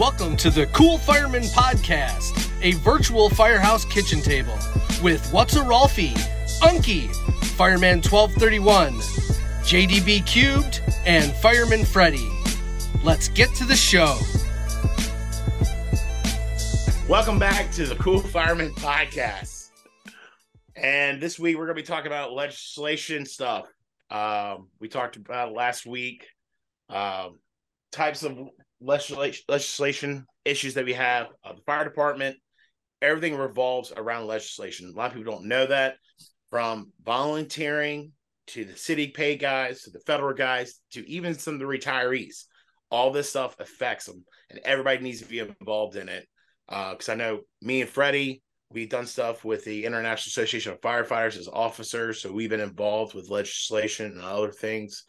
Welcome 0.00 0.34
to 0.38 0.48
the 0.48 0.64
Cool 0.68 0.96
Fireman 0.96 1.42
Podcast, 1.42 2.50
a 2.62 2.72
virtual 2.78 3.28
firehouse 3.28 3.84
kitchen 3.84 4.22
table 4.22 4.58
with 5.02 5.30
What's 5.30 5.56
a 5.56 5.60
Rolfie, 5.60 6.14
Unky, 6.62 7.14
Fireman 7.58 7.98
1231, 8.00 8.94
JDB 9.62 10.26
Cubed, 10.26 10.80
and 11.04 11.30
Fireman 11.34 11.84
Freddy. 11.84 12.30
Let's 13.04 13.28
get 13.28 13.54
to 13.56 13.66
the 13.66 13.76
show. 13.76 14.18
Welcome 17.06 17.38
back 17.38 17.70
to 17.72 17.84
the 17.84 17.96
Cool 17.96 18.20
Fireman 18.20 18.72
Podcast. 18.76 19.68
And 20.76 21.20
this 21.20 21.38
week 21.38 21.58
we're 21.58 21.66
going 21.66 21.76
to 21.76 21.82
be 21.82 21.86
talking 21.86 22.06
about 22.06 22.32
legislation 22.32 23.26
stuff. 23.26 23.66
Um, 24.10 24.68
we 24.80 24.88
talked 24.88 25.16
about 25.16 25.52
last 25.52 25.84
week 25.84 26.26
um, 26.88 27.38
types 27.92 28.22
of 28.22 28.38
legislation, 28.80 30.26
issues 30.44 30.74
that 30.74 30.84
we 30.84 30.94
have. 30.94 31.28
Uh, 31.44 31.52
the 31.52 31.62
fire 31.62 31.84
department, 31.84 32.36
everything 33.02 33.36
revolves 33.36 33.92
around 33.96 34.26
legislation. 34.26 34.90
A 34.92 34.96
lot 34.96 35.10
of 35.10 35.16
people 35.16 35.32
don't 35.32 35.46
know 35.46 35.66
that. 35.66 35.96
From 36.50 36.92
volunteering 37.04 38.12
to 38.48 38.64
the 38.64 38.76
city 38.76 39.08
pay 39.08 39.36
guys 39.36 39.82
to 39.82 39.90
the 39.90 40.00
federal 40.00 40.34
guys 40.34 40.80
to 40.92 41.08
even 41.08 41.34
some 41.34 41.54
of 41.54 41.60
the 41.60 41.66
retirees, 41.66 42.44
all 42.90 43.12
this 43.12 43.30
stuff 43.30 43.54
affects 43.60 44.06
them, 44.06 44.24
and 44.50 44.58
everybody 44.64 44.98
needs 44.98 45.20
to 45.20 45.28
be 45.28 45.38
involved 45.38 45.96
in 45.96 46.08
it. 46.08 46.26
Because 46.68 47.08
uh, 47.08 47.12
I 47.12 47.14
know 47.14 47.40
me 47.62 47.82
and 47.82 47.90
Freddie, 47.90 48.42
we've 48.72 48.88
done 48.88 49.06
stuff 49.06 49.44
with 49.44 49.64
the 49.64 49.84
International 49.84 50.28
Association 50.28 50.72
of 50.72 50.80
Firefighters 50.80 51.36
as 51.36 51.48
officers, 51.48 52.20
so 52.20 52.32
we've 52.32 52.50
been 52.50 52.60
involved 52.60 53.14
with 53.14 53.30
legislation 53.30 54.06
and 54.06 54.22
other 54.22 54.50
things. 54.50 55.04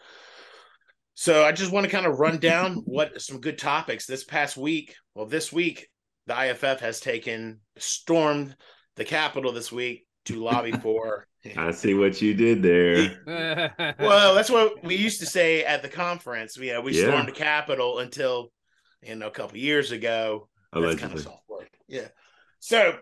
So 1.13 1.43
I 1.43 1.51
just 1.51 1.71
want 1.71 1.85
to 1.85 1.91
kind 1.91 2.05
of 2.05 2.19
run 2.19 2.39
down 2.39 2.75
what 2.85 3.21
some 3.21 3.41
good 3.41 3.57
topics 3.57 4.05
this 4.05 4.23
past 4.23 4.57
week. 4.57 4.95
Well, 5.15 5.25
this 5.25 5.51
week 5.51 5.89
the 6.27 6.49
IFF 6.49 6.79
has 6.79 6.99
taken 6.99 7.59
stormed 7.77 8.55
the 8.95 9.05
Capitol 9.05 9.51
this 9.51 9.71
week 9.71 10.05
to 10.25 10.43
lobby 10.43 10.71
for. 10.83 11.27
I 11.57 11.71
see 11.71 11.95
what 11.95 12.21
you 12.21 12.35
did 12.35 12.61
there. 12.61 13.93
well, 13.99 14.35
that's 14.35 14.49
what 14.49 14.83
we 14.83 14.95
used 14.95 15.19
to 15.21 15.25
say 15.25 15.63
at 15.63 15.81
the 15.81 15.89
conference. 15.89 16.57
Know, 16.57 16.81
we 16.81 16.93
yeah. 16.93 17.07
stormed 17.07 17.27
the 17.27 17.33
Capitol 17.33 17.99
until 17.99 18.51
you 19.01 19.15
know 19.15 19.27
a 19.27 19.31
couple 19.31 19.57
years 19.57 19.91
ago. 19.91 20.49
Allegedly. 20.73 20.95
That's 20.95 21.01
kind 21.01 21.17
of 21.17 21.23
soft 21.23 21.49
word. 21.49 21.69
Yeah. 21.87 22.07
So 22.59 22.97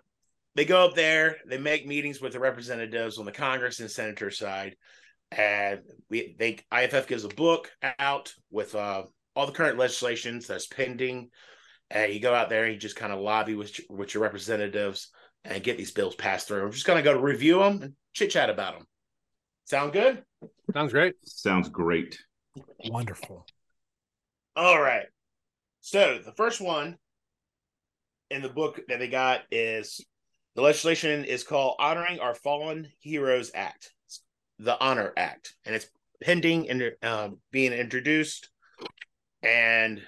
they 0.56 0.64
go 0.64 0.86
up 0.86 0.96
there, 0.96 1.38
they 1.48 1.58
make 1.58 1.86
meetings 1.86 2.22
with 2.22 2.32
the 2.32 2.40
representatives 2.40 3.18
on 3.18 3.26
the 3.26 3.32
Congress 3.32 3.82
and 3.82 3.92
Senator 3.92 4.32
side 4.32 4.78
and 5.32 5.82
we 6.10 6.36
they 6.38 6.60
IFF 6.74 7.08
gives 7.08 7.24
a 7.24 7.30
book 7.30 7.72
out 8.00 8.34
with 8.52 8.76
uh, 8.76 9.04
all 9.36 9.46
the 9.46 9.52
current 9.52 9.78
legislations 9.78 10.48
that's 10.48 10.68
pending. 10.68 11.30
And 11.92 12.14
you 12.14 12.20
go 12.20 12.34
out 12.34 12.50
there 12.50 12.66
and 12.66 12.74
you 12.74 12.80
just 12.80 12.96
kind 12.96 13.14
of 13.14 13.20
lobby 13.20 13.56
with 13.56 13.80
with 13.90 14.14
your 14.14 14.24
representatives 14.24 15.10
and 15.44 15.64
get 15.64 15.78
these 15.78 15.92
bills 15.92 16.16
passed 16.16 16.48
through. 16.48 16.66
I'm 16.66 16.72
just 16.72 16.86
gonna 16.86 17.02
go 17.02 17.14
to 17.14 17.20
review 17.20 17.60
them 17.60 17.82
and 17.82 17.94
chit 18.14 18.32
chat 18.32 18.50
about 18.50 18.78
them. 18.78 18.88
Sound 19.66 19.94
good? 19.94 20.24
Sounds 20.74 20.92
great. 20.92 21.16
Sounds 21.26 21.70
great. 21.70 22.20
Wonderful. 22.86 23.46
All 24.56 24.82
right. 24.82 25.06
So 25.82 26.20
the 26.24 26.34
first 26.34 26.60
one 26.60 26.98
in 28.30 28.42
the 28.42 28.50
book 28.50 28.82
that 28.88 29.00
they 29.00 29.08
got 29.08 29.42
is 29.52 30.02
the 30.56 30.62
legislation 30.62 31.24
is 31.24 31.44
called 31.44 31.78
Honoring 31.80 32.20
Our 32.20 32.36
Fallen 32.36 32.88
Heroes 33.00 33.52
Act 33.54 33.94
the 34.60 34.80
Honor 34.80 35.14
Act, 35.18 35.56
and 35.66 35.74
it's 35.74 35.88
pending 36.22 36.70
and 36.70 36.92
uh, 37.02 37.30
being 37.52 37.74
introduced. 37.74 38.50
And 39.42 40.02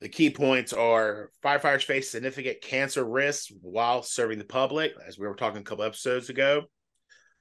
the 0.00 0.08
key 0.08 0.30
points 0.30 0.72
are 0.72 1.30
firefighters 1.42 1.84
face 1.84 2.10
significant 2.10 2.60
cancer 2.60 3.04
risks 3.04 3.50
while 3.60 4.02
serving 4.02 4.38
the 4.38 4.44
public, 4.44 4.92
as 5.06 5.18
we 5.18 5.26
were 5.26 5.34
talking 5.34 5.60
a 5.60 5.64
couple 5.64 5.84
episodes 5.84 6.28
ago. 6.28 6.64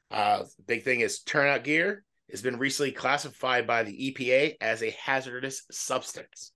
Uh, 0.09 0.43
big 0.67 0.83
thing 0.83 1.01
is 1.01 1.21
turnout 1.21 1.63
gear 1.63 2.03
has 2.29 2.41
been 2.41 2.57
recently 2.57 2.91
classified 2.91 3.67
by 3.67 3.83
the 3.83 4.15
EPA 4.17 4.55
as 4.61 4.81
a 4.81 4.95
hazardous 5.03 5.63
substance. 5.69 6.53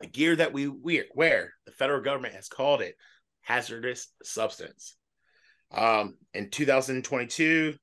The 0.00 0.06
gear 0.06 0.34
that 0.36 0.52
we 0.52 0.72
wear, 1.14 1.52
the 1.66 1.72
federal 1.72 2.00
government 2.00 2.34
has 2.34 2.48
called 2.48 2.80
it 2.80 2.94
hazardous 3.42 4.08
substance. 4.22 4.96
Um, 5.72 6.16
in 6.32 6.50
2022, 6.50 7.74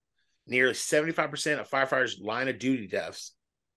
nearly 0.47 0.73
75% 0.73 1.59
of 1.59 1.69
firefighters' 1.69 2.21
line 2.21 2.47
of 2.47 2.59
duty 2.59 2.87
deaths 2.87 3.33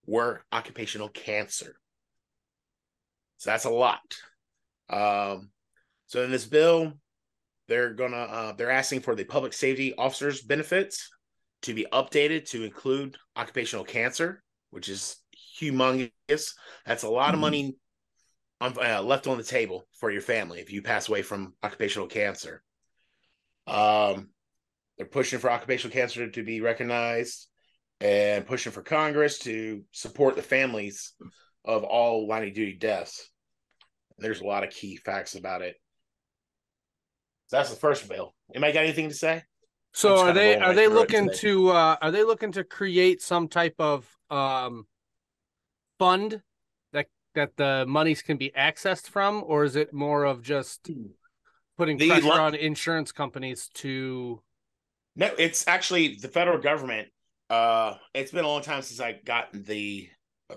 were 0.07 0.43
occupational 0.53 1.09
cancer. 1.09 1.77
So 3.39 3.51
that's 3.51 3.65
a 3.65 3.71
lot. 3.71 4.01
Um, 4.89 5.51
so 6.07 6.23
in 6.23 6.31
this 6.31 6.47
bill, 6.47 6.95
they're 7.69 7.95
gonna 7.95 8.17
uh, 8.17 8.53
they're 8.53 8.71
asking 8.71 9.01
for 9.01 9.15
the 9.15 9.25
public 9.25 9.53
safety 9.53 9.95
officers 9.95 10.43
benefits 10.43 11.09
to 11.63 11.75
be 11.75 11.87
updated 11.93 12.49
to 12.51 12.65
include 12.65 13.17
occupational 13.37 13.85
cancer, 13.85 14.43
which 14.71 14.89
is 14.89 15.17
humongous. 15.61 16.11
That's 16.85 17.05
a 17.05 17.09
lot 17.09 17.27
mm-hmm. 17.27 17.35
of 17.35 17.41
money 17.41 17.77
on, 18.61 18.75
uh, 18.85 19.03
left 19.03 19.27
on 19.27 19.39
the 19.39 19.45
table 19.45 19.87
for 19.93 20.11
your 20.11 20.23
family 20.23 20.61
if 20.61 20.73
you 20.73 20.83
pass 20.83 21.09
away 21.09 21.23
from 21.23 21.55
occupational 21.63 22.09
cancer. 22.09 22.63
Um, 23.67 24.31
they're 25.01 25.07
pushing 25.07 25.39
for 25.39 25.51
occupational 25.51 25.95
cancer 25.95 26.29
to 26.29 26.43
be 26.43 26.61
recognized 26.61 27.47
and 28.03 28.47
pushing 28.47 28.71
for 28.71 28.83
Congress 28.83 29.39
to 29.39 29.83
support 29.93 30.37
the 30.37 30.43
families 30.43 31.15
of 31.65 31.85
all 31.85 32.29
line 32.29 32.47
of 32.47 32.53
duty 32.53 32.75
deaths. 32.75 33.31
There's 34.19 34.43
a 34.43 34.45
lot 34.45 34.63
of 34.63 34.69
key 34.69 34.97
facts 34.97 35.37
about 35.37 35.63
it. 35.63 35.77
So 37.47 37.57
that's 37.57 37.71
the 37.71 37.77
first 37.77 38.11
bill. 38.11 38.35
Anybody 38.55 38.75
got 38.75 38.85
anything 38.85 39.09
to 39.09 39.15
say? 39.15 39.43
So 39.95 40.19
are 40.19 40.35
they 40.35 40.59
are 40.59 40.75
they 40.75 40.87
looking 40.87 41.31
to 41.37 41.71
uh, 41.71 41.97
are 42.03 42.11
they 42.11 42.23
looking 42.23 42.53
to 42.53 42.63
create 42.63 43.23
some 43.23 43.49
type 43.49 43.77
of 43.79 44.07
um, 44.29 44.87
fund 45.99 46.43
that 46.93 47.07
that 47.35 47.57
the 47.57 47.87
monies 47.89 48.21
can 48.21 48.37
be 48.37 48.53
accessed 48.55 49.09
from, 49.09 49.43
or 49.47 49.65
is 49.65 49.77
it 49.77 49.95
more 49.95 50.25
of 50.25 50.43
just 50.43 50.91
putting 51.79 51.97
the 51.97 52.07
pressure 52.07 52.33
on 52.33 52.55
insurance 52.55 53.13
companies 53.13 53.71
to 53.73 54.43
no, 55.17 55.31
it's 55.39 55.67
actually 55.67 56.17
the 56.17 56.29
federal 56.29 56.59
government. 56.59 57.09
Uh, 57.49 57.95
it's 58.15 58.31
been 58.31 58.45
a 58.45 58.49
long 58.49 58.63
time 58.63 58.83
since 58.83 59.01
I 59.01 59.13
got 59.25 59.53
the 59.53 60.09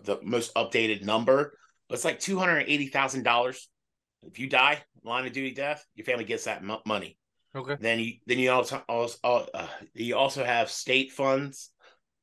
the 0.04 0.20
most 0.24 0.54
updated 0.56 1.04
number. 1.04 1.58
But 1.88 1.96
it's 1.96 2.06
like 2.06 2.20
two 2.20 2.38
hundred 2.38 2.66
eighty 2.68 2.88
thousand 2.88 3.24
dollars. 3.24 3.70
If 4.24 4.40
you 4.40 4.48
die, 4.48 4.82
line 5.04 5.26
of 5.26 5.34
duty 5.34 5.54
death, 5.54 5.86
your 5.96 6.06
family 6.06 6.24
gets 6.24 6.46
that 6.46 6.62
m- 6.62 6.78
money. 6.86 7.18
Okay. 7.56 7.76
Then 7.80 8.00
you 8.00 8.14
then 8.26 8.40
you 8.40 8.52
also 8.52 8.82
also 8.88 9.18
uh, 9.54 9.68
you 9.94 10.18
also 10.18 10.44
have 10.44 10.70
state 10.70 11.12
funds. 11.12 11.72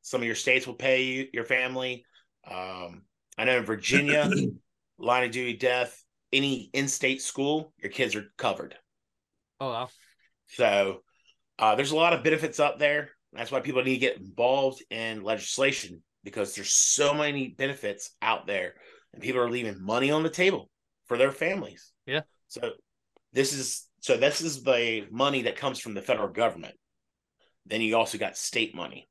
Some 0.02 0.22
of 0.22 0.26
your 0.26 0.34
states 0.34 0.66
will 0.66 0.74
pay 0.74 1.04
you 1.04 1.26
your 1.32 1.44
family. 1.44 2.04
Um, 2.50 3.02
I 3.36 3.44
know 3.44 3.58
in 3.58 3.64
Virginia, 3.64 4.30
line 4.98 5.24
of 5.24 5.30
duty 5.30 5.56
death, 5.56 6.02
any 6.32 6.70
in-state 6.72 7.22
school, 7.22 7.72
your 7.78 7.90
kids 7.90 8.16
are 8.16 8.26
covered. 8.36 8.76
Oh 9.60 9.68
wow. 9.68 9.88
So 10.46 11.02
uh, 11.60 11.74
there's 11.74 11.92
a 11.92 11.96
lot 11.96 12.14
of 12.14 12.24
benefits 12.24 12.58
up 12.58 12.78
there. 12.78 13.10
That's 13.34 13.52
why 13.52 13.60
people 13.60 13.84
need 13.84 13.94
to 13.94 14.00
get 14.00 14.16
involved 14.16 14.82
in 14.90 15.22
legislation 15.22 16.02
because 16.24 16.54
there's 16.54 16.72
so 16.72 17.14
many 17.14 17.48
benefits 17.48 18.16
out 18.20 18.46
there, 18.46 18.74
and 19.12 19.22
people 19.22 19.40
are 19.40 19.50
leaving 19.50 19.80
money 19.80 20.10
on 20.10 20.22
the 20.22 20.30
table 20.30 20.68
for 21.06 21.16
their 21.16 21.30
families. 21.30 21.92
Yeah. 22.06 22.22
So 22.48 22.72
this 23.32 23.52
is 23.52 23.86
so 24.00 24.16
this 24.16 24.40
is 24.40 24.62
the 24.62 25.06
money 25.10 25.42
that 25.42 25.56
comes 25.56 25.78
from 25.78 25.94
the 25.94 26.02
federal 26.02 26.28
government. 26.28 26.74
Then 27.66 27.82
you 27.82 27.96
also 27.96 28.18
got 28.18 28.36
state 28.36 28.74
money. 28.74 29.08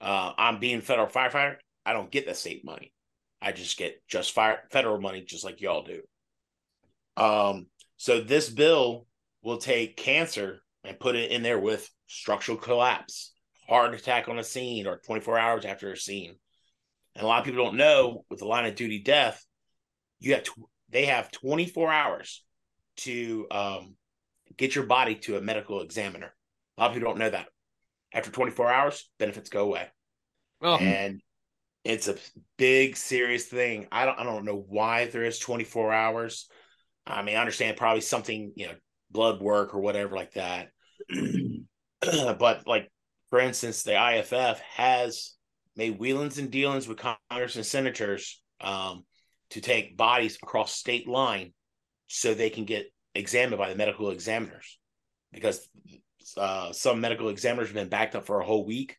Uh, 0.00 0.32
I'm 0.36 0.58
being 0.58 0.80
federal 0.80 1.06
firefighter. 1.06 1.56
I 1.86 1.92
don't 1.92 2.10
get 2.10 2.26
the 2.26 2.34
state 2.34 2.64
money. 2.64 2.92
I 3.40 3.52
just 3.52 3.78
get 3.78 4.02
just 4.08 4.32
fire 4.32 4.64
federal 4.70 5.00
money, 5.00 5.22
just 5.22 5.44
like 5.44 5.60
y'all 5.60 5.84
do. 5.84 6.02
Um, 7.16 7.66
so 7.96 8.20
this 8.20 8.50
bill 8.50 9.06
will 9.42 9.58
take 9.58 9.96
cancer 9.96 10.60
and 10.86 10.98
put 10.98 11.16
it 11.16 11.30
in 11.30 11.42
there 11.42 11.58
with 11.58 11.88
structural 12.06 12.56
collapse, 12.56 13.32
heart 13.68 13.94
attack 13.94 14.28
on 14.28 14.38
a 14.38 14.44
scene, 14.44 14.86
or 14.86 15.00
24 15.06 15.38
hours 15.38 15.64
after 15.64 15.92
a 15.92 15.96
scene. 15.96 16.36
And 17.14 17.24
a 17.24 17.26
lot 17.26 17.40
of 17.40 17.44
people 17.44 17.64
don't 17.64 17.76
know 17.76 18.24
with 18.30 18.40
the 18.40 18.46
line 18.46 18.66
of 18.66 18.74
duty 18.74 19.02
death, 19.02 19.44
you 20.18 20.34
have 20.34 20.44
to, 20.44 20.52
they 20.90 21.06
have 21.06 21.30
24 21.30 21.92
hours 21.92 22.44
to 22.98 23.46
um, 23.50 23.96
get 24.56 24.74
your 24.74 24.86
body 24.86 25.14
to 25.16 25.36
a 25.36 25.40
medical 25.40 25.80
examiner. 25.80 26.34
A 26.76 26.80
lot 26.80 26.88
of 26.88 26.94
people 26.94 27.10
don't 27.10 27.18
know 27.18 27.30
that. 27.30 27.48
After 28.12 28.30
24 28.30 28.72
hours, 28.72 29.08
benefits 29.18 29.50
go 29.50 29.64
away. 29.64 29.88
Oh. 30.62 30.76
And 30.76 31.20
it's 31.84 32.08
a 32.08 32.16
big, 32.56 32.96
serious 32.96 33.46
thing. 33.46 33.86
I 33.92 34.04
don't, 34.04 34.18
I 34.18 34.24
don't 34.24 34.44
know 34.44 34.64
why 34.68 35.06
there 35.06 35.24
is 35.24 35.38
24 35.38 35.92
hours. 35.92 36.48
I 37.06 37.22
mean, 37.22 37.36
I 37.36 37.40
understand 37.40 37.76
probably 37.76 38.00
something, 38.00 38.52
you 38.56 38.66
know, 38.66 38.74
blood 39.10 39.40
work 39.40 39.74
or 39.74 39.80
whatever 39.80 40.16
like 40.16 40.32
that. 40.32 40.68
but 42.38 42.66
like 42.66 42.90
for 43.30 43.40
instance, 43.40 43.82
the 43.82 44.18
IFF 44.18 44.60
has 44.60 45.34
made 45.74 45.98
wheelings 45.98 46.38
and 46.38 46.50
dealings 46.50 46.86
with 46.88 47.02
Congress 47.30 47.56
and 47.56 47.66
senators 47.66 48.40
um, 48.60 49.04
to 49.50 49.60
take 49.60 49.96
bodies 49.96 50.38
across 50.42 50.72
state 50.72 51.08
line 51.08 51.52
so 52.06 52.34
they 52.34 52.50
can 52.50 52.64
get 52.64 52.86
examined 53.14 53.58
by 53.58 53.68
the 53.68 53.76
medical 53.76 54.10
examiners. 54.10 54.78
Because 55.32 55.68
uh, 56.36 56.72
some 56.72 57.00
medical 57.00 57.28
examiners 57.28 57.68
have 57.68 57.74
been 57.74 57.88
backed 57.88 58.14
up 58.14 58.26
for 58.26 58.40
a 58.40 58.46
whole 58.46 58.64
week 58.64 58.96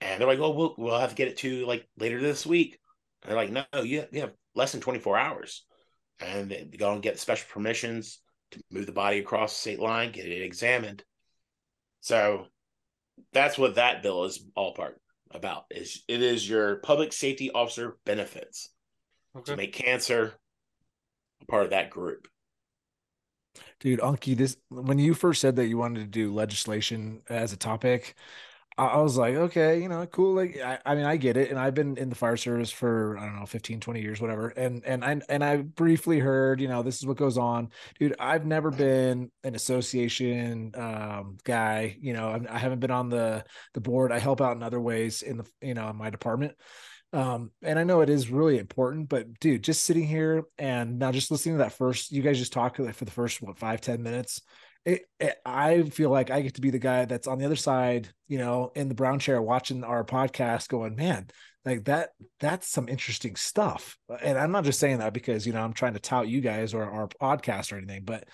and 0.00 0.20
they're 0.20 0.28
like 0.28 0.38
oh 0.38 0.50
we'll, 0.50 0.74
we'll 0.78 0.98
have 0.98 1.10
to 1.10 1.16
get 1.16 1.28
it 1.28 1.38
to 1.38 1.66
like 1.66 1.88
later 1.98 2.20
this 2.20 2.46
week. 2.46 2.78
And 3.22 3.30
they're 3.30 3.36
like 3.36 3.50
no 3.50 3.82
you, 3.82 4.04
you 4.12 4.20
have 4.20 4.32
less 4.54 4.72
than 4.72 4.80
24 4.80 5.18
hours. 5.18 5.64
And 6.20 6.50
they 6.50 6.64
go 6.78 6.92
and 6.92 7.02
get 7.02 7.18
special 7.18 7.46
permissions 7.50 8.20
to 8.50 8.62
move 8.70 8.86
the 8.86 8.92
body 8.92 9.18
across 9.18 9.56
state 9.56 9.78
line 9.80 10.12
get 10.12 10.26
it 10.26 10.42
examined 10.42 11.02
so 12.00 12.46
that's 13.32 13.58
what 13.58 13.76
that 13.76 14.02
bill 14.02 14.24
is 14.24 14.44
all 14.54 14.74
part 14.74 15.00
about 15.30 15.64
is 15.70 16.04
it 16.08 16.22
is 16.22 16.48
your 16.48 16.76
public 16.76 17.12
safety 17.12 17.50
officer 17.50 17.98
benefits 18.04 18.70
okay. 19.36 19.52
to 19.52 19.56
make 19.56 19.72
cancer 19.72 20.34
a 21.42 21.44
part 21.46 21.64
of 21.64 21.70
that 21.70 21.90
group 21.90 22.28
dude 23.80 24.00
unky 24.00 24.36
this 24.36 24.56
when 24.68 24.98
you 24.98 25.14
first 25.14 25.40
said 25.40 25.56
that 25.56 25.66
you 25.66 25.76
wanted 25.76 26.00
to 26.00 26.06
do 26.06 26.32
legislation 26.32 27.20
as 27.28 27.52
a 27.52 27.56
topic 27.56 28.14
I 28.78 28.98
was 28.98 29.16
like, 29.16 29.34
okay, 29.34 29.82
you 29.82 29.88
know, 29.88 30.06
cool. 30.06 30.34
Like, 30.34 30.56
I, 30.60 30.78
I, 30.86 30.94
mean, 30.94 31.04
I 31.04 31.16
get 31.16 31.36
it. 31.36 31.50
And 31.50 31.58
I've 31.58 31.74
been 31.74 31.96
in 31.96 32.10
the 32.10 32.14
fire 32.14 32.36
service 32.36 32.70
for, 32.70 33.18
I 33.18 33.24
don't 33.24 33.40
know, 33.40 33.46
15, 33.46 33.80
20 33.80 34.00
years, 34.00 34.20
whatever. 34.20 34.50
And, 34.50 34.84
and 34.84 35.04
I, 35.04 35.20
and 35.28 35.42
I 35.42 35.56
briefly 35.56 36.20
heard, 36.20 36.60
you 36.60 36.68
know, 36.68 36.84
this 36.84 36.98
is 36.98 37.06
what 37.06 37.16
goes 37.16 37.38
on, 37.38 37.70
dude. 37.98 38.14
I've 38.20 38.46
never 38.46 38.70
been 38.70 39.32
an 39.42 39.56
association 39.56 40.72
um, 40.76 41.38
guy, 41.42 41.96
you 42.00 42.12
know, 42.12 42.28
I, 42.28 42.54
I 42.54 42.58
haven't 42.58 42.78
been 42.78 42.92
on 42.92 43.08
the, 43.08 43.44
the 43.74 43.80
board. 43.80 44.12
I 44.12 44.20
help 44.20 44.40
out 44.40 44.56
in 44.56 44.62
other 44.62 44.80
ways 44.80 45.22
in 45.22 45.38
the, 45.38 45.46
you 45.60 45.74
know, 45.74 45.88
in 45.88 45.96
my 45.96 46.10
department. 46.10 46.54
Um, 47.12 47.50
and 47.62 47.80
I 47.80 47.84
know 47.84 48.02
it 48.02 48.10
is 48.10 48.30
really 48.30 48.58
important, 48.58 49.08
but 49.08 49.40
dude, 49.40 49.64
just 49.64 49.84
sitting 49.84 50.06
here 50.06 50.44
and 50.56 51.00
now 51.00 51.10
just 51.10 51.32
listening 51.32 51.56
to 51.56 51.64
that 51.64 51.72
first, 51.72 52.12
you 52.12 52.22
guys 52.22 52.38
just 52.38 52.52
talk 52.52 52.76
for 52.76 53.04
the 53.04 53.10
first, 53.10 53.42
what, 53.42 53.58
five 53.58 53.80
ten 53.80 54.04
minutes 54.04 54.42
it, 54.88 55.02
it, 55.20 55.36
I 55.44 55.82
feel 55.82 56.08
like 56.08 56.30
I 56.30 56.40
get 56.40 56.54
to 56.54 56.62
be 56.62 56.70
the 56.70 56.78
guy 56.78 57.04
that's 57.04 57.26
on 57.26 57.38
the 57.38 57.44
other 57.44 57.56
side, 57.56 58.08
you 58.26 58.38
know, 58.38 58.72
in 58.74 58.88
the 58.88 58.94
brown 58.94 59.18
chair 59.18 59.40
watching 59.42 59.84
our 59.84 60.02
podcast 60.02 60.68
going, 60.70 60.96
man, 60.96 61.28
like 61.66 61.84
that, 61.84 62.10
that's 62.40 62.66
some 62.68 62.88
interesting 62.88 63.36
stuff. 63.36 63.98
And 64.22 64.38
I'm 64.38 64.50
not 64.50 64.64
just 64.64 64.80
saying 64.80 65.00
that 65.00 65.12
because, 65.12 65.46
you 65.46 65.52
know, 65.52 65.60
I'm 65.60 65.74
trying 65.74 65.92
to 65.92 66.00
tout 66.00 66.28
you 66.28 66.40
guys 66.40 66.72
or 66.72 66.84
our 66.84 67.08
podcast 67.08 67.70
or 67.70 67.76
anything, 67.76 68.04
but 68.04 68.24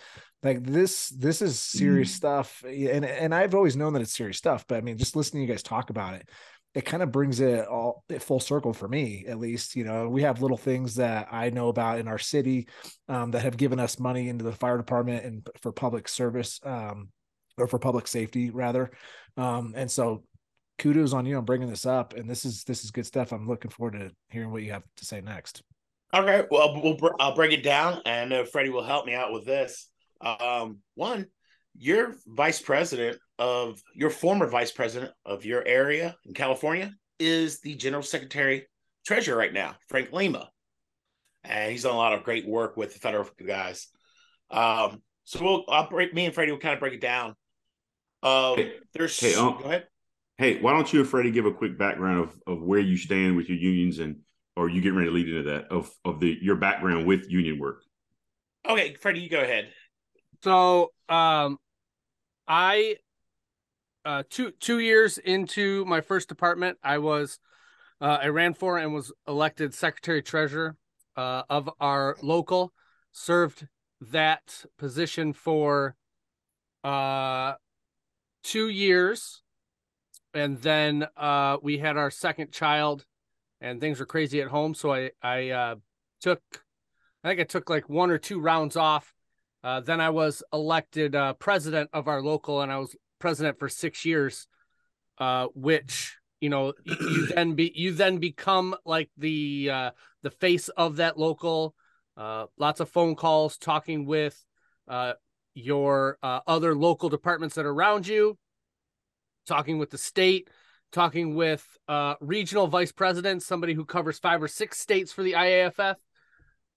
like 0.45 0.62
this, 0.62 1.09
this 1.09 1.43
is 1.43 1.59
serious 1.59 2.12
mm. 2.12 2.17
stuff. 2.17 2.62
And, 2.65 3.05
and 3.05 3.35
I've 3.35 3.56
always 3.56 3.77
known 3.77 3.95
that 3.95 4.03
it's 4.03 4.17
serious 4.17 4.39
stuff, 4.39 4.65
but 4.69 4.79
I 4.79 4.81
mean, 4.81 4.97
just 4.97 5.17
listening 5.17 5.43
to 5.43 5.49
you 5.49 5.53
guys 5.53 5.65
talk 5.65 5.91
about 5.91 6.15
it, 6.15 6.29
it 6.75 6.85
kind 6.85 7.03
of 7.03 7.12
brings 7.12 7.41
it 7.41 7.67
all 7.67 8.05
full 8.19 8.41
circle 8.41 8.73
for 8.73 8.88
me 8.88 9.25
at 9.29 9.38
least 9.38 9.76
you 9.76 9.85
know 9.85 10.09
we 10.09 10.23
have 10.23 10.43
little 10.43 10.56
things 10.56 10.97
that 10.97 11.29
i 11.31 11.50
know 11.50 11.69
about 11.69 11.99
in 11.99 12.09
our 12.09 12.19
city 12.19 12.67
um, 13.09 13.31
that 13.31 13.43
have 13.43 13.56
given 13.56 13.79
us 13.79 13.99
money 13.99 14.29
into 14.29 14.44
the 14.44 14.53
fire 14.53 14.76
department 14.76 15.25
and 15.25 15.49
for 15.61 15.73
public 15.73 16.09
service 16.09 16.61
um, 16.65 17.09
or 17.59 17.67
for 17.67 17.79
public 17.79 18.06
safety 18.06 18.50
rather. 18.50 18.91
Um, 19.37 19.75
and 19.76 19.91
so 19.91 20.25
kudos 20.79 21.12
on 21.12 21.26
you 21.26 21.37
on 21.37 21.44
bringing 21.44 21.71
this 21.71 21.87
up 21.87 22.15
and 22.15 22.29
this 22.29 22.44
is 22.44 22.65
this 22.65 22.85
is 22.85 22.91
good 22.91 23.06
stuff. 23.06 23.32
I'm 23.32 23.49
looking 23.49 23.70
forward 23.70 23.99
to 23.99 24.11
hearing 24.29 24.50
what 24.50 24.62
you 24.62 24.73
have 24.73 24.82
to 24.97 25.05
say 25.05 25.20
next. 25.20 25.62
Okay 26.12 26.44
well 26.50 26.81
we'll 26.81 26.99
i'll 27.19 27.35
break 27.35 27.53
it 27.53 27.65
down 27.65 28.00
and 28.06 28.32
uh, 28.32 28.44
freddie 28.44 28.70
will 28.70 28.85
help 28.85 29.06
me 29.06 29.15
out 29.15 29.32
with 29.32 29.44
this. 29.44 29.88
Um, 30.20 30.79
one 30.94 31.27
your 31.77 32.15
vice 32.27 32.62
president 32.62 33.19
of 33.39 33.83
your 33.95 34.11
former 34.11 34.47
vice 34.47 34.71
president 34.71 35.13
of 35.25 35.45
your 35.45 35.67
area 35.67 36.17
in 36.25 36.35
California 36.35 36.93
is 37.19 37.61
the 37.61 37.75
general 37.75 38.03
secretary 38.03 38.67
treasurer 39.07 39.37
right 39.37 39.53
now, 39.53 39.75
Frank 39.89 40.13
Lima. 40.13 40.49
And 41.43 41.71
he's 41.71 41.83
done 41.83 41.95
a 41.95 41.99
lot 41.99 42.15
of 42.15 42.25
great 42.25 42.47
work 42.47 42.77
with 42.77 42.95
the 42.95 43.01
federal 43.01 43.29
guys. 43.47 43.89
Um, 44.51 45.03
so 45.25 45.43
we'll 45.43 45.65
I'll 45.69 45.89
break 45.89 46.15
me 46.15 46.27
and 46.27 46.35
Freddie 46.35 46.53
will 46.53 46.59
kind 46.59 46.75
of 46.75 46.81
break 46.81 46.95
it 46.95 47.01
down. 47.01 47.35
Uh, 48.23 48.55
hey, 48.55 48.73
there's 48.95 49.19
hey, 49.19 49.35
um, 49.35 49.59
go 49.59 49.65
ahead. 49.65 49.87
Hey, 50.39 50.61
why 50.61 50.73
don't 50.73 50.91
you 50.93 51.01
and 51.01 51.09
Freddie 51.09 51.31
give 51.31 51.47
a 51.47 51.53
quick 51.53 51.79
background 51.79 52.21
of, 52.21 52.41
of 52.47 52.63
where 52.63 52.81
you 52.81 52.97
stand 52.97 53.37
with 53.37 53.49
your 53.49 53.59
unions 53.59 53.99
and 53.99 54.17
or 54.57 54.69
you 54.69 54.81
getting 54.81 54.97
ready 54.97 55.11
to 55.11 55.15
lead 55.15 55.29
into 55.29 55.43
that 55.51 55.67
of 55.71 55.91
of 56.05 56.21
the 56.21 56.37
your 56.41 56.57
background 56.57 57.07
with 57.07 57.31
union 57.31 57.59
work. 57.59 57.83
Okay, 58.69 58.95
Freddie, 58.95 59.21
you 59.21 59.29
go 59.29 59.41
ahead. 59.41 59.69
So 60.43 60.93
um 61.09 61.59
I 62.47 62.97
uh, 64.05 64.23
two 64.29 64.53
two 64.53 64.79
years 64.79 65.19
into 65.19 65.85
my 65.85 66.01
first 66.01 66.29
department, 66.29 66.79
I 66.83 66.99
was 66.99 67.39
uh, 68.01 68.19
I 68.23 68.29
ran 68.29 68.55
for 68.55 68.79
and 68.79 68.93
was 68.93 69.12
elected 69.27 69.75
secretary 69.75 70.23
treasurer 70.23 70.77
uh, 71.17 71.43
of 71.49 71.71
our 71.81 72.17
local. 72.23 72.73
Served 73.12 73.69
that 74.01 74.65
position 74.79 75.33
for 75.33 75.97
uh, 76.83 77.55
two 78.43 78.69
years, 78.69 79.43
and 80.35 80.61
then 80.61 81.06
uh, 81.17 81.59
we 81.62 81.79
had 81.79 81.97
our 81.97 82.11
second 82.11 82.53
child, 82.53 83.06
and 83.61 83.81
things 83.81 84.01
were 84.01 84.06
crazy 84.06 84.41
at 84.41 84.49
home. 84.49 84.75
So 84.75 84.93
I 84.93 85.11
I 85.23 85.51
uh, 85.51 85.75
took 86.21 86.43
I 87.23 87.29
think 87.29 87.41
I 87.41 87.45
took 87.45 87.71
like 87.71 87.89
one 87.89 88.11
or 88.11 88.19
two 88.19 88.41
rounds 88.41 88.77
off. 88.77 89.15
Uh, 89.62 89.81
then 89.81 89.99
I 89.99 90.11
was 90.11 90.43
elected 90.53 91.15
uh, 91.15 91.33
president 91.35 91.89
of 91.95 92.06
our 92.06 92.21
local, 92.21 92.61
and 92.61 92.71
I 92.71 92.79
was 92.79 92.95
president 93.19 93.59
for 93.59 93.69
six 93.69 94.05
years, 94.05 94.47
uh, 95.19 95.47
which 95.55 96.17
you 96.41 96.51
know 96.51 96.73
you 96.85 97.27
then 97.35 97.55
be 97.55 97.73
you 97.75 97.93
then 97.93 98.19
become 98.19 98.75
like 98.85 99.11
the 99.17 99.71
uh, 99.71 99.91
the 100.23 100.31
face 100.31 100.69
of 100.71 100.97
that 100.97 101.19
local. 101.19 101.75
Uh, 102.17 102.47
lots 102.59 102.81
of 102.81 102.89
phone 102.89 103.17
calls, 103.17 103.57
talking 103.57 104.07
with 104.07 104.45
uh, 104.89 105.15
your 105.55 106.19
uh, 106.23 106.41
other 106.47 106.75
local 106.75 107.09
departments 107.09 107.57
that 107.57 107.67
are 107.67 107.73
around 107.73 108.07
you, 108.07 108.39
talking 109.47 109.79
with 109.79 109.91
the 109.91 109.99
state, 109.99 110.49
talking 110.93 111.35
with 111.35 111.67
uh, 111.89 112.15
regional 112.21 112.67
vice 112.69 112.93
presidents, 112.93 113.45
somebody 113.45 113.75
who 113.75 113.85
covers 113.85 114.19
five 114.19 114.43
or 114.43 114.49
six 114.49 114.79
states 114.79 115.13
for 115.13 115.23
the 115.23 115.33
IAFF. 115.33 115.97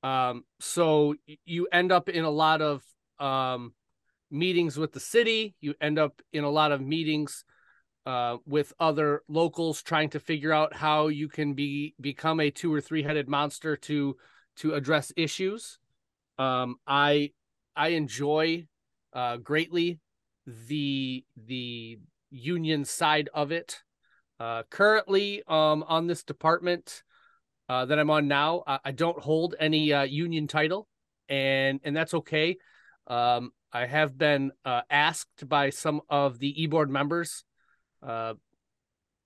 Um, 0.03 0.43
so 0.59 1.15
you 1.45 1.67
end 1.71 1.91
up 1.91 2.09
in 2.09 2.23
a 2.23 2.29
lot 2.29 2.61
of 2.61 2.83
um, 3.19 3.73
meetings 4.29 4.77
with 4.77 4.93
the 4.93 4.99
city. 4.99 5.55
You 5.61 5.73
end 5.81 5.99
up 5.99 6.21
in 6.33 6.43
a 6.43 6.49
lot 6.49 6.71
of 6.71 6.81
meetings 6.81 7.43
uh, 8.05 8.37
with 8.45 8.71
other 8.79 9.21
locals 9.27 9.81
trying 9.81 10.09
to 10.09 10.19
figure 10.19 10.53
out 10.53 10.73
how 10.73 11.07
you 11.07 11.27
can 11.27 11.53
be 11.53 11.93
become 11.99 12.39
a 12.39 12.49
two 12.49 12.73
or 12.73 12.79
three 12.79 13.03
headed 13.03 13.27
monster 13.27 13.75
to 13.75 14.15
to 14.57 14.73
address 14.73 15.11
issues. 15.17 15.79
Um, 16.39 16.77
I 16.87 17.31
I 17.75 17.89
enjoy 17.89 18.67
uh, 19.13 19.37
greatly 19.37 19.99
the 20.45 21.25
the 21.35 21.99
union 22.29 22.85
side 22.85 23.29
of 23.33 23.51
it. 23.51 23.81
Uh, 24.39 24.63
currently, 24.69 25.43
um, 25.47 25.83
on 25.87 26.07
this 26.07 26.23
department 26.23 27.03
uh, 27.69 27.85
that 27.85 27.99
I'm 27.99 28.09
on 28.09 28.27
now, 28.27 28.63
I, 28.65 28.79
I 28.85 28.91
don't 28.91 29.19
hold 29.19 29.55
any 29.59 29.91
uh, 29.91 30.03
union 30.03 30.47
title, 30.47 30.87
and 31.27 31.79
and 31.83 31.95
that's 31.95 32.13
okay. 32.13 32.57
Um, 33.07 33.51
I 33.71 33.85
have 33.85 34.17
been 34.17 34.51
uh, 34.65 34.81
asked 34.89 35.47
by 35.47 35.69
some 35.71 36.01
of 36.09 36.39
the 36.39 36.63
e-board 36.63 36.89
members 36.89 37.43
uh, 38.01 38.33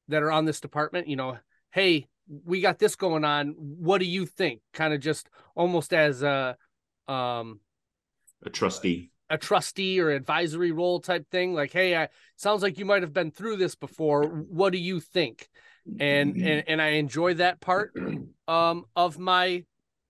that 0.07 0.23
are 0.23 0.31
on 0.31 0.45
this 0.45 0.59
department, 0.59 1.07
you 1.07 1.15
know, 1.15 1.37
hey, 1.71 2.07
we 2.45 2.61
got 2.61 2.79
this 2.79 2.95
going 2.95 3.25
on. 3.25 3.55
What 3.57 3.99
do 3.99 4.05
you 4.05 4.25
think? 4.25 4.61
Kind 4.73 4.93
of 4.93 4.99
just 4.99 5.29
almost 5.55 5.93
as 5.93 6.23
a 6.23 6.57
um, 7.07 7.59
a 8.43 8.49
trustee, 8.49 9.11
a 9.29 9.37
trustee 9.37 9.99
or 9.99 10.09
advisory 10.09 10.71
role 10.71 10.99
type 10.99 11.29
thing. 11.29 11.53
Like, 11.53 11.73
hey, 11.73 11.95
I 11.95 12.09
sounds 12.35 12.63
like 12.63 12.77
you 12.77 12.85
might 12.85 13.01
have 13.01 13.13
been 13.13 13.31
through 13.31 13.57
this 13.57 13.75
before. 13.75 14.23
What 14.23 14.71
do 14.71 14.77
you 14.77 14.99
think? 14.99 15.49
And 15.99 16.37
and 16.37 16.63
and 16.67 16.81
I 16.81 16.89
enjoy 16.89 17.35
that 17.35 17.59
part 17.59 17.93
um, 18.47 18.85
of 18.95 19.19
my 19.19 19.65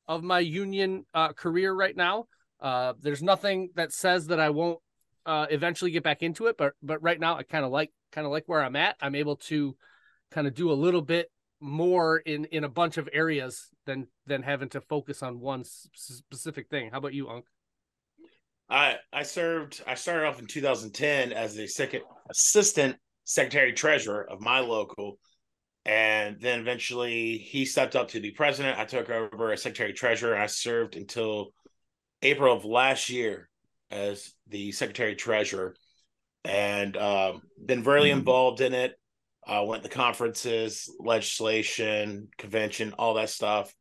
of 0.07 0.23
my 0.23 0.39
union 0.39 1.05
uh, 1.13 1.33
career 1.33 1.73
right 1.73 1.95
now. 1.95 2.25
Uh, 2.62 2.94
there's 3.00 3.24
nothing 3.24 3.70
that 3.75 3.91
says 3.91 4.27
that 4.27 4.39
I 4.39 4.51
won't 4.51 4.80
uh, 5.25 5.48
eventually 5.50 5.91
get 5.91 6.03
back 6.03 6.22
into 6.22 6.48
it, 6.48 6.58
but 6.58 6.74
but 6.82 7.01
right 7.01 7.20
now 7.20 7.38
I 7.38 7.44
kind 7.44 7.65
of 7.65 7.72
like 7.72 7.91
kind 8.12 8.25
of 8.25 8.32
like 8.32 8.44
where 8.46 8.62
I'm 8.62 8.75
at. 8.75 8.96
I'm 9.01 9.15
able 9.15 9.38
to 9.38 9.75
kind 10.32 10.48
of 10.48 10.53
do 10.53 10.72
a 10.72 10.74
little 10.74 11.01
bit 11.01 11.30
more 11.60 12.18
in 12.18 12.46
in 12.46 12.63
a 12.63 12.70
bunch 12.70 12.98
of 12.98 13.10
areas 13.13 13.70
than 13.86 14.08
than 14.25 14.44
having 14.44 14.70
to 14.70 14.82
focus 14.82 15.24
on 15.24 15.39
one 15.39 15.63
specific 15.63 16.70
thing. 16.70 16.89
How 16.91 16.98
about 16.98 17.13
you, 17.13 17.30
Unc? 17.30 17.46
I 18.70 18.98
I 19.12 19.24
served. 19.24 19.84
I 19.86 19.96
started 19.96 20.27
off 20.27 20.39
in 20.39 20.48
2010 20.48 21.34
as 21.34 21.56
the 21.56 21.68
second 21.68 22.01
assistant 22.30 22.98
secretary 23.24 23.74
treasurer 23.74 24.27
of 24.30 24.39
my 24.41 24.60
local, 24.60 25.20
and 25.86 26.39
then 26.39 26.60
eventually 26.60 27.38
he 27.38 27.65
stepped 27.65 27.96
up 27.96 28.10
to 28.10 28.20
be 28.20 28.32
president. 28.32 28.80
I 28.80 28.86
took 28.86 29.10
over 29.10 29.51
as 29.51 29.62
secretary 29.62 29.94
treasurer. 29.94 30.36
I 30.36 30.48
served 30.48 30.96
until 30.96 31.53
April 32.21 32.55
of 32.55 32.65
last 32.65 33.09
year 33.09 33.49
as 33.89 34.33
the 34.47 34.71
secretary 34.71 35.15
treasurer 35.15 35.75
and 36.43 36.95
um, 36.97 37.41
been 37.63 37.83
very 37.83 38.09
mm-hmm. 38.09 38.19
involved 38.19 38.61
in 38.61 38.73
it. 38.73 38.97
Uh, 39.45 39.63
went 39.65 39.81
to 39.81 39.89
conferences, 39.89 40.93
legislation, 40.99 42.27
convention, 42.37 42.93
all 42.99 43.15
that 43.15 43.29
stuff. 43.29 43.73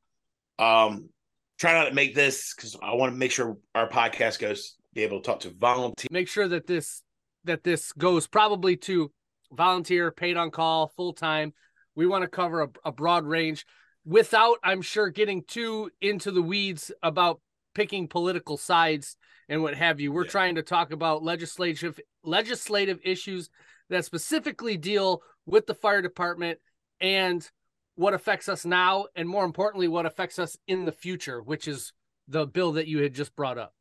Um, 0.59 1.11
try 1.59 1.75
not 1.75 1.85
to 1.85 1.95
make 1.95 2.15
this 2.15 2.55
because 2.55 2.77
I 2.83 2.95
want 2.95 3.13
to 3.13 3.19
make 3.19 3.31
sure 3.31 3.59
our 3.75 3.89
podcast 3.89 4.39
goes 4.39 4.77
be 4.95 5.03
able 5.03 5.21
to 5.21 5.27
talk 5.27 5.41
to 5.41 5.51
volunteer. 5.51 6.09
Make 6.11 6.29
sure 6.29 6.49
that 6.49 6.67
this 6.67 7.03
that 7.45 7.63
this 7.63 7.93
goes 7.93 8.27
probably 8.27 8.77
to 8.77 9.13
volunteer, 9.53 10.11
paid 10.11 10.37
on 10.37 10.51
call, 10.51 10.89
full 10.97 11.13
time. 11.13 11.53
We 11.95 12.07
want 12.07 12.23
to 12.23 12.29
cover 12.29 12.63
a, 12.63 12.69
a 12.85 12.93
broad 12.93 13.25
range 13.25 13.67
without, 14.05 14.59
I'm 14.63 14.83
sure, 14.83 15.11
getting 15.11 15.45
too 15.45 15.91
into 16.01 16.31
the 16.31 16.43
weeds 16.43 16.91
about 17.03 17.41
picking 17.75 18.09
political 18.09 18.57
sides 18.57 19.17
and 19.49 19.63
what 19.63 19.75
have 19.75 20.01
you. 20.01 20.13
We're 20.13 20.25
yeah. 20.25 20.31
trying 20.31 20.55
to 20.57 20.63
talk 20.63 20.93
about 20.93 21.23
legislative 21.23 21.99
legislative 22.23 23.01
issues 23.05 23.51
that 23.89 24.05
specifically 24.05 24.77
deal 24.77 25.23
with 25.47 25.67
the 25.67 25.75
fire 25.75 26.03
department 26.03 26.59
and 27.01 27.49
what 27.97 28.15
affects 28.15 28.49
us 28.49 28.65
now 28.65 29.07
and 29.17 29.29
more 29.29 29.45
importantly 29.45 29.89
what 29.89 30.07
affects 30.07 30.39
us 30.39 30.57
in 30.67 30.85
the 30.85 30.93
future, 30.93 31.43
which 31.43 31.67
is 31.67 31.93
the 32.29 32.47
bill 32.47 32.73
that 32.73 32.87
you 32.87 33.03
had 33.03 33.15
just 33.15 33.35
brought 33.35 33.59
up. 33.59 33.75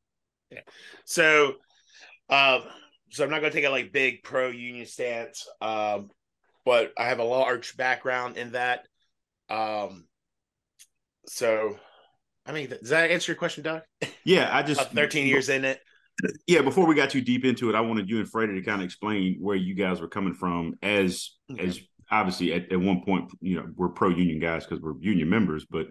Yeah. 0.49 0.61
So 1.05 1.55
uh, 2.29 2.61
so 3.11 3.23
I'm 3.23 3.29
not 3.29 3.41
going 3.41 3.51
to 3.51 3.57
take 3.57 3.67
a 3.67 3.71
like 3.71 3.91
big 3.91 4.23
pro 4.23 4.49
union 4.49 4.85
stance, 4.85 5.47
um, 5.61 6.09
but 6.63 6.93
I 6.97 7.05
have 7.05 7.19
a 7.19 7.23
large 7.23 7.75
background 7.75 8.37
in 8.37 8.51
that. 8.51 8.85
Um, 9.49 10.05
so, 11.27 11.77
I 12.49 12.51
mean, 12.51 12.69
does 12.69 12.89
that 12.89 13.11
answer 13.11 13.31
your 13.31 13.37
question, 13.37 13.63
Doug? 13.63 13.83
Yeah, 14.23 14.49
I 14.51 14.63
just 14.63 14.91
13 14.91 15.27
years 15.27 15.49
in 15.49 15.63
it. 15.63 15.79
Yeah, 16.47 16.61
before 16.61 16.85
we 16.85 16.95
got 16.95 17.11
too 17.11 17.21
deep 17.21 17.45
into 17.45 17.69
it, 17.69 17.75
I 17.75 17.81
wanted 17.81 18.09
you 18.09 18.19
and 18.19 18.29
Freddie 18.29 18.55
to 18.55 18.61
kind 18.61 18.81
of 18.81 18.85
explain 18.85 19.37
where 19.39 19.55
you 19.55 19.75
guys 19.75 20.01
were 20.01 20.07
coming 20.07 20.33
from 20.33 20.73
as 20.81 21.31
okay. 21.51 21.67
as 21.67 21.79
obviously 22.11 22.53
at, 22.53 22.71
at 22.71 22.79
one 22.79 23.01
point, 23.03 23.31
you 23.39 23.55
know, 23.55 23.67
we're 23.75 23.89
pro 23.89 24.09
union 24.09 24.39
guys 24.39 24.65
because 24.65 24.81
we're 24.81 24.99
union 24.99 25.29
members, 25.29 25.65
but 25.69 25.87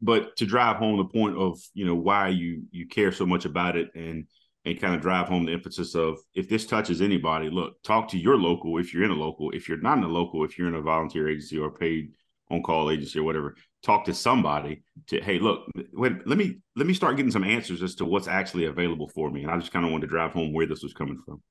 but 0.00 0.36
to 0.36 0.46
drive 0.46 0.76
home 0.76 0.96
the 0.96 1.04
point 1.04 1.36
of 1.36 1.58
you 1.74 1.84
know 1.84 1.94
why 1.94 2.28
you 2.28 2.62
you 2.70 2.86
care 2.86 3.12
so 3.12 3.26
much 3.26 3.44
about 3.44 3.76
it 3.76 3.90
and 3.94 4.26
and 4.64 4.80
kind 4.80 4.94
of 4.94 5.00
drive 5.00 5.26
home 5.26 5.44
the 5.44 5.52
emphasis 5.52 5.94
of 5.96 6.18
if 6.34 6.48
this 6.48 6.66
touches 6.66 7.02
anybody, 7.02 7.50
look, 7.50 7.82
talk 7.82 8.08
to 8.08 8.18
your 8.18 8.36
local 8.36 8.78
if 8.78 8.94
you're 8.94 9.04
in 9.04 9.10
a 9.10 9.14
local. 9.14 9.50
If 9.50 9.68
you're 9.68 9.80
not 9.80 9.98
in 9.98 10.04
a 10.04 10.08
local, 10.08 10.44
if 10.44 10.56
you're 10.56 10.68
in 10.68 10.76
a 10.76 10.82
volunteer 10.82 11.28
agency 11.28 11.58
or 11.58 11.70
paid 11.70 12.12
on 12.52 12.62
call 12.62 12.90
agency 12.90 13.18
or 13.18 13.24
whatever, 13.24 13.56
talk 13.82 14.04
to 14.04 14.14
somebody 14.14 14.82
to 15.08 15.20
hey, 15.20 15.38
look, 15.38 15.68
wait, 15.92 16.26
let 16.26 16.38
me 16.38 16.58
let 16.76 16.86
me 16.86 16.94
start 16.94 17.16
getting 17.16 17.32
some 17.32 17.44
answers 17.44 17.82
as 17.82 17.94
to 17.96 18.04
what's 18.04 18.28
actually 18.28 18.66
available 18.66 19.08
for 19.08 19.30
me. 19.30 19.42
And 19.42 19.50
I 19.50 19.58
just 19.58 19.72
kind 19.72 19.84
of 19.84 19.90
wanted 19.90 20.06
to 20.06 20.10
drive 20.10 20.32
home 20.32 20.52
where 20.52 20.66
this 20.66 20.82
was 20.82 20.92
coming 20.92 21.20
from. 21.24 21.42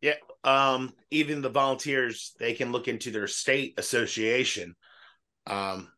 Yeah. 0.00 0.14
Um, 0.44 0.92
even 1.10 1.42
the 1.42 1.48
volunteers, 1.48 2.34
they 2.38 2.54
can 2.54 2.72
look 2.72 2.88
into 2.88 3.10
their 3.10 3.26
state 3.26 3.74
association. 3.78 4.74
Um, 5.46 5.88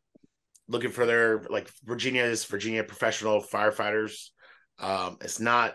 looking 0.68 0.90
for 0.90 1.06
their 1.06 1.42
like 1.50 1.70
Virginia's 1.84 2.44
Virginia 2.44 2.84
professional 2.84 3.42
firefighters. 3.42 4.30
Um, 4.78 5.18
it's 5.20 5.40
not 5.40 5.74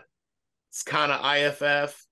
it's 0.70 0.82
kind 0.82 1.10
of 1.10 1.24
IFF, 1.24 2.04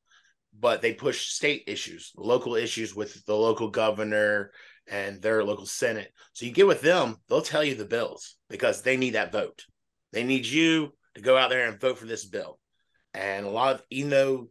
but 0.58 0.82
they 0.82 0.92
push 0.92 1.28
state 1.28 1.64
issues, 1.66 2.12
local 2.16 2.56
issues 2.56 2.94
with 2.94 3.24
the 3.24 3.34
local 3.34 3.70
governor 3.70 4.50
and 4.90 5.20
their 5.20 5.44
local 5.44 5.66
senate. 5.66 6.12
So 6.32 6.46
you 6.46 6.52
get 6.52 6.66
with 6.66 6.80
them, 6.80 7.16
they'll 7.28 7.42
tell 7.42 7.64
you 7.64 7.74
the 7.74 7.84
bills 7.84 8.36
because 8.48 8.82
they 8.82 8.96
need 8.96 9.14
that 9.14 9.32
vote. 9.32 9.64
They 10.12 10.24
need 10.24 10.46
you 10.46 10.92
to 11.14 11.20
go 11.20 11.36
out 11.36 11.50
there 11.50 11.68
and 11.68 11.80
vote 11.80 11.98
for 11.98 12.06
this 12.06 12.24
bill. 12.24 12.58
And 13.14 13.46
a 13.46 13.50
lot 13.50 13.74
of, 13.74 13.82
even 13.90 14.10
though 14.10 14.48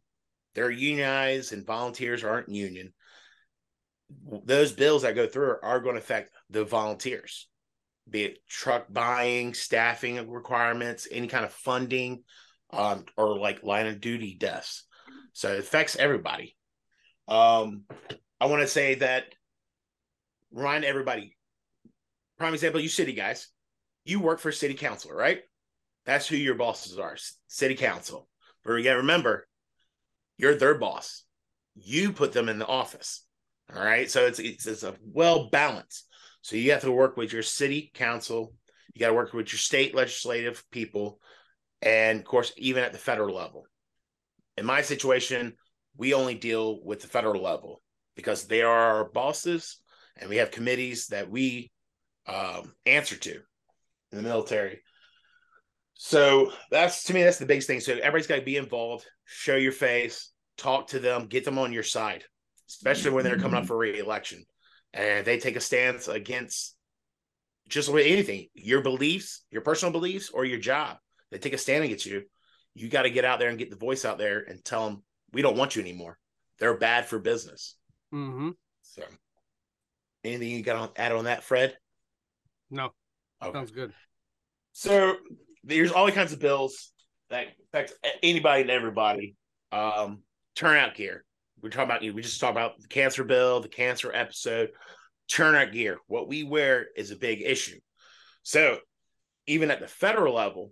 they're 0.54 0.72
unionized 0.72 1.54
and 1.54 1.66
volunteers 1.66 2.24
aren't 2.24 2.50
union, 2.50 2.94
those 4.44 4.72
bills 4.72 5.02
that 5.02 5.16
go 5.16 5.28
through 5.28 5.56
are 5.62 5.80
going 5.80 5.96
to 5.96 6.02
affect 6.02 6.32
the 6.50 6.64
volunteers, 6.64 7.48
be 8.10 8.24
it 8.24 8.38
truck 8.48 8.86
buying, 8.90 9.54
staffing 9.54 10.30
requirements, 10.30 11.08
any 11.12 11.28
kind 11.28 11.46
of 11.46 11.52
funding 11.52 12.24
um, 12.72 13.06
or 13.18 13.38
like 13.38 13.64
line 13.64 13.88
of 13.88 14.02
duty 14.02 14.36
deaths. 14.40 14.86
So 15.34 15.54
it 15.54 15.60
affects 15.60 15.96
everybody. 15.96 16.56
Um, 17.28 17.84
I 18.40 18.46
want 18.46 18.62
to 18.62 18.68
say 18.68 18.96
that 18.96 19.26
remind 20.52 20.86
everybody. 20.86 21.36
Prime 22.38 22.54
example, 22.54 22.82
you 22.82 22.90
city 22.90 23.14
guys, 23.14 23.48
you 24.06 24.20
work 24.20 24.40
for 24.40 24.52
city 24.52 24.74
council, 24.74 25.12
right? 25.12 25.40
That's 26.06 26.28
who 26.28 26.36
your 26.36 26.56
bosses 26.56 26.98
are, 26.98 27.18
city 27.48 27.76
council. 27.76 28.28
But 28.64 28.82
to 28.82 28.92
remember, 28.92 29.48
you're 30.38 30.56
their 30.56 30.78
boss. 30.78 31.24
You 31.76 32.12
put 32.12 32.34
them 32.34 32.50
in 32.50 32.60
the 32.60 32.68
office. 32.68 33.26
All 33.74 33.84
right. 33.84 34.10
So 34.10 34.26
it's, 34.26 34.40
it's, 34.40 34.66
it's 34.66 34.84
a 34.84 34.96
well 35.02 35.50
balanced. 35.50 36.08
So 36.42 36.56
you 36.56 36.72
have 36.72 36.82
to 36.82 36.92
work 36.92 37.18
with 37.18 37.34
your 37.34 37.44
city 37.44 37.92
council. 37.94 38.54
You 38.94 39.00
got 39.00 39.08
to 39.08 39.14
work 39.14 39.34
with 39.34 39.52
your 39.52 39.60
state 39.60 39.94
legislative 39.94 40.64
people 40.72 41.20
and 41.82 42.20
of 42.20 42.26
course, 42.26 42.52
even 42.58 42.84
at 42.84 42.92
the 42.92 42.98
federal 42.98 43.36
level. 43.36 43.66
In 44.58 44.66
my 44.66 44.82
situation, 44.82 45.54
we 45.96 46.14
only 46.14 46.36
deal 46.36 46.84
with 46.84 47.02
the 47.02 47.08
federal 47.08 47.42
level 47.42 47.82
because 48.16 48.46
they 48.46 48.62
are 48.62 48.96
our 48.96 49.06
bosses 49.06 49.78
and 50.20 50.30
we 50.30 50.38
have 50.38 50.52
committees 50.52 51.08
that 51.08 51.30
we 51.30 51.72
um, 52.28 52.74
answer 52.86 53.16
to 53.16 53.36
in 54.12 54.18
the 54.18 54.22
military. 54.22 54.82
So 55.94 56.52
that's 56.72 57.06
to 57.06 57.14
me, 57.14 57.24
that's 57.24 57.40
the 57.40 57.46
biggest 57.46 57.68
thing. 57.68 57.80
So 57.80 57.94
everybody's 57.94 58.28
got 58.28 58.36
to 58.36 58.42
be 58.42 58.58
involved, 58.58 59.06
show 59.26 59.56
your 59.56 59.72
face, 59.72 60.32
talk 60.58 60.88
to 60.88 61.00
them, 61.00 61.28
get 61.28 61.46
them 61.46 61.58
on 61.58 61.74
your 61.74 61.84
side, 61.84 62.24
especially 62.70 63.12
when 63.12 63.24
they're 63.24 63.40
coming 63.40 63.58
up 63.58 63.66
for 63.66 63.78
re-election 63.78 64.44
and 64.94 65.26
they 65.26 65.40
take 65.40 65.56
a 65.56 65.62
stance 65.62 66.08
against 66.08 66.76
just 67.68 67.92
with 67.92 68.06
anything, 68.06 68.48
your 68.54 68.82
beliefs, 68.82 69.44
your 69.52 69.62
personal 69.62 69.92
beliefs, 69.92 70.30
or 70.30 70.46
your 70.46 70.60
job 70.60 70.98
they 71.32 71.38
take 71.38 71.54
a 71.54 71.58
stand 71.58 71.84
against 71.84 72.06
you, 72.06 72.24
you 72.74 72.90
got 72.90 73.04
to 73.04 73.10
get 73.10 73.26
out 73.26 73.40
there 73.40 73.50
and 73.50 73.58
get 73.58 73.70
the 73.70 73.76
voice 73.76 74.06
out 74.06 74.18
there 74.18 74.40
and 74.40 74.64
tell 74.64 74.86
them 74.86 75.04
we 75.34 75.42
don't 75.42 75.58
want 75.58 75.76
you 75.76 75.82
anymore. 75.82 76.18
They're 76.60 76.78
bad 76.78 77.06
for 77.06 77.20
business. 77.20 77.76
Mm-hmm. 78.14 78.50
So, 78.82 79.04
anything 80.24 80.50
you 80.50 80.64
got 80.64 80.76
on 80.76 80.90
add 80.96 81.12
on 81.12 81.26
that, 81.26 81.44
Fred? 81.44 81.78
No. 82.70 82.90
Okay. 83.42 83.54
Sounds 83.54 83.72
good. 83.72 83.94
So 84.74 85.16
there's 85.64 85.92
all 85.92 86.10
kinds 86.12 86.34
of 86.34 86.40
bills 86.40 86.92
that 87.30 87.48
affect 87.68 87.94
anybody 88.24 88.62
and 88.62 88.72
everybody. 88.72 89.36
Um, 89.72 90.24
turnout 90.56 90.96
gear. 90.96 91.24
We're 91.62 91.70
talking 91.70 91.86
about 91.86 92.02
we 92.02 92.22
just 92.22 92.40
talked 92.40 92.52
about 92.52 92.80
the 92.80 92.88
cancer 92.88 93.24
bill, 93.24 93.60
the 93.60 93.70
cancer 93.70 94.12
episode. 94.14 94.70
Turnout 95.32 95.72
gear. 95.72 95.98
What 96.08 96.28
we 96.28 96.44
wear 96.44 96.88
is 96.96 97.12
a 97.12 97.16
big 97.16 97.42
issue. 97.42 97.80
So 98.44 98.78
even 99.48 99.72
at 99.72 99.80
the 99.80 99.88
federal 99.88 100.36
level, 100.36 100.72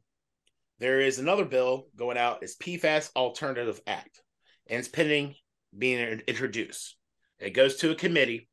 there 0.79 0.99
is 0.99 1.19
another 1.19 1.45
bill 1.45 1.87
going 1.95 2.17
out. 2.17 2.39
It's 2.41 2.57
PFAS 2.57 3.09
Alternative 3.15 3.79
Act, 3.87 4.21
and 4.67 4.79
it's 4.79 4.87
pending 4.87 5.35
being 5.77 6.21
introduced. 6.27 6.97
It 7.39 7.51
goes 7.51 7.77
to 7.77 7.91
a 7.91 7.95
committee. 7.95 8.49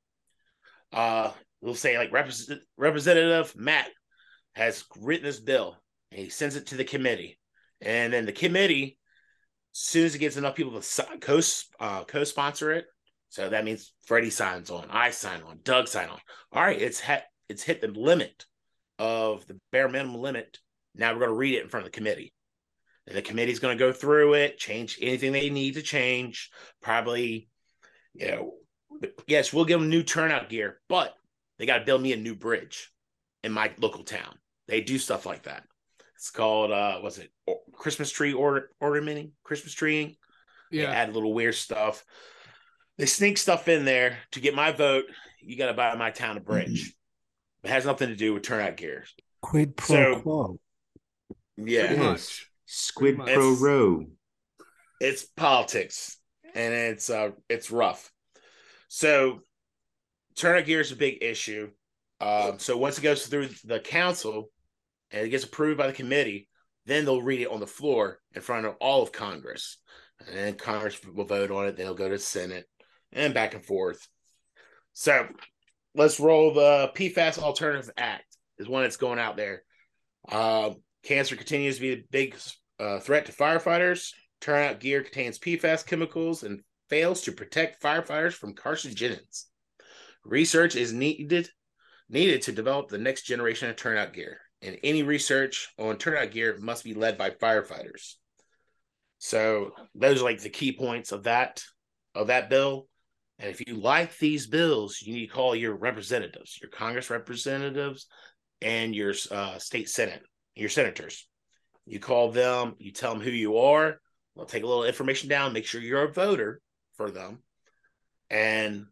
Uh, 0.92 1.32
we'll 1.60 1.74
say 1.74 1.96
like 1.98 2.12
Representative 2.12 3.54
Matt 3.56 3.88
has 4.54 4.84
written 4.98 5.24
this 5.24 5.40
bill, 5.40 5.76
and 6.10 6.20
he 6.20 6.28
sends 6.28 6.56
it 6.56 6.66
to 6.68 6.76
the 6.76 6.84
committee, 6.84 7.38
and 7.80 8.12
then 8.12 8.26
the 8.26 8.32
committee, 8.32 8.98
as 9.74 9.78
soon 9.78 10.06
as 10.06 10.14
it 10.14 10.18
gets 10.18 10.36
enough 10.36 10.54
people 10.54 10.80
to 10.80 11.18
co 11.20 11.40
uh, 11.80 12.04
co-sponsor 12.04 12.72
it, 12.72 12.84
so 13.30 13.48
that 13.48 13.64
means 13.64 13.92
Freddie 14.04 14.30
signs 14.30 14.70
on, 14.70 14.86
I 14.90 15.10
sign 15.10 15.42
on, 15.42 15.60
Doug 15.62 15.88
sign 15.88 16.08
on. 16.08 16.18
All 16.52 16.62
right, 16.62 16.80
it's 16.80 17.00
ha- 17.00 17.24
it's 17.48 17.62
hit 17.62 17.80
the 17.80 17.88
limit 17.88 18.44
of 18.98 19.46
the 19.46 19.58
bare 19.70 19.88
minimum 19.88 20.20
limit 20.20 20.58
now 20.94 21.12
we're 21.12 21.20
going 21.20 21.30
to 21.30 21.36
read 21.36 21.54
it 21.54 21.62
in 21.62 21.68
front 21.68 21.86
of 21.86 21.92
the 21.92 21.96
committee. 21.96 22.32
And 23.06 23.16
the 23.16 23.22
committee's 23.22 23.58
going 23.58 23.76
to 23.76 23.84
go 23.84 23.92
through 23.92 24.34
it, 24.34 24.58
change 24.58 24.98
anything 25.00 25.32
they 25.32 25.50
need 25.50 25.74
to 25.74 25.82
change. 25.82 26.50
Probably, 26.80 27.48
you 28.14 28.28
know, 28.28 28.54
yes, 29.26 29.52
we'll 29.52 29.64
give 29.64 29.80
them 29.80 29.88
new 29.88 30.02
turnout 30.02 30.48
gear, 30.48 30.80
but 30.88 31.14
they 31.58 31.66
got 31.66 31.78
to 31.78 31.84
build 31.84 32.02
me 32.02 32.12
a 32.12 32.16
new 32.16 32.34
bridge 32.34 32.92
in 33.42 33.52
my 33.52 33.72
local 33.78 34.04
town. 34.04 34.38
They 34.68 34.80
do 34.80 34.98
stuff 34.98 35.26
like 35.26 35.44
that. 35.44 35.64
It's 36.16 36.30
called, 36.30 36.70
uh, 36.70 37.00
was 37.02 37.18
it 37.18 37.30
Christmas 37.72 38.10
tree 38.10 38.32
order 38.32 38.70
ornamenting, 38.80 39.32
Christmas 39.42 39.72
treeing? 39.72 40.16
Yeah. 40.70 40.86
They 40.86 40.92
add 40.92 41.14
little 41.14 41.34
weird 41.34 41.54
stuff. 41.54 42.04
They 42.98 43.06
sneak 43.06 43.38
stuff 43.38 43.68
in 43.68 43.84
there 43.84 44.18
to 44.32 44.40
get 44.40 44.54
my 44.54 44.72
vote. 44.72 45.04
You 45.40 45.56
got 45.56 45.66
to 45.66 45.74
buy 45.74 45.94
my 45.96 46.10
town 46.10 46.36
a 46.36 46.40
bridge. 46.40 46.82
Mm-hmm. 46.82 47.66
It 47.66 47.70
has 47.70 47.86
nothing 47.86 48.08
to 48.08 48.16
do 48.16 48.34
with 48.34 48.42
turnout 48.42 48.76
gear. 48.76 49.04
Quid 49.40 49.76
pro 49.76 50.14
so, 50.14 50.20
quo. 50.20 50.60
Yeah, 51.56 51.96
much. 51.96 52.48
Squid 52.66 53.18
Pro 53.18 53.54
Row. 53.54 54.06
It's 55.00 55.24
politics, 55.24 56.16
and 56.54 56.72
it's 56.72 57.10
uh, 57.10 57.30
it's 57.48 57.70
rough. 57.70 58.11
So, 58.94 59.40
turnout 60.36 60.66
gear 60.66 60.80
is 60.80 60.92
a 60.92 60.96
big 60.96 61.22
issue. 61.22 61.70
Um, 62.20 62.58
so 62.58 62.76
once 62.76 62.98
it 62.98 63.02
goes 63.02 63.26
through 63.26 63.48
the 63.64 63.80
council 63.80 64.50
and 65.10 65.24
it 65.24 65.30
gets 65.30 65.44
approved 65.44 65.78
by 65.78 65.86
the 65.86 65.94
committee, 65.94 66.46
then 66.84 67.06
they'll 67.06 67.22
read 67.22 67.40
it 67.40 67.50
on 67.50 67.60
the 67.60 67.66
floor 67.66 68.20
in 68.34 68.42
front 68.42 68.66
of 68.66 68.74
all 68.82 69.02
of 69.02 69.10
Congress, 69.10 69.78
and 70.26 70.36
then 70.36 70.54
Congress 70.56 71.00
will 71.06 71.24
vote 71.24 71.50
on 71.50 71.68
it. 71.68 71.78
Then 71.78 71.86
it'll 71.86 71.96
go 71.96 72.10
to 72.10 72.18
Senate 72.18 72.66
and 73.12 73.32
back 73.32 73.54
and 73.54 73.64
forth. 73.64 74.06
So 74.92 75.26
let's 75.94 76.20
roll 76.20 76.52
the 76.52 76.92
PFAS 76.94 77.38
Alternative 77.38 77.90
Act 77.96 78.36
is 78.58 78.68
one 78.68 78.82
that's 78.82 78.98
going 78.98 79.18
out 79.18 79.38
there. 79.38 79.62
Uh, 80.28 80.72
cancer 81.02 81.34
continues 81.34 81.76
to 81.76 81.80
be 81.80 81.92
a 81.92 82.04
big 82.10 82.36
uh, 82.78 82.98
threat 82.98 83.24
to 83.24 83.32
firefighters. 83.32 84.10
Turnout 84.42 84.80
gear 84.80 85.02
contains 85.02 85.38
PFAS 85.38 85.86
chemicals 85.86 86.42
and 86.42 86.60
fails 86.92 87.22
to 87.22 87.32
protect 87.32 87.82
firefighters 87.82 88.34
from 88.34 88.54
carcinogens. 88.54 89.44
Research 90.26 90.76
is 90.76 90.92
needed 90.92 91.48
needed 92.10 92.42
to 92.42 92.52
develop 92.52 92.90
the 92.90 92.98
next 92.98 93.22
generation 93.22 93.70
of 93.70 93.76
turnout 93.76 94.12
gear, 94.12 94.38
and 94.60 94.76
any 94.84 95.02
research 95.02 95.72
on 95.78 95.96
turnout 95.96 96.32
gear 96.32 96.58
must 96.60 96.84
be 96.84 96.92
led 96.92 97.16
by 97.16 97.30
firefighters. 97.30 98.16
So 99.20 99.70
those 99.94 100.20
are 100.20 100.24
like 100.26 100.42
the 100.42 100.50
key 100.50 100.76
points 100.76 101.12
of 101.12 101.22
that 101.22 101.62
of 102.14 102.26
that 102.26 102.50
bill. 102.50 102.88
And 103.38 103.48
if 103.48 103.66
you 103.66 103.76
like 103.76 104.18
these 104.18 104.46
bills, 104.46 105.00
you 105.00 105.14
need 105.14 105.28
to 105.28 105.32
call 105.32 105.56
your 105.56 105.74
representatives, 105.74 106.58
your 106.60 106.70
Congress 106.70 107.08
representatives, 107.08 108.06
and 108.60 108.94
your 108.94 109.14
uh, 109.30 109.56
state 109.56 109.88
senate, 109.88 110.20
your 110.54 110.68
senators. 110.68 111.26
You 111.86 112.00
call 112.00 112.32
them, 112.32 112.74
you 112.76 112.92
tell 112.92 113.14
them 113.14 113.22
who 113.22 113.30
you 113.30 113.56
are. 113.56 113.98
They'll 114.36 114.44
take 114.44 114.62
a 114.62 114.66
little 114.66 114.84
information 114.84 115.30
down, 115.30 115.54
make 115.54 115.64
sure 115.64 115.80
you're 115.80 116.04
a 116.04 116.12
voter 116.12 116.60
for 117.02 117.10
them, 117.10 117.38
and 118.30 118.86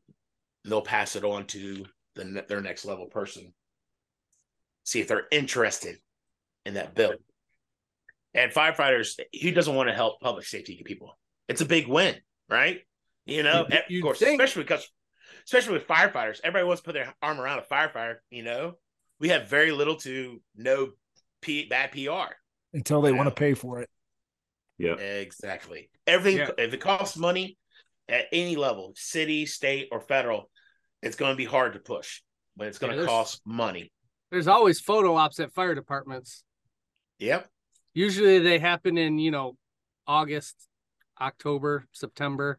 they'll 0.65 0.83
pass 0.83 1.15
it 1.15 1.25
on 1.25 1.47
to 1.47 1.87
the, 2.17 2.45
their 2.49 2.61
next 2.61 2.85
level 2.85 3.07
person. 3.07 3.53
See 4.85 5.01
if 5.01 5.07
they're 5.07 5.29
interested 5.31 5.99
in 6.67 6.75
that 6.75 6.95
bill. 6.95 7.15
And 8.35 8.53
firefighters, 8.53 9.19
who 9.41 9.53
doesn't 9.53 9.75
want 9.75 9.89
to 9.89 9.95
help 9.95 10.21
public 10.21 10.45
safety 10.45 10.83
people? 10.85 11.17
It's 11.49 11.61
a 11.61 11.67
big 11.67 11.87
win, 11.87 12.17
right? 12.49 12.81
You 13.27 13.45
know, 13.45 13.67
you, 13.89 13.99
of 13.99 14.03
course, 14.03 14.19
think. 14.19 14.41
especially 14.41 14.65
because, 14.65 14.89
especially 15.45 15.75
with 15.75 15.87
firefighters, 15.87 16.41
everybody 16.43 16.65
wants 16.65 16.83
to 16.83 16.87
put 16.87 16.95
their 16.95 17.15
arm 17.23 17.41
around 17.41 17.61
a 17.61 17.63
firefighter. 17.63 18.17
You 18.31 18.43
know, 18.43 18.75
we 19.21 19.29
have 19.29 19.49
very 19.49 19.71
little 19.71 19.97
to 19.97 20.41
no 20.57 20.91
P, 21.43 21.67
bad 21.67 21.93
PR 21.93 22.35
until 22.73 23.03
they 23.03 23.13
want 23.13 23.29
to 23.29 23.35
pay 23.35 23.55
for 23.55 23.81
it. 23.81 23.91
Yeah, 24.79 24.95
exactly. 24.95 25.91
Everything 26.07 26.39
yeah. 26.39 26.65
if 26.65 26.73
it 26.73 26.81
costs 26.81 27.17
money 27.17 27.59
at 28.11 28.27
any 28.33 28.57
level, 28.57 28.93
city, 28.97 29.47
state, 29.47 29.89
or 29.93 30.01
federal, 30.01 30.51
it's 31.03 31.17
going 31.17 31.33
to 31.33 31.37
be 31.37 31.45
hard 31.45 31.73
to 31.75 31.79
push 31.79 32.21
but 32.61 32.69
it's 32.69 32.79
going 32.79 32.97
to 32.97 33.07
cost 33.07 33.41
money. 33.47 33.91
There's 34.31 34.47
always 34.47 34.79
photo 34.81 35.17
ops 35.17 35.41
at 35.41 35.51
fire 35.53 35.75
departments. 35.75 36.45
Yep. 37.19 37.49
Usually 37.95 38.39
they 38.39 38.59
happen 38.59 38.99
in, 38.99 39.19
you 39.19 39.31
know, 39.31 39.57
August, 40.07 40.55
October, 41.19 41.87
September. 41.93 42.59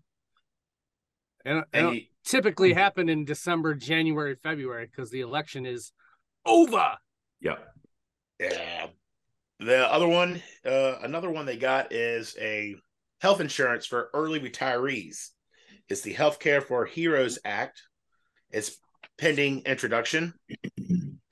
And, 1.45 1.63
and 1.71 1.95
you, 1.95 2.01
typically 2.25 2.73
happen 2.73 3.09
in 3.09 3.25
December, 3.25 3.75
January, 3.75 4.35
February 4.41 4.87
because 4.87 5.11
the 5.11 5.21
election 5.21 5.67
is 5.67 5.91
over. 6.47 6.97
Yeah. 7.39 7.57
Yeah. 8.39 8.87
The 9.59 9.91
other 9.91 10.07
one, 10.07 10.41
uh, 10.65 10.95
another 11.03 11.29
one 11.29 11.45
they 11.45 11.57
got 11.57 11.93
is 11.93 12.35
a 12.41 12.75
health 13.21 13.39
insurance 13.39 13.85
for 13.85 14.09
early 14.15 14.39
retirees. 14.39 15.29
It's 15.91 15.99
the 15.99 16.13
Healthcare 16.13 16.63
for 16.63 16.85
Heroes 16.85 17.37
Act. 17.43 17.81
It's 18.49 18.77
pending 19.17 19.63
introduction. 19.65 20.33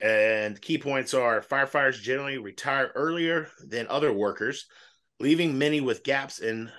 and 0.02 0.60
key 0.60 0.76
points 0.76 1.14
are 1.14 1.40
firefighters 1.40 2.02
generally 2.02 2.36
retire 2.36 2.92
earlier 2.94 3.48
than 3.66 3.86
other 3.88 4.12
workers, 4.12 4.66
leaving 5.18 5.56
many 5.56 5.80
with 5.80 6.04
gaps 6.04 6.40
in 6.40 6.70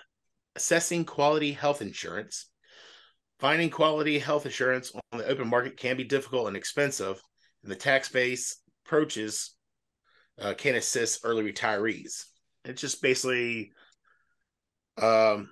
assessing 0.55 1.05
quality 1.05 1.53
health 1.53 1.81
insurance. 1.81 2.51
Finding 3.39 3.71
quality 3.71 4.19
health 4.19 4.45
insurance 4.45 4.93
on 5.11 5.17
the 5.17 5.25
open 5.25 5.47
market 5.47 5.75
can 5.75 5.97
be 5.97 6.03
difficult 6.03 6.49
and 6.49 6.55
expensive, 6.55 7.19
and 7.63 7.71
the 7.71 7.75
tax 7.75 8.09
based 8.09 8.61
approaches 8.85 9.55
uh, 10.39 10.53
can 10.53 10.75
assist 10.75 11.21
early 11.23 11.51
retirees. 11.51 12.25
It's 12.63 12.79
just 12.79 13.01
basically 13.01 13.71
um 15.01 15.49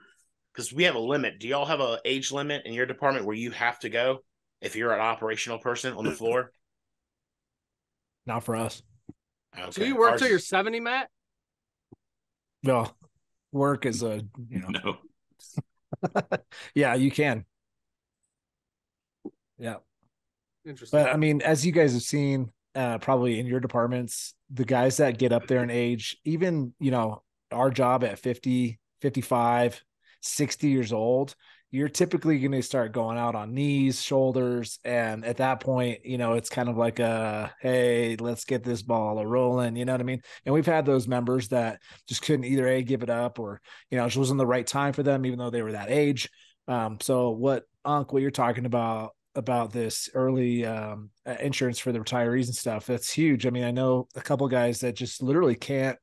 because 0.60 0.74
we 0.74 0.84
have 0.84 0.96
a 0.96 1.00
limit. 1.00 1.40
Do 1.40 1.48
y'all 1.48 1.66
have 1.66 1.80
a 1.80 2.00
age 2.06 2.32
limit 2.32 2.64
in 2.66 2.74
your 2.74 2.86
department 2.86 3.26
where 3.26 3.36
you 3.36 3.52
have 3.52 3.80
to 3.80 3.90
go? 3.90 4.20
if 4.62 4.76
you're 4.76 4.94
an 4.94 5.00
operational 5.00 5.60
person 5.60 5.94
on 5.94 6.04
the 6.04 6.12
floor? 6.20 6.52
Not 8.26 8.44
for 8.44 8.56
us. 8.56 8.84
Okay. 9.58 9.72
So 9.72 9.84
you 9.84 9.96
work 9.96 10.12
Ours... 10.12 10.22
till 10.22 10.30
you're 10.30 10.40
70, 10.40 10.80
Matt? 10.80 11.10
No. 12.64 12.90
Work 13.52 13.86
is 13.86 14.04
a 14.04 14.22
you 14.48 14.60
know 14.60 14.68
no. 14.68 16.18
yeah, 16.76 16.94
you 16.94 17.10
can. 17.10 17.46
Yeah. 19.58 19.78
Interesting. 20.66 21.00
But 21.00 21.12
I 21.12 21.18
mean, 21.18 21.42
as 21.42 21.66
you 21.66 21.72
guys 21.72 21.94
have 21.94 22.04
seen, 22.04 22.52
uh, 22.76 23.00
probably 23.00 23.40
in 23.40 23.48
your 23.48 23.60
departments, 23.60 24.36
the 24.52 24.66
guys 24.66 24.98
that 24.98 25.18
get 25.18 25.32
up 25.32 25.48
there 25.48 25.64
in 25.64 25.72
age, 25.72 26.18
even, 26.26 26.74
you 26.80 26.92
know, 26.92 27.24
our 27.52 27.72
job 27.72 28.04
at 28.04 28.20
50, 28.20 28.80
55, 29.02 29.84
60 30.22 30.68
years 30.70 30.94
old, 30.94 31.36
you're 31.72 31.90
typically 31.90 32.40
going 32.40 32.52
to 32.52 32.64
start 32.64 32.94
going 32.94 33.18
out 33.18 33.36
on 33.36 33.54
knees, 33.54 34.02
shoulders, 34.02 34.80
and 34.84 35.24
at 35.24 35.38
that 35.38 35.60
point, 35.60 36.00
you 36.04 36.18
know, 36.18 36.34
it's 36.34 36.50
kind 36.50 36.68
of 36.68 36.78
like 36.78 37.00
a 37.00 37.54
hey, 37.62 38.16
let's 38.20 38.44
get 38.44 38.64
this 38.64 38.82
ball 38.82 39.20
a 39.20 39.26
rolling. 39.26 39.76
You 39.76 39.86
know 39.86 39.94
what 39.94 40.02
I 40.02 40.06
mean? 40.06 40.22
And 40.46 40.54
we've 40.54 40.66
had 40.66 40.86
those 40.86 41.08
members 41.08 41.50
that 41.50 41.80
just 42.08 42.24
couldn't 42.24 42.46
either 42.46 42.68
a 42.68 42.82
give 42.82 43.04
it 43.04 43.10
up 43.10 43.38
or 43.38 43.62
you 43.92 43.98
know 43.98 44.06
it 44.06 44.18
wasn't 44.18 44.40
the 44.40 44.48
right 44.48 44.66
time 44.66 44.94
for 44.94 45.04
them, 45.04 45.26
even 45.26 45.38
though 45.38 45.52
they 45.52 45.62
were 45.62 45.74
that 45.74 45.92
age. 45.92 46.30
Um, 46.68 46.98
so 47.02 47.32
what, 47.32 47.64
Unc, 47.86 48.14
what 48.14 48.22
you're 48.22 48.32
talking 48.32 48.66
about 48.66 49.12
about 49.36 49.72
this 49.72 50.10
early 50.16 50.66
um, 50.66 51.12
insurance 51.40 51.80
for 51.80 51.92
the 51.92 52.00
retirees 52.00 52.48
and 52.48 52.56
stuff, 52.56 52.88
that's 52.88 53.12
huge. 53.12 53.46
I 53.46 53.52
mean, 53.52 53.64
I 53.64 53.72
know 53.72 54.08
a 54.16 54.22
couple 54.22 54.48
guys 54.48 54.80
that 54.80 54.96
just 54.96 55.22
literally 55.22 55.56
can't 55.56 55.98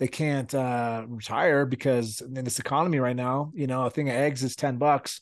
they 0.00 0.08
can't 0.08 0.52
uh, 0.54 1.04
retire 1.06 1.66
because 1.66 2.22
in 2.22 2.42
this 2.42 2.58
economy 2.58 2.98
right 2.98 3.14
now, 3.14 3.52
you 3.54 3.66
know, 3.66 3.84
a 3.84 3.90
thing 3.90 4.08
of 4.08 4.14
eggs 4.14 4.42
is 4.42 4.56
10 4.56 4.78
bucks, 4.78 5.20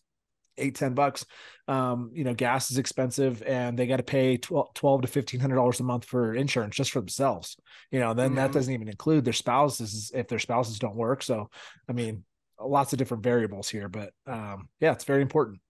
eight, 0.57 0.77
10 0.77 0.95
bucks. 0.95 1.27
Um, 1.67 2.12
you 2.14 2.23
know, 2.23 2.33
gas 2.33 2.71
is 2.71 2.79
expensive 2.79 3.43
and 3.45 3.77
they 3.77 3.88
got 3.88 3.97
to 3.97 4.05
pay 4.05 4.37
12, 4.37 4.73
12 4.75 5.03
to 5.03 5.09
$1,500 5.09 5.81
a 5.81 5.83
month 5.83 6.05
for 6.05 6.33
insurance 6.33 6.77
just 6.77 6.93
for 6.93 7.01
themselves, 7.01 7.57
you 7.91 7.99
know, 7.99 8.14
then 8.14 8.29
mm-hmm. 8.29 8.37
that 8.37 8.53
doesn't 8.53 8.73
even 8.73 8.88
include 8.88 9.25
their 9.25 9.33
spouses 9.33 10.12
if 10.14 10.29
their 10.29 10.38
spouses 10.38 10.79
don't 10.79 10.95
work. 10.95 11.25
So, 11.25 11.51
I 11.88 11.93
mean, 11.93 12.23
lots 12.61 12.93
of 12.93 13.01
different 13.01 13.25
variables 13.25 13.69
here, 13.69 13.88
but 13.88 14.12
um, 14.29 14.69
yeah, 14.79 14.93
it's 14.93 15.05
very 15.05 15.23
important. 15.23 15.61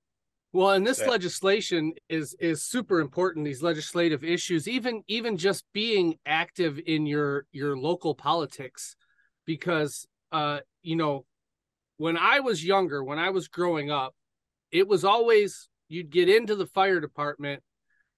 Well, 0.53 0.71
and 0.71 0.87
this 0.87 1.01
yeah. 1.01 1.09
legislation 1.09 1.93
is 2.09 2.35
is 2.41 2.63
super 2.63 3.01
important. 3.01 3.45
These 3.45 3.63
legislative 3.63 4.25
issues, 4.25 4.67
even 4.67 5.03
even 5.07 5.37
just 5.37 5.65
being 5.75 6.19
active 6.25 6.81
in 6.87 7.07
your 7.07 7.47
your 7.53 7.77
local 7.77 8.15
politics, 8.15 8.97
because 9.49 10.07
uh, 10.31 10.61
you 10.83 10.95
know, 10.95 11.25
when 11.97 12.19
I 12.19 12.41
was 12.41 12.63
younger, 12.63 13.03
when 13.03 13.19
I 13.19 13.31
was 13.31 13.49
growing 13.49 13.91
up, 13.91 14.15
it 14.71 14.87
was 14.87 15.05
always 15.05 15.69
you'd 15.89 16.11
get 16.11 16.29
into 16.29 16.55
the 16.55 16.67
fire 16.67 17.01
department, 17.01 17.63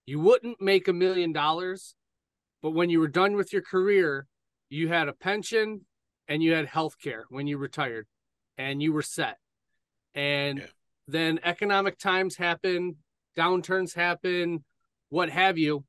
you 0.06 0.18
wouldn't 0.18 0.60
make 0.60 0.88
a 0.88 0.92
million 0.92 1.32
dollars, 1.32 1.94
but 2.60 2.72
when 2.72 2.90
you 2.90 2.98
were 2.98 3.08
done 3.08 3.36
with 3.36 3.52
your 3.52 3.62
career, 3.62 4.26
you 4.68 4.88
had 4.88 5.06
a 5.06 5.12
pension 5.12 5.86
and 6.26 6.42
you 6.42 6.52
had 6.52 6.66
health 6.66 6.96
care 7.00 7.26
when 7.28 7.46
you 7.46 7.58
retired, 7.58 8.08
and 8.58 8.82
you 8.82 8.92
were 8.92 9.02
set. 9.02 9.38
And 10.14 10.58
yeah 10.58 10.66
then 11.10 11.40
economic 11.42 11.98
times 11.98 12.36
happen, 12.36 12.96
downturns 13.36 13.94
happen, 13.94 14.64
what 15.08 15.28
have 15.30 15.58
you. 15.58 15.84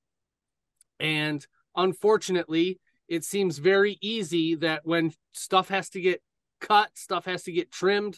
And 1.00 1.46
unfortunately, 1.76 2.80
it 3.12 3.26
seems 3.26 3.58
very 3.58 3.98
easy 4.02 4.56
that 4.56 4.86
when 4.86 5.12
stuff 5.34 5.68
has 5.68 5.90
to 5.90 6.00
get 6.00 6.22
cut, 6.62 6.90
stuff 6.98 7.26
has 7.26 7.44
to 7.44 7.52
get 7.52 7.70
trimmed, 7.70 8.18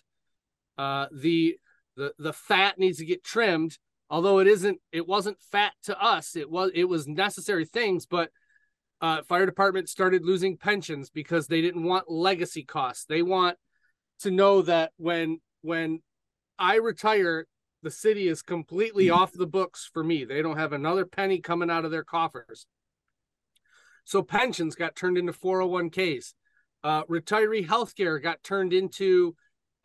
uh, 0.77 1.07
the 1.11 1.57
the 1.97 2.13
the 2.19 2.31
fat 2.31 2.77
needs 2.77 2.99
to 2.99 3.05
get 3.05 3.23
trimmed. 3.23 3.79
Although 4.07 4.37
it 4.37 4.45
isn't, 4.45 4.79
it 4.91 5.07
wasn't 5.07 5.41
fat 5.51 5.73
to 5.85 5.99
us. 5.99 6.35
It 6.35 6.47
was 6.47 6.69
it 6.75 6.83
was 6.83 7.07
necessary 7.07 7.65
things, 7.65 8.05
but 8.05 8.29
uh, 9.01 9.23
fire 9.23 9.47
department 9.47 9.89
started 9.89 10.23
losing 10.23 10.57
pensions 10.57 11.09
because 11.09 11.47
they 11.47 11.61
didn't 11.61 11.85
want 11.85 12.11
legacy 12.11 12.63
costs. 12.63 13.05
They 13.05 13.23
want 13.23 13.57
to 14.19 14.29
know 14.29 14.61
that 14.61 14.91
when 14.97 15.39
when 15.61 16.03
I 16.59 16.75
retire, 16.75 17.47
the 17.81 17.89
city 17.89 18.27
is 18.27 18.43
completely 18.43 19.09
off 19.09 19.31
the 19.33 19.47
books 19.47 19.89
for 19.91 20.03
me. 20.03 20.23
They 20.23 20.43
don't 20.43 20.59
have 20.59 20.73
another 20.73 21.07
penny 21.07 21.39
coming 21.39 21.71
out 21.71 21.83
of 21.83 21.89
their 21.89 22.03
coffers. 22.03 22.67
So 24.05 24.21
pensions 24.21 24.75
got 24.75 24.95
turned 24.95 25.17
into 25.17 25.33
401ks. 25.33 26.33
Uh, 26.83 27.03
retiree 27.05 27.65
healthcare 27.65 28.21
got 28.21 28.43
turned 28.43 28.73
into, 28.73 29.35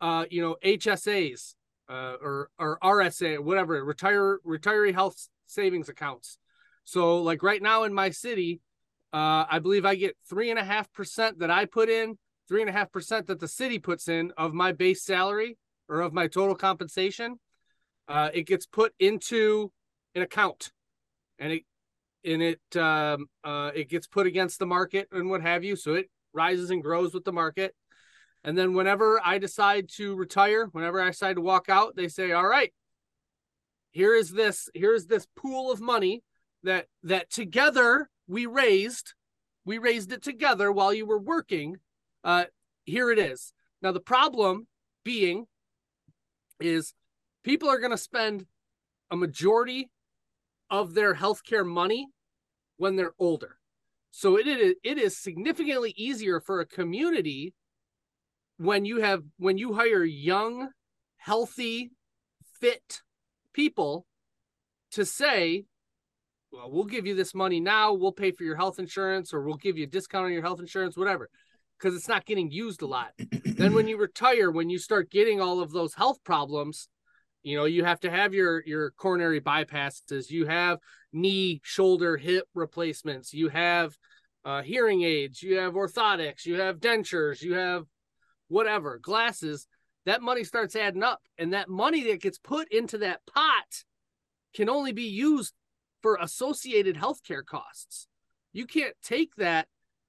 uh, 0.01 0.25
you 0.29 0.41
know, 0.41 0.57
HSAs 0.63 1.55
uh, 1.89 2.15
or 2.21 2.49
or 2.59 2.77
RSA, 2.83 3.39
whatever, 3.39 3.83
retire 3.83 4.39
retiree 4.45 4.93
health 4.93 5.27
savings 5.47 5.89
accounts. 5.89 6.37
So 6.83 7.21
like 7.21 7.43
right 7.43 7.61
now 7.61 7.83
in 7.83 7.93
my 7.93 8.09
city, 8.09 8.61
uh, 9.13 9.45
I 9.49 9.59
believe 9.59 9.85
I 9.85 9.95
get 9.95 10.17
three 10.29 10.49
and 10.49 10.59
a 10.59 10.63
half 10.63 10.91
percent 10.91 11.39
that 11.39 11.49
I 11.49 11.65
put 11.65 11.89
in, 11.89 12.17
three 12.47 12.61
and 12.61 12.69
a 12.69 12.73
half 12.73 12.91
percent 12.91 13.27
that 13.27 13.39
the 13.39 13.47
city 13.47 13.79
puts 13.79 14.07
in 14.07 14.31
of 14.37 14.53
my 14.53 14.71
base 14.71 15.03
salary 15.03 15.57
or 15.87 16.01
of 16.01 16.13
my 16.13 16.27
total 16.27 16.55
compensation, 16.55 17.39
uh, 18.07 18.29
it 18.33 18.45
gets 18.45 18.65
put 18.65 18.93
into 18.99 19.71
an 20.15 20.21
account, 20.21 20.71
and 21.39 21.51
it 21.51 21.63
and 22.25 22.41
it 22.41 22.61
um, 22.75 23.27
uh, 23.43 23.71
it 23.73 23.89
gets 23.89 24.07
put 24.07 24.27
against 24.27 24.59
the 24.59 24.65
market 24.65 25.07
and 25.11 25.29
what 25.29 25.41
have 25.41 25.63
you. 25.63 25.75
So 25.75 25.93
it 25.93 26.09
rises 26.33 26.69
and 26.69 26.83
grows 26.83 27.13
with 27.13 27.23
the 27.23 27.33
market. 27.33 27.75
And 28.43 28.57
then 28.57 28.73
whenever 28.73 29.19
I 29.23 29.37
decide 29.37 29.89
to 29.97 30.15
retire, 30.15 30.67
whenever 30.67 31.01
I 31.01 31.07
decide 31.07 31.35
to 31.35 31.41
walk 31.41 31.67
out, 31.69 31.95
they 31.95 32.07
say, 32.07 32.31
"All 32.31 32.47
right, 32.47 32.73
here 33.91 34.15
is 34.15 34.31
this 34.31 34.69
here 34.73 34.93
is 34.93 35.07
this 35.07 35.27
pool 35.35 35.71
of 35.71 35.81
money 35.81 36.23
that 36.63 36.87
that 37.03 37.29
together 37.29 38.09
we 38.27 38.45
raised. 38.45 39.13
We 39.65 39.77
raised 39.77 40.11
it 40.11 40.23
together 40.23 40.71
while 40.71 40.93
you 40.93 41.05
were 41.05 41.19
working. 41.19 41.77
Uh, 42.23 42.45
here 42.85 43.11
it 43.11 43.19
is. 43.19 43.53
Now 43.81 43.91
the 43.91 43.99
problem 43.99 44.67
being 45.03 45.45
is 46.59 46.93
people 47.43 47.69
are 47.69 47.79
going 47.79 47.91
to 47.91 47.97
spend 47.97 48.45
a 49.11 49.15
majority 49.15 49.89
of 50.69 50.93
their 50.93 51.15
healthcare 51.15 51.65
money 51.65 52.07
when 52.77 52.95
they're 52.95 53.13
older. 53.19 53.57
So 54.11 54.37
it 54.37 54.47
is 54.47 54.75
it 54.83 54.97
is 54.97 55.17
significantly 55.17 55.93
easier 55.95 56.39
for 56.39 56.59
a 56.59 56.65
community 56.65 57.53
when 58.57 58.85
you 58.85 59.01
have 59.01 59.23
when 59.37 59.57
you 59.57 59.73
hire 59.73 60.03
young, 60.03 60.69
healthy, 61.17 61.91
fit 62.59 63.01
people 63.53 64.05
to 64.91 65.05
say, 65.05 65.65
well, 66.51 66.71
we'll 66.71 66.85
give 66.85 67.05
you 67.05 67.15
this 67.15 67.35
money 67.35 67.59
now, 67.59 67.93
we'll 67.93 68.11
pay 68.11 68.31
for 68.31 68.43
your 68.43 68.55
health 68.55 68.79
insurance, 68.79 69.33
or 69.33 69.41
we'll 69.41 69.55
give 69.55 69.77
you 69.77 69.83
a 69.83 69.89
discount 69.89 70.25
on 70.25 70.33
your 70.33 70.41
health 70.41 70.59
insurance, 70.59 70.97
whatever, 70.97 71.29
because 71.77 71.95
it's 71.95 72.07
not 72.07 72.25
getting 72.25 72.51
used 72.51 72.81
a 72.81 72.87
lot. 72.87 73.11
then 73.43 73.73
when 73.73 73.87
you 73.87 73.97
retire, 74.01 74.49
when 74.49 74.69
you 74.69 74.79
start 74.79 75.11
getting 75.11 75.39
all 75.39 75.61
of 75.61 75.71
those 75.71 75.93
health 75.93 76.23
problems, 76.23 76.89
you 77.43 77.57
know, 77.57 77.65
you 77.65 77.83
have 77.83 77.99
to 78.01 78.11
have 78.11 78.33
your 78.33 78.63
your 78.65 78.91
coronary 78.91 79.41
bypasses, 79.41 80.29
you 80.29 80.45
have 80.45 80.79
knee, 81.13 81.61
shoulder, 81.63 82.17
hip 82.17 82.45
replacements, 82.53 83.33
you 83.33 83.49
have 83.49 83.95
uh, 84.45 84.61
hearing 84.61 85.03
aids, 85.03 85.41
you 85.41 85.57
have 85.57 85.73
orthotics, 85.73 86.45
you 86.45 86.55
have 86.55 86.79
dentures, 86.79 87.41
you 87.41 87.53
have 87.53 87.83
whatever, 88.47 88.99
glasses. 89.01 89.67
That 90.05 90.21
money 90.21 90.43
starts 90.43 90.75
adding 90.75 91.03
up, 91.03 91.21
and 91.37 91.53
that 91.53 91.69
money 91.69 92.03
that 92.09 92.21
gets 92.21 92.37
put 92.37 92.71
into 92.71 92.99
that 92.99 93.21
pot 93.25 93.83
can 94.53 94.69
only 94.69 94.91
be 94.91 95.03
used 95.03 95.53
for 96.01 96.17
associated 96.21 96.95
healthcare 96.95 97.45
costs. 97.45 98.07
You 98.53 98.65
can't 98.65 98.95
take 99.03 99.35
that 99.35 99.67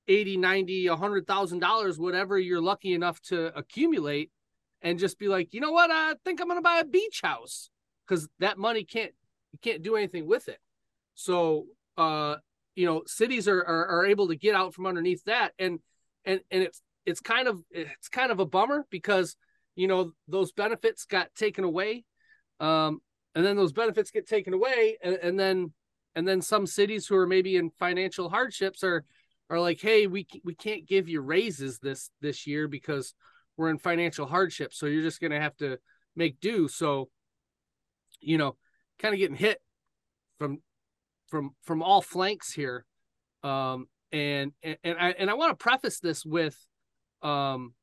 80, 0.08 0.38
90, 0.38 0.86
$100,000, 0.86 1.98
whatever 1.98 2.38
you're 2.38 2.62
lucky 2.62 2.94
enough 2.94 3.20
to 3.22 3.56
accumulate 3.56 4.30
and 4.82 4.98
just 4.98 5.18
be 5.18 5.28
like, 5.28 5.52
you 5.52 5.60
know 5.60 5.72
what? 5.72 5.90
I 5.90 6.14
think 6.24 6.40
I'm 6.40 6.48
to 6.48 6.60
buy 6.60 6.78
a 6.78 6.84
beach 6.84 7.20
house 7.22 7.70
because 8.06 8.28
that 8.38 8.58
money 8.58 8.84
can't, 8.84 9.12
you 9.52 9.58
can't 9.62 9.82
do 9.82 9.96
anything 9.96 10.26
with 10.26 10.48
it. 10.48 10.58
So, 11.14 11.66
uh, 11.96 12.36
you 12.74 12.86
know, 12.86 13.02
cities 13.06 13.46
are, 13.48 13.60
are, 13.60 13.86
are 13.86 14.06
able 14.06 14.28
to 14.28 14.36
get 14.36 14.54
out 14.54 14.74
from 14.74 14.86
underneath 14.86 15.24
that. 15.24 15.52
And, 15.58 15.80
and, 16.24 16.40
and 16.50 16.62
it's, 16.62 16.82
it's 17.04 17.20
kind 17.20 17.48
of, 17.48 17.62
it's 17.70 18.08
kind 18.08 18.32
of 18.32 18.40
a 18.40 18.46
bummer 18.46 18.86
because, 18.90 19.36
you 19.74 19.86
know, 19.86 20.12
those 20.28 20.52
benefits 20.52 21.04
got 21.04 21.34
taken 21.34 21.64
away. 21.64 22.04
Um, 22.58 23.00
and 23.34 23.44
then 23.44 23.56
those 23.56 23.72
benefits 23.72 24.10
get 24.10 24.28
taken 24.28 24.54
away 24.54 24.98
and, 25.02 25.14
and 25.16 25.38
then, 25.38 25.72
and 26.14 26.26
then 26.26 26.42
some 26.42 26.66
cities 26.66 27.06
who 27.06 27.16
are 27.16 27.26
maybe 27.26 27.56
in 27.56 27.70
financial 27.70 28.28
hardships 28.28 28.82
are, 28.82 29.04
are 29.48 29.60
like, 29.60 29.80
Hey, 29.80 30.06
we, 30.06 30.26
we 30.44 30.54
can't 30.54 30.86
give 30.86 31.08
you 31.08 31.20
raises 31.20 31.78
this, 31.78 32.10
this 32.20 32.46
year 32.46 32.66
because 32.66 33.14
we're 33.56 33.70
in 33.70 33.78
financial 33.78 34.26
hardship. 34.26 34.72
So 34.72 34.86
you're 34.86 35.02
just 35.02 35.20
going 35.20 35.32
to 35.32 35.40
have 35.40 35.56
to 35.58 35.78
make 36.16 36.40
do. 36.40 36.68
So, 36.68 37.10
you 38.20 38.38
know, 38.38 38.56
kind 38.98 39.14
of 39.14 39.18
getting 39.18 39.36
hit 39.36 39.60
from 40.38 40.58
from 41.28 41.54
from 41.62 41.82
all 41.82 42.02
flanks 42.02 42.52
here. 42.52 42.84
Um, 43.42 43.86
and 44.12 44.52
and, 44.62 44.76
and 44.82 44.98
I 44.98 45.10
and 45.10 45.30
I 45.30 45.34
want 45.34 45.58
to 45.58 45.62
preface 45.62 46.00
this 46.00 46.24
with, 46.24 46.56
um, 47.22 47.74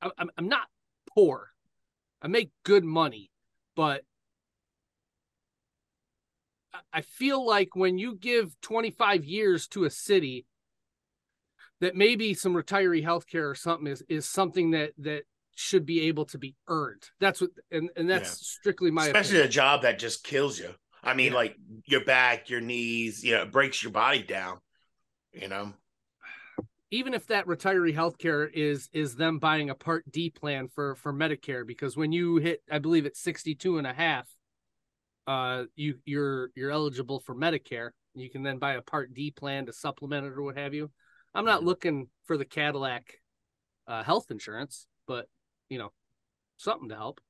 I, 0.00 0.10
I'm 0.18 0.30
I'm 0.36 0.48
not 0.48 0.68
poor. 1.14 1.50
I 2.20 2.28
make 2.28 2.50
good 2.64 2.84
money, 2.84 3.30
but 3.74 4.02
I 6.92 7.00
feel 7.00 7.44
like 7.44 7.74
when 7.74 7.98
you 7.98 8.14
give 8.14 8.54
25 8.60 9.24
years 9.24 9.66
to 9.68 9.84
a 9.84 9.90
city 9.90 10.46
that 11.82 11.96
maybe 11.96 12.32
some 12.32 12.54
retiree 12.54 13.02
health 13.02 13.26
care 13.26 13.50
or 13.50 13.56
something 13.56 13.88
is 13.88 14.02
is 14.08 14.26
something 14.26 14.70
that 14.70 14.92
that 14.98 15.24
should 15.54 15.84
be 15.84 16.02
able 16.02 16.24
to 16.24 16.38
be 16.38 16.54
earned. 16.68 17.02
That's 17.20 17.40
what 17.40 17.50
and 17.70 17.90
and 17.96 18.08
that's 18.08 18.30
yeah. 18.30 18.60
strictly 18.60 18.90
my 18.90 19.06
especially 19.06 19.40
opinion. 19.40 19.48
a 19.48 19.52
job 19.52 19.82
that 19.82 19.98
just 19.98 20.24
kills 20.24 20.58
you. 20.58 20.70
I 21.02 21.14
mean, 21.14 21.32
yeah. 21.32 21.38
like 21.38 21.56
your 21.86 22.04
back, 22.04 22.48
your 22.48 22.60
knees, 22.60 23.24
you 23.24 23.34
know, 23.34 23.44
breaks 23.44 23.82
your 23.82 23.90
body 23.90 24.22
down. 24.22 24.58
You 25.32 25.48
know, 25.48 25.72
even 26.92 27.14
if 27.14 27.26
that 27.26 27.46
retiree 27.46 27.94
healthcare 27.94 28.48
is 28.52 28.88
is 28.92 29.16
them 29.16 29.40
buying 29.40 29.68
a 29.68 29.74
Part 29.74 30.04
D 30.10 30.30
plan 30.30 30.68
for 30.68 30.94
for 30.94 31.12
Medicare, 31.12 31.66
because 31.66 31.96
when 31.96 32.12
you 32.12 32.36
hit, 32.36 32.62
I 32.70 32.78
believe 32.78 33.06
it's 33.06 33.20
62 33.20 33.78
and 33.78 33.88
a 33.88 33.92
half, 33.92 34.28
uh, 35.26 35.64
you 35.74 35.96
you're 36.04 36.50
you're 36.54 36.70
eligible 36.70 37.18
for 37.18 37.34
Medicare. 37.34 37.90
You 38.14 38.30
can 38.30 38.44
then 38.44 38.58
buy 38.58 38.74
a 38.74 38.82
Part 38.82 39.12
D 39.14 39.32
plan 39.32 39.66
to 39.66 39.72
supplement 39.72 40.26
it 40.26 40.34
or 40.34 40.42
what 40.42 40.56
have 40.56 40.74
you. 40.74 40.92
I'm 41.34 41.44
not 41.44 41.64
looking 41.64 42.08
for 42.24 42.36
the 42.36 42.44
Cadillac 42.44 43.04
uh, 43.86 44.02
health 44.02 44.30
insurance, 44.30 44.86
but 45.06 45.26
you 45.68 45.78
know, 45.78 45.92
something 46.56 46.88
to 46.90 46.94
help. 46.94 47.20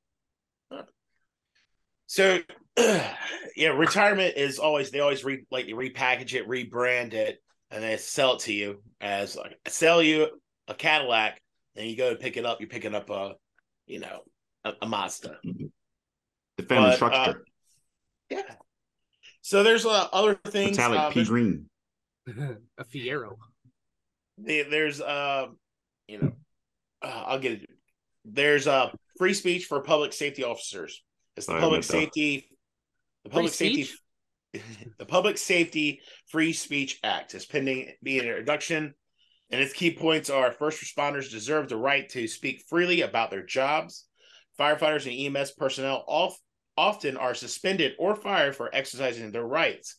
So, 2.07 2.41
yeah, 2.77 3.69
retirement 3.75 4.37
is 4.37 4.59
always 4.59 4.91
they 4.91 5.01
always 5.01 5.25
re, 5.25 5.45
like 5.51 5.67
repackage 5.67 6.35
it, 6.35 6.49
rebrand 6.49 7.15
it, 7.15 7.43
and 7.71 7.83
they 7.83 7.97
sell 7.97 8.35
it 8.35 8.41
to 8.41 8.53
you 8.53 8.83
as 9.01 9.37
like 9.37 9.57
sell 9.69 10.03
you 10.03 10.29
a 10.69 10.75
Cadillac, 10.75 11.41
and 11.77 11.89
you 11.89 11.97
go 11.97 12.11
to 12.11 12.17
pick 12.17 12.37
it 12.37 12.45
up. 12.45 12.61
You're 12.61 12.69
picking 12.69 12.95
up 12.95 13.09
a, 13.09 13.35
you 13.87 14.01
know, 14.01 14.21
a, 14.65 14.73
a 14.83 14.87
Mazda. 14.87 15.39
Mm-hmm. 15.47 15.67
The 16.59 16.63
family 16.65 16.91
but, 16.91 16.97
structure. 16.97 17.31
Uh, 17.31 17.35
yeah. 18.29 18.55
So 19.41 19.63
there's 19.63 19.87
uh, 19.87 20.09
other 20.13 20.39
things. 20.49 20.77
Metallic 20.77 21.01
uh, 21.01 21.11
pea 21.11 21.25
green. 21.25 21.71
a 22.27 22.85
Fiero 22.85 23.37
there's 24.45 25.01
uh 25.01 25.47
you 26.09 26.19
know 26.19 26.33
uh, 27.03 27.25
I'll 27.27 27.39
get 27.39 27.53
it. 27.53 27.69
There's 28.25 28.67
a 28.67 28.73
uh, 28.73 28.91
free 29.19 29.35
speech 29.35 29.65
for 29.65 29.81
public 29.83 30.13
safety 30.13 30.45
officers. 30.45 31.03
It's 31.37 31.47
the 31.47 31.59
public 31.59 31.83
safety 31.83 32.49
the 33.25 33.31
public 33.31 33.53
free 33.53 33.75
safety 33.75 33.93
the 34.99 35.07
Public 35.07 35.39
Safety 35.39 36.01
Free 36.29 36.53
Speech 36.53 36.99
Act 37.03 37.35
is 37.35 37.47
pending 37.47 37.93
being 38.03 38.21
introduction, 38.21 38.95
and 39.51 39.61
its 39.61 39.73
key 39.73 39.95
points 39.95 40.29
are: 40.29 40.53
first 40.53 40.83
responders 40.83 41.31
deserve 41.31 41.69
the 41.69 41.77
right 41.77 42.09
to 42.11 42.29
speak 42.29 42.65
freely 42.69 43.01
about 43.01 43.31
their 43.31 43.45
jobs. 43.45 44.07
Firefighters 44.59 45.07
and 45.07 45.37
EMS 45.37 45.53
personnel 45.53 46.05
off, 46.07 46.37
often 46.77 47.17
are 47.17 47.35
suspended 47.35 47.93
or 47.99 48.15
fired 48.15 48.55
for 48.55 48.75
exercising 48.75 49.33
their 49.33 49.47
rights. 49.47 49.97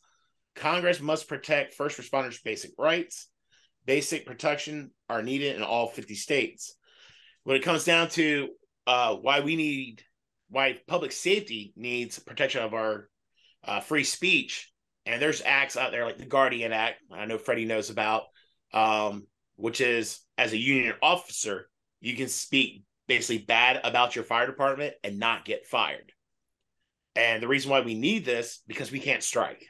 Congress 0.55 0.99
must 0.99 1.27
protect 1.27 1.73
first 1.73 1.99
responders' 1.99 2.43
basic 2.43 2.71
rights 2.77 3.29
basic 3.85 4.25
protection 4.25 4.91
are 5.09 5.21
needed 5.21 5.55
in 5.55 5.63
all 5.63 5.87
50 5.87 6.15
states. 6.15 6.75
When 7.43 7.57
it 7.57 7.63
comes 7.63 7.83
down 7.83 8.09
to 8.09 8.49
uh, 8.87 9.15
why 9.15 9.41
we 9.41 9.55
need, 9.55 10.01
why 10.49 10.79
public 10.87 11.11
safety 11.11 11.73
needs 11.75 12.19
protection 12.19 12.63
of 12.63 12.73
our 12.73 13.09
uh, 13.63 13.79
free 13.79 14.03
speech, 14.03 14.71
and 15.05 15.21
there's 15.21 15.41
acts 15.45 15.75
out 15.75 15.91
there 15.91 16.05
like 16.05 16.17
the 16.17 16.25
Guardian 16.25 16.71
Act, 16.71 17.01
I 17.11 17.25
know 17.25 17.37
Freddie 17.37 17.65
knows 17.65 17.89
about, 17.89 18.23
um, 18.73 19.27
which 19.55 19.81
is 19.81 20.19
as 20.37 20.53
a 20.53 20.57
union 20.57 20.95
officer, 21.01 21.69
you 21.99 22.15
can 22.15 22.29
speak 22.29 22.83
basically 23.07 23.39
bad 23.39 23.81
about 23.83 24.15
your 24.15 24.23
fire 24.23 24.47
department 24.47 24.93
and 25.03 25.19
not 25.19 25.45
get 25.45 25.67
fired. 25.67 26.11
And 27.15 27.43
the 27.43 27.47
reason 27.47 27.69
why 27.69 27.81
we 27.81 27.93
need 27.93 28.25
this 28.25 28.61
because 28.67 28.91
we 28.91 28.99
can't 28.99 29.21
strike 29.21 29.65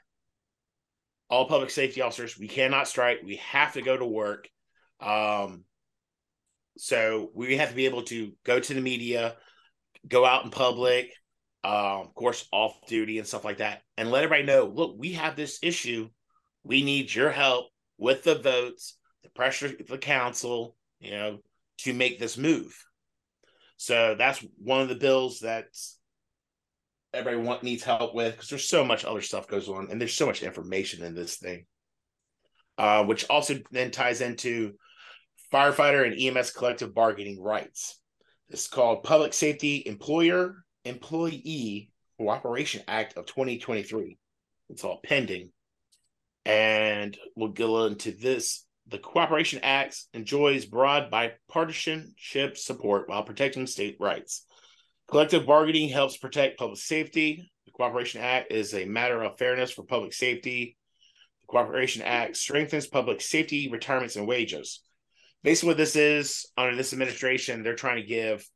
all 1.30 1.48
public 1.48 1.70
safety 1.70 2.02
officers, 2.02 2.38
we 2.38 2.48
cannot 2.48 2.88
strike. 2.88 3.20
We 3.24 3.38
have 3.38 3.74
to 3.74 3.82
go 3.82 3.98
to 3.98 4.06
work. 4.06 4.50
Um, 5.00 5.64
so 6.78 7.32
we 7.34 7.58
have 7.58 7.70
to 7.70 7.76
be 7.76 7.86
able 7.86 8.04
to 8.04 8.32
go 8.44 8.60
to 8.60 8.74
the 8.74 8.82
media, 8.82 9.36
go 10.08 10.26
out 10.26 10.46
in 10.46 10.52
public, 10.52 11.12
um, 11.64 12.08
of 12.08 12.16
course, 12.16 12.48
off 12.52 12.76
duty 12.88 13.20
and 13.20 13.28
stuff 13.28 13.46
like 13.46 13.58
that, 13.60 13.82
and 13.98 14.12
let 14.12 14.24
everybody 14.24 14.46
know 14.46 14.66
look, 14.66 14.96
we 14.98 15.14
have 15.14 15.36
this 15.36 15.60
issue. 15.62 16.10
We 16.64 16.84
need 16.84 17.14
your 17.14 17.30
help 17.30 17.68
with 17.98 18.24
the 18.24 18.36
votes, 18.36 18.98
the 19.24 19.30
pressure 19.30 19.72
the 19.88 19.98
council, 19.98 20.76
you 21.00 21.12
know, 21.12 21.40
to 21.80 21.94
make 21.94 22.20
this 22.20 22.38
move. 22.38 22.76
So 23.78 24.16
that's 24.18 24.44
one 24.58 24.82
of 24.82 24.90
the 24.90 24.96
bills 24.96 25.40
that's 25.40 25.98
everybody 27.14 27.46
want, 27.46 27.64
needs 27.64 27.84
help 27.84 28.16
with 28.16 28.34
because 28.34 28.50
there's 28.50 28.68
so 28.68 28.84
much 28.84 29.06
other 29.06 29.22
stuff 29.22 29.48
goes 29.48 29.70
on 29.70 29.90
and 29.92 30.00
there's 30.00 30.14
so 30.14 30.26
much 30.26 30.44
information 30.44 31.04
in 31.04 31.14
this 31.14 31.38
thing 31.38 31.66
uh, 32.78 33.04
which 33.04 33.30
also 33.30 33.56
then 33.72 33.92
ties 33.92 34.22
into 34.22 34.74
firefighter 35.54 36.06
and 36.06 36.20
ems 36.20 36.52
collective 36.52 36.94
bargaining 36.94 37.42
rights 37.42 38.00
it's 38.50 38.68
called 38.68 39.04
public 39.04 39.34
safety 39.34 39.84
employer 39.86 40.64
employee 40.86 41.90
cooperation 42.18 42.82
act 42.88 43.18
of 43.18 43.26
2023 43.26 44.18
It's 44.70 44.84
all 44.84 45.00
pending. 45.04 45.52
And 46.46 47.18
we'll 47.36 47.50
go 47.50 47.86
into 47.86 48.12
this. 48.12 48.66
The 48.88 49.00
Cooperation 49.00 49.62
Act 49.64 49.98
enjoys 50.14 50.66
broad 50.66 51.10
bipartisanship 51.10 52.58
support 52.58 53.08
while 53.08 53.24
protecting 53.24 53.66
state 53.66 53.96
rights. 54.00 54.46
Collective 55.10 55.46
bargaining 55.46 55.90
helps 55.90 56.18
protect 56.18 56.58
public 56.58 56.80
safety. 56.80 57.52
The 57.66 57.72
Cooperation 57.72 58.22
Act 58.22 58.52
is 58.52 58.74
a 58.74 58.86
matter 58.86 59.22
of 59.22 59.38
fairness 59.38 59.72
for 59.72 59.84
public 59.84 60.14
safety. 60.14 60.78
The 61.42 61.48
Cooperation 61.48 62.02
Act 62.02 62.38
strengthens 62.38 62.88
public 62.88 63.22
safety, 63.22 63.70
retirements, 63.70 64.16
and 64.16 64.28
wages. 64.28 64.82
Basically, 65.44 65.70
what 65.70 65.78
this 65.78 65.96
is 65.96 66.48
under 66.58 66.76
this 66.76 66.94
administration, 66.94 67.64
they're 67.64 67.76
trying 67.76 67.98
to 67.98 68.08
give 68.08 68.48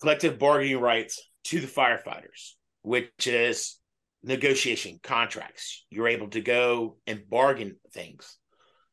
collective 0.00 0.38
bargaining 0.38 0.80
rights 0.80 1.22
to 1.44 1.60
the 1.60 1.66
firefighters, 1.66 2.52
which 2.82 3.26
is 3.26 3.78
negotiation 4.22 4.98
contracts. 5.02 5.86
You're 5.90 6.08
able 6.08 6.28
to 6.30 6.40
go 6.40 6.96
and 7.06 7.28
bargain 7.28 7.76
things. 7.92 8.36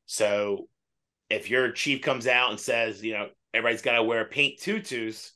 So 0.05 0.67
if 1.29 1.49
your 1.49 1.71
chief 1.71 2.01
comes 2.01 2.27
out 2.27 2.51
and 2.51 2.59
says, 2.59 3.03
you 3.03 3.13
know, 3.13 3.29
everybody's 3.53 3.81
got 3.81 3.93
to 3.93 4.03
wear 4.03 4.25
pink 4.25 4.59
tutus, 4.59 5.31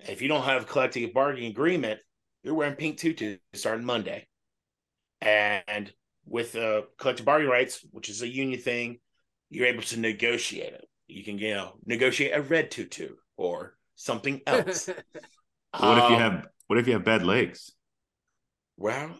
if 0.00 0.22
you 0.22 0.28
don't 0.28 0.44
have 0.44 0.62
a 0.62 0.66
collective 0.66 1.12
bargaining 1.12 1.50
agreement, 1.50 2.00
you're 2.42 2.54
wearing 2.54 2.76
pink 2.76 2.98
tutus 2.98 3.38
starting 3.54 3.84
Monday. 3.84 4.26
And 5.20 5.92
with 6.26 6.52
the 6.52 6.78
uh, 6.78 6.82
collective 6.98 7.26
bargaining 7.26 7.50
rights, 7.50 7.84
which 7.90 8.08
is 8.08 8.22
a 8.22 8.28
union 8.28 8.60
thing, 8.60 8.98
you're 9.50 9.66
able 9.66 9.82
to 9.84 9.98
negotiate 9.98 10.72
it. 10.72 10.88
You 11.08 11.24
can, 11.24 11.38
you 11.38 11.54
know, 11.54 11.74
negotiate 11.86 12.36
a 12.36 12.42
red 12.42 12.70
tutu 12.70 13.14
or 13.36 13.76
something 13.94 14.40
else. 14.46 14.88
what 14.88 15.98
if 15.98 16.10
you 16.10 16.16
um, 16.16 16.20
have 16.20 16.46
what 16.66 16.78
if 16.78 16.86
you 16.86 16.94
have 16.94 17.04
bad 17.04 17.24
legs? 17.24 17.72
Well, 18.76 19.16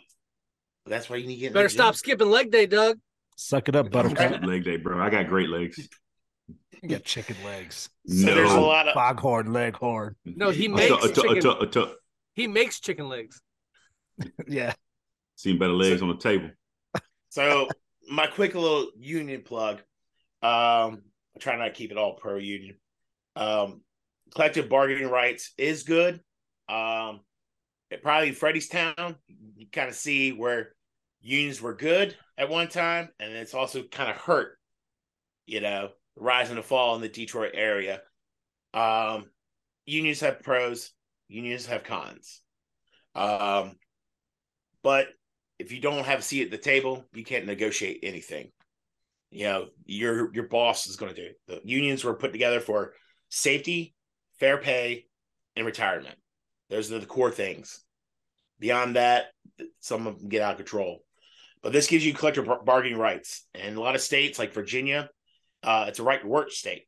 that's 0.84 1.08
why 1.08 1.16
you 1.16 1.26
need 1.26 1.36
to 1.36 1.40
get. 1.42 1.54
Better 1.54 1.68
stop 1.68 1.94
skipping 1.94 2.28
leg 2.28 2.50
day, 2.50 2.66
Doug. 2.66 2.98
Suck 3.36 3.68
it 3.68 3.76
up, 3.76 3.90
Buttercup. 3.90 4.42
leg 4.44 4.64
day, 4.64 4.76
bro. 4.76 5.00
I 5.00 5.10
got 5.10 5.28
great 5.28 5.48
legs. 5.48 5.88
You 6.88 6.96
got 6.96 7.04
chicken 7.04 7.36
legs. 7.44 7.90
So 8.06 8.26
no. 8.26 8.34
there's 8.36 8.52
a 8.52 8.60
lot 8.60 8.86
of 8.86 8.94
foghorn, 8.94 9.52
leghorn. 9.52 10.14
No, 10.24 10.50
he 10.50 10.68
makes 10.68 10.94
chicken. 11.12 11.88
He 12.34 12.46
makes 12.46 12.78
chicken 12.78 13.08
legs. 13.08 13.42
yeah. 14.46 14.72
Seen 15.34 15.58
better 15.58 15.72
legs 15.72 15.98
so, 15.98 16.06
on 16.06 16.16
the 16.16 16.22
table. 16.22 16.50
So 17.30 17.68
my 18.08 18.28
quick 18.28 18.54
little 18.54 18.90
union 18.96 19.42
plug. 19.42 19.78
Um, 20.42 21.02
I 21.34 21.38
try 21.40 21.56
not 21.56 21.64
to 21.64 21.70
keep 21.72 21.90
it 21.90 21.98
all 21.98 22.14
pro 22.14 22.36
union. 22.36 22.76
Um, 23.34 23.82
collective 24.32 24.68
bargaining 24.68 25.10
rights 25.10 25.52
is 25.58 25.82
good. 25.82 26.20
Um, 26.68 27.20
it 27.90 28.02
probably 28.02 28.30
Freddystown, 28.30 29.16
you 29.56 29.66
kind 29.72 29.88
of 29.88 29.96
see 29.96 30.30
where 30.30 30.72
unions 31.20 31.60
were 31.60 31.74
good 31.74 32.16
at 32.38 32.48
one 32.48 32.68
time, 32.68 33.08
and 33.18 33.32
it's 33.32 33.54
also 33.54 33.82
kind 33.82 34.08
of 34.08 34.16
hurt, 34.16 34.56
you 35.46 35.60
know, 35.60 35.90
rise 36.16 36.50
and 36.50 36.64
fall 36.64 36.96
in 36.96 37.02
the 37.02 37.08
Detroit 37.08 37.52
area. 37.54 38.00
Um, 38.74 39.26
unions 39.84 40.20
have 40.20 40.42
pros, 40.42 40.92
unions 41.28 41.66
have 41.66 41.84
cons. 41.84 42.40
Um, 43.14 43.76
but 44.82 45.08
if 45.58 45.72
you 45.72 45.80
don't 45.80 46.04
have 46.04 46.20
a 46.20 46.22
seat 46.22 46.44
at 46.44 46.50
the 46.50 46.58
table, 46.58 47.04
you 47.14 47.24
can't 47.24 47.46
negotiate 47.46 48.00
anything. 48.02 48.50
You 49.30 49.44
know, 49.44 49.66
your 49.84 50.32
your 50.34 50.48
boss 50.48 50.86
is 50.86 50.96
going 50.96 51.14
to 51.14 51.20
do 51.20 51.28
it. 51.28 51.40
The 51.46 51.60
unions 51.64 52.04
were 52.04 52.14
put 52.14 52.32
together 52.32 52.60
for 52.60 52.94
safety, 53.28 53.94
fair 54.38 54.58
pay, 54.58 55.06
and 55.56 55.66
retirement. 55.66 56.16
Those 56.70 56.92
are 56.92 56.98
the 56.98 57.06
core 57.06 57.30
things. 57.30 57.82
Beyond 58.58 58.96
that, 58.96 59.26
some 59.80 60.06
of 60.06 60.18
them 60.18 60.28
get 60.28 60.42
out 60.42 60.52
of 60.52 60.58
control. 60.58 61.02
But 61.62 61.72
this 61.72 61.88
gives 61.88 62.06
you 62.06 62.14
collective 62.14 62.48
bargaining 62.64 62.98
rights. 62.98 63.46
And 63.54 63.76
a 63.76 63.80
lot 63.80 63.94
of 63.94 64.00
states, 64.00 64.38
like 64.38 64.54
Virginia, 64.54 65.10
uh, 65.66 65.86
it's 65.88 65.98
a 65.98 66.02
right 66.02 66.20
to 66.20 66.26
work 66.26 66.50
state. 66.50 66.84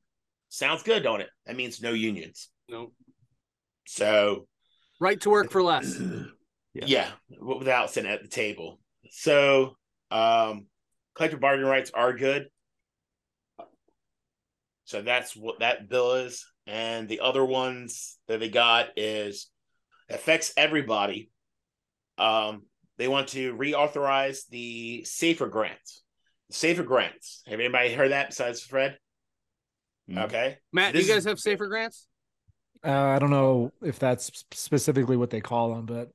Sounds 0.48 0.82
good, 0.82 1.02
don't 1.02 1.20
it? 1.20 1.28
That 1.44 1.56
means 1.56 1.82
no 1.82 1.90
unions. 1.90 2.48
No. 2.68 2.92
So, 3.86 4.46
right 5.00 5.20
to 5.20 5.30
work 5.30 5.50
for 5.50 5.62
less. 5.62 5.94
yeah. 6.74 6.84
yeah, 6.86 7.10
without 7.40 7.90
sitting 7.90 8.10
at 8.10 8.22
the 8.22 8.28
table. 8.28 8.78
So, 9.10 9.76
um, 10.10 10.66
collective 11.14 11.40
bargaining 11.40 11.68
rights 11.68 11.90
are 11.92 12.12
good. 12.14 12.46
So 14.84 15.02
that's 15.02 15.36
what 15.36 15.60
that 15.60 15.90
bill 15.90 16.14
is. 16.14 16.46
And 16.66 17.08
the 17.08 17.20
other 17.20 17.44
ones 17.44 18.16
that 18.26 18.40
they 18.40 18.48
got 18.48 18.88
is 18.96 19.50
affects 20.08 20.54
everybody. 20.56 21.30
Um, 22.16 22.62
they 22.96 23.06
want 23.06 23.28
to 23.28 23.54
reauthorize 23.54 24.48
the 24.48 25.04
safer 25.04 25.46
grants. 25.46 26.02
Safer 26.50 26.82
grants. 26.82 27.42
Have 27.46 27.60
anybody 27.60 27.92
heard 27.92 28.12
that 28.12 28.30
besides 28.30 28.62
Fred? 28.62 28.98
Mm. 30.10 30.24
Okay. 30.24 30.56
Matt, 30.72 30.94
do 30.94 31.00
you 31.00 31.12
guys 31.12 31.24
have 31.24 31.38
safer 31.38 31.66
grants? 31.66 32.06
Uh, 32.84 32.90
I 32.90 33.18
don't 33.18 33.30
know 33.30 33.72
if 33.82 33.98
that's 33.98 34.44
specifically 34.52 35.16
what 35.16 35.30
they 35.30 35.40
call 35.40 35.74
them, 35.74 35.84
but 35.86 36.08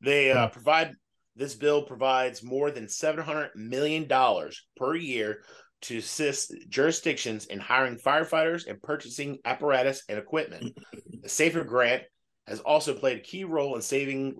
they 0.00 0.30
uh, 0.30 0.48
provide 0.48 0.92
this 1.34 1.54
bill 1.54 1.82
provides 1.82 2.42
more 2.42 2.70
than 2.70 2.88
seven 2.88 3.24
hundred 3.24 3.50
million 3.56 4.06
dollars 4.06 4.66
per 4.76 4.94
year 4.94 5.42
to 5.82 5.98
assist 5.98 6.54
jurisdictions 6.68 7.46
in 7.46 7.58
hiring 7.58 7.98
firefighters 7.98 8.66
and 8.66 8.80
purchasing 8.82 9.38
apparatus 9.44 10.02
and 10.08 10.18
equipment. 10.18 10.78
the 11.22 11.28
Safer 11.28 11.64
Grant 11.64 12.02
has 12.46 12.60
also 12.60 12.94
played 12.94 13.18
a 13.18 13.22
key 13.22 13.44
role 13.44 13.74
in 13.76 13.82
saving 13.82 14.36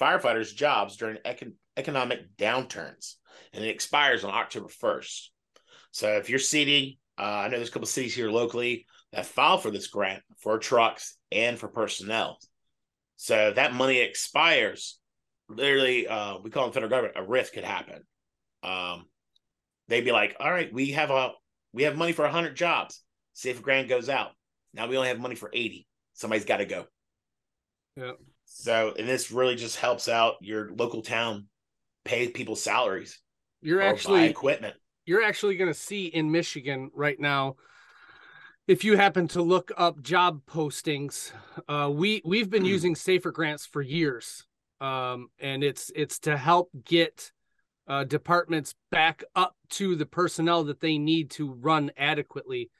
firefighters' 0.00 0.54
jobs 0.54 0.96
during 0.96 1.16
econ- 1.24 1.54
economic 1.76 2.36
downturns, 2.36 3.14
and 3.52 3.64
it 3.64 3.68
expires 3.68 4.24
on 4.24 4.34
October 4.34 4.68
1st. 4.68 5.28
So 5.90 6.08
if 6.16 6.28
your 6.28 6.38
city, 6.38 6.98
uh, 7.18 7.22
I 7.22 7.48
know 7.48 7.56
there's 7.56 7.68
a 7.68 7.72
couple 7.72 7.86
cities 7.86 8.14
here 8.14 8.30
locally 8.30 8.86
that 9.12 9.26
file 9.26 9.58
for 9.58 9.70
this 9.70 9.86
grant 9.86 10.22
for 10.38 10.58
trucks 10.58 11.16
and 11.32 11.58
for 11.58 11.68
personnel. 11.68 12.38
So 13.16 13.52
that 13.52 13.74
money 13.74 13.98
expires. 14.00 14.98
Literally, 15.48 16.06
uh, 16.06 16.38
we 16.42 16.50
call 16.50 16.66
the 16.66 16.72
federal 16.72 16.90
government. 16.90 17.14
A 17.16 17.24
rift 17.24 17.54
could 17.54 17.64
happen. 17.64 18.02
Um, 18.62 19.04
they'd 19.88 20.04
be 20.04 20.12
like, 20.12 20.36
"All 20.40 20.50
right, 20.50 20.72
we 20.72 20.92
have 20.92 21.10
a 21.10 21.32
we 21.72 21.84
have 21.84 21.96
money 21.96 22.12
for 22.12 22.26
hundred 22.28 22.56
jobs. 22.56 23.02
Safe 23.32 23.62
grant 23.62 23.88
goes 23.88 24.08
out. 24.08 24.32
Now 24.74 24.86
we 24.88 24.96
only 24.96 25.08
have 25.08 25.20
money 25.20 25.36
for 25.36 25.50
eighty. 25.52 25.86
Somebody's 26.14 26.44
got 26.44 26.58
to 26.58 26.66
go." 26.66 26.86
Yeah. 27.96 28.12
So, 28.44 28.94
and 28.98 29.08
this 29.08 29.30
really 29.30 29.54
just 29.54 29.76
helps 29.76 30.08
out 30.08 30.34
your 30.40 30.70
local 30.74 31.02
town 31.02 31.46
pay 32.06 32.28
people's 32.28 32.62
salaries. 32.62 33.20
You're 33.62 33.82
actually 33.82 34.26
equipment. 34.26 34.74
You're 35.04 35.22
actually 35.22 35.56
going 35.56 35.72
to 35.72 35.78
see 35.78 36.06
in 36.06 36.30
Michigan 36.30 36.90
right 36.94 37.18
now. 37.18 37.56
If 38.66 38.84
you 38.84 38.96
happen 38.96 39.28
to 39.28 39.42
look 39.42 39.70
up 39.76 40.02
job 40.02 40.42
postings, 40.46 41.32
uh, 41.68 41.90
we 41.92 42.22
we've 42.24 42.50
been 42.50 42.64
using 42.64 42.96
safer 42.96 43.30
grants 43.30 43.64
for 43.64 43.80
years, 43.80 44.44
um, 44.80 45.28
and 45.38 45.62
it's 45.62 45.92
it's 45.94 46.18
to 46.20 46.36
help 46.36 46.70
get 46.84 47.30
uh, 47.86 48.04
departments 48.04 48.74
back 48.90 49.22
up 49.36 49.54
to 49.70 49.94
the 49.94 50.06
personnel 50.06 50.64
that 50.64 50.80
they 50.80 50.98
need 50.98 51.30
to 51.30 51.52
run 51.52 51.92
adequately. 51.96 52.70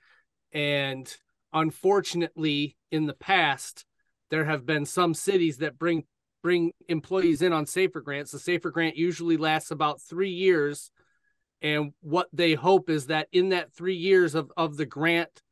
And 0.53 1.15
unfortunately, 1.53 2.77
in 2.91 3.07
the 3.07 3.15
past, 3.15 3.85
there 4.31 4.45
have 4.45 4.67
been 4.67 4.87
some 4.87 5.15
cities 5.15 5.59
that 5.59 5.79
bring 5.79 6.05
bring 6.47 6.71
employees 6.89 7.43
in 7.43 7.53
on 7.53 7.67
safer 7.67 8.01
grants. 8.01 8.31
The 8.31 8.39
safer 8.39 8.71
grant 8.71 8.97
usually 8.97 9.37
lasts 9.37 9.73
about 9.73 10.01
three 10.01 10.31
years. 10.31 10.93
And 11.61 11.93
what 12.03 12.29
they 12.33 12.55
hope 12.55 12.89
is 12.89 13.09
that 13.09 13.27
in 13.33 13.49
that 13.49 13.73
three 13.73 13.97
years 13.97 14.37
of, 14.37 14.53
of 14.57 14.77
the 14.77 14.87
grant 14.87 15.43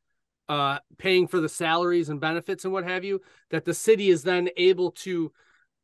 uh, 0.47 0.79
paying 0.97 1.27
for 1.27 1.41
the 1.41 1.49
salaries 1.49 2.07
and 2.07 2.21
benefits 2.21 2.63
and 2.63 2.71
what 2.71 2.85
have 2.85 3.03
you 3.03 3.19
that 3.49 3.65
the 3.65 3.73
city 3.73 4.09
is 4.09 4.23
then 4.23 4.47
able 4.55 4.91
to 4.91 5.33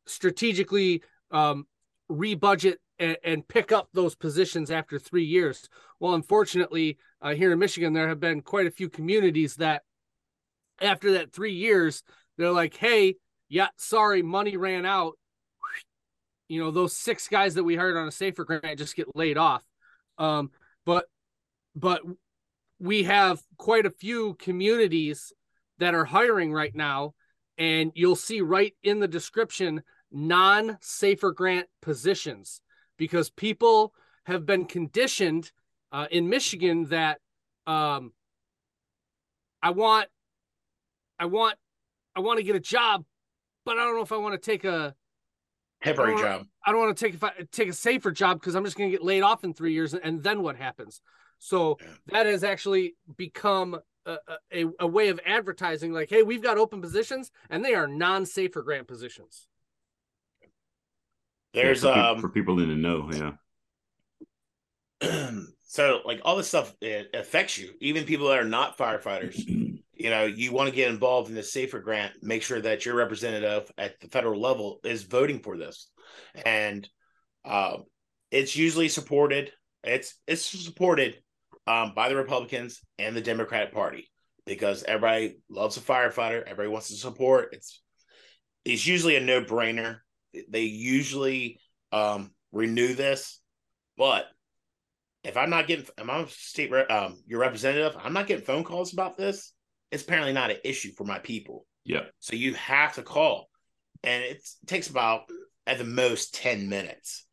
strategically 0.05 1.03
um, 1.31 1.67
rebudget 2.09 2.75
and, 2.97 3.17
and, 3.21 3.45
pick 3.49 3.73
up 3.73 3.89
those 3.91 4.15
positions 4.15 4.71
after 4.71 4.97
three 4.97 5.25
years. 5.25 5.67
Well 5.99 6.13
unfortunately 6.13 6.99
uh, 7.21 7.33
here 7.33 7.51
in 7.51 7.59
michigan 7.59 7.91
there 7.91 8.07
have 8.07 8.21
been 8.21 8.41
quite 8.41 8.67
a 8.67 8.71
few 8.71 8.87
communities 8.87 9.57
that 9.57 9.81
after 10.79 11.11
that 11.13 11.33
three 11.33 11.53
years 11.53 12.01
they're 12.37 12.51
like, 12.51 12.77
hey, 12.77 13.15
yeah, 13.51 13.67
sorry, 13.75 14.21
money 14.23 14.55
ran 14.55 14.85
out. 14.85 15.19
You 16.47 16.61
know, 16.61 16.71
those 16.71 16.95
six 16.95 17.27
guys 17.27 17.55
that 17.55 17.65
we 17.65 17.75
hired 17.75 17.97
on 17.97 18.07
a 18.07 18.11
safer 18.11 18.45
grant 18.45 18.77
just 18.77 18.95
get 18.95 19.13
laid 19.13 19.37
off. 19.37 19.63
Um, 20.17 20.51
but 20.85 21.05
but 21.75 22.01
we 22.79 23.03
have 23.03 23.41
quite 23.57 23.85
a 23.85 23.91
few 23.91 24.35
communities 24.35 25.33
that 25.79 25.93
are 25.93 26.05
hiring 26.05 26.53
right 26.53 26.73
now, 26.73 27.13
and 27.57 27.91
you'll 27.93 28.15
see 28.15 28.39
right 28.39 28.73
in 28.83 29.01
the 29.01 29.07
description 29.07 29.83
non 30.13 30.77
safer 30.79 31.33
grant 31.33 31.67
positions 31.81 32.61
because 32.97 33.29
people 33.29 33.93
have 34.23 34.45
been 34.45 34.63
conditioned 34.63 35.51
uh, 35.91 36.07
in 36.09 36.29
Michigan 36.29 36.85
that 36.85 37.19
um, 37.67 38.13
I 39.61 39.71
want 39.71 40.07
I 41.19 41.25
want 41.25 41.57
I 42.15 42.21
want 42.21 42.37
to 42.37 42.43
get 42.43 42.55
a 42.55 42.61
job, 42.61 43.03
but 43.65 43.77
I 43.77 43.85
don't 43.85 43.95
know 43.95 44.01
if 44.01 44.11
I 44.11 44.17
want 44.17 44.33
to 44.33 44.51
take 44.51 44.63
a 44.63 44.95
temporary 45.83 46.15
I 46.15 46.21
don't 46.21 46.21
job. 46.21 46.47
I 46.65 46.71
don't 46.71 46.81
want 46.81 46.97
to 46.97 47.05
take 47.05 47.13
if 47.15 47.23
I 47.23 47.31
take 47.51 47.69
a 47.69 47.73
safer 47.73 48.11
job 48.11 48.39
because 48.39 48.55
I'm 48.55 48.63
just 48.63 48.77
going 48.77 48.89
to 48.91 48.95
get 48.97 49.03
laid 49.03 49.21
off 49.21 49.43
in 49.43 49.53
three 49.53 49.73
years, 49.73 49.93
and 49.93 50.23
then 50.23 50.41
what 50.43 50.55
happens? 50.55 51.01
So 51.39 51.77
Yeah. 51.81 51.87
that 52.13 52.25
has 52.27 52.43
actually 52.43 52.95
become 53.17 53.79
a, 54.05 54.17
a, 54.51 54.65
a 54.79 54.87
way 54.87 55.09
of 55.09 55.19
advertising, 55.25 55.91
like, 55.91 56.09
hey, 56.09 56.23
we've 56.23 56.43
got 56.43 56.57
open 56.57 56.81
positions, 56.81 57.31
and 57.49 57.65
they 57.65 57.73
are 57.73 57.87
non-safer 57.87 58.61
grant 58.61 58.87
positions. 58.87 59.47
There's 61.53 61.83
Yeah, 61.83 61.89
for, 61.89 61.95
peop- 61.95 62.07
um 62.07 62.21
for 62.21 62.29
people 62.29 62.59
in 62.59 62.69
the 62.69 62.75
know, 62.75 63.37
yeah. 65.01 65.31
so 65.63 66.01
like 66.05 66.21
all 66.23 66.35
this 66.35 66.47
stuff 66.47 66.75
it 66.81 67.09
affects 67.13 67.57
you 67.57 67.73
even 67.79 68.03
people 68.05 68.27
that 68.27 68.37
are 68.37 68.43
not 68.45 68.77
firefighters 68.77 69.45
you 70.01 70.09
know 70.09 70.25
you 70.25 70.51
want 70.51 70.69
to 70.69 70.75
get 70.75 70.89
involved 70.89 71.29
in 71.29 71.35
the 71.35 71.43
safer 71.43 71.79
grant 71.79 72.13
make 72.21 72.43
sure 72.43 72.59
that 72.59 72.85
your 72.85 72.95
representative 72.95 73.71
at 73.77 73.99
the 73.99 74.07
federal 74.07 74.39
level 74.39 74.79
is 74.83 75.03
voting 75.03 75.39
for 75.39 75.57
this 75.57 75.89
and 76.45 76.87
um, 77.45 77.83
it's 78.31 78.55
usually 78.55 78.89
supported 78.89 79.51
it's 79.83 80.15
it's 80.27 80.43
supported 80.43 81.17
um, 81.67 81.93
by 81.95 82.09
the 82.09 82.15
republicans 82.15 82.81
and 82.97 83.15
the 83.15 83.21
democratic 83.21 83.73
party 83.73 84.09
because 84.45 84.83
everybody 84.83 85.37
loves 85.49 85.77
a 85.77 85.81
firefighter 85.81 86.41
everybody 86.43 86.69
wants 86.69 86.89
to 86.89 86.95
support 86.95 87.49
it's 87.53 87.81
it's 88.65 88.85
usually 88.85 89.15
a 89.15 89.21
no-brainer 89.21 89.99
they 90.49 90.63
usually 90.63 91.59
um, 91.91 92.31
renew 92.51 92.93
this 92.93 93.39
but 93.97 94.25
if 95.23 95.37
I'm 95.37 95.49
not 95.49 95.67
getting, 95.67 95.85
if 95.85 96.09
I'm 96.09 96.25
a 96.25 96.27
state 96.27 96.73
um, 96.89 97.21
your 97.27 97.39
representative, 97.39 97.95
I'm 98.01 98.13
not 98.13 98.27
getting 98.27 98.43
phone 98.43 98.63
calls 98.63 98.93
about 98.93 99.17
this. 99.17 99.53
It's 99.91 100.03
apparently 100.03 100.33
not 100.33 100.51
an 100.51 100.57
issue 100.63 100.91
for 100.93 101.03
my 101.03 101.19
people. 101.19 101.65
Yeah. 101.83 102.05
So 102.19 102.35
you 102.35 102.53
have 102.53 102.95
to 102.95 103.03
call, 103.03 103.49
and 104.03 104.23
it 104.23 104.47
takes 104.65 104.89
about 104.89 105.23
at 105.67 105.77
the 105.77 105.83
most 105.83 106.33
ten 106.33 106.69
minutes 106.69 107.25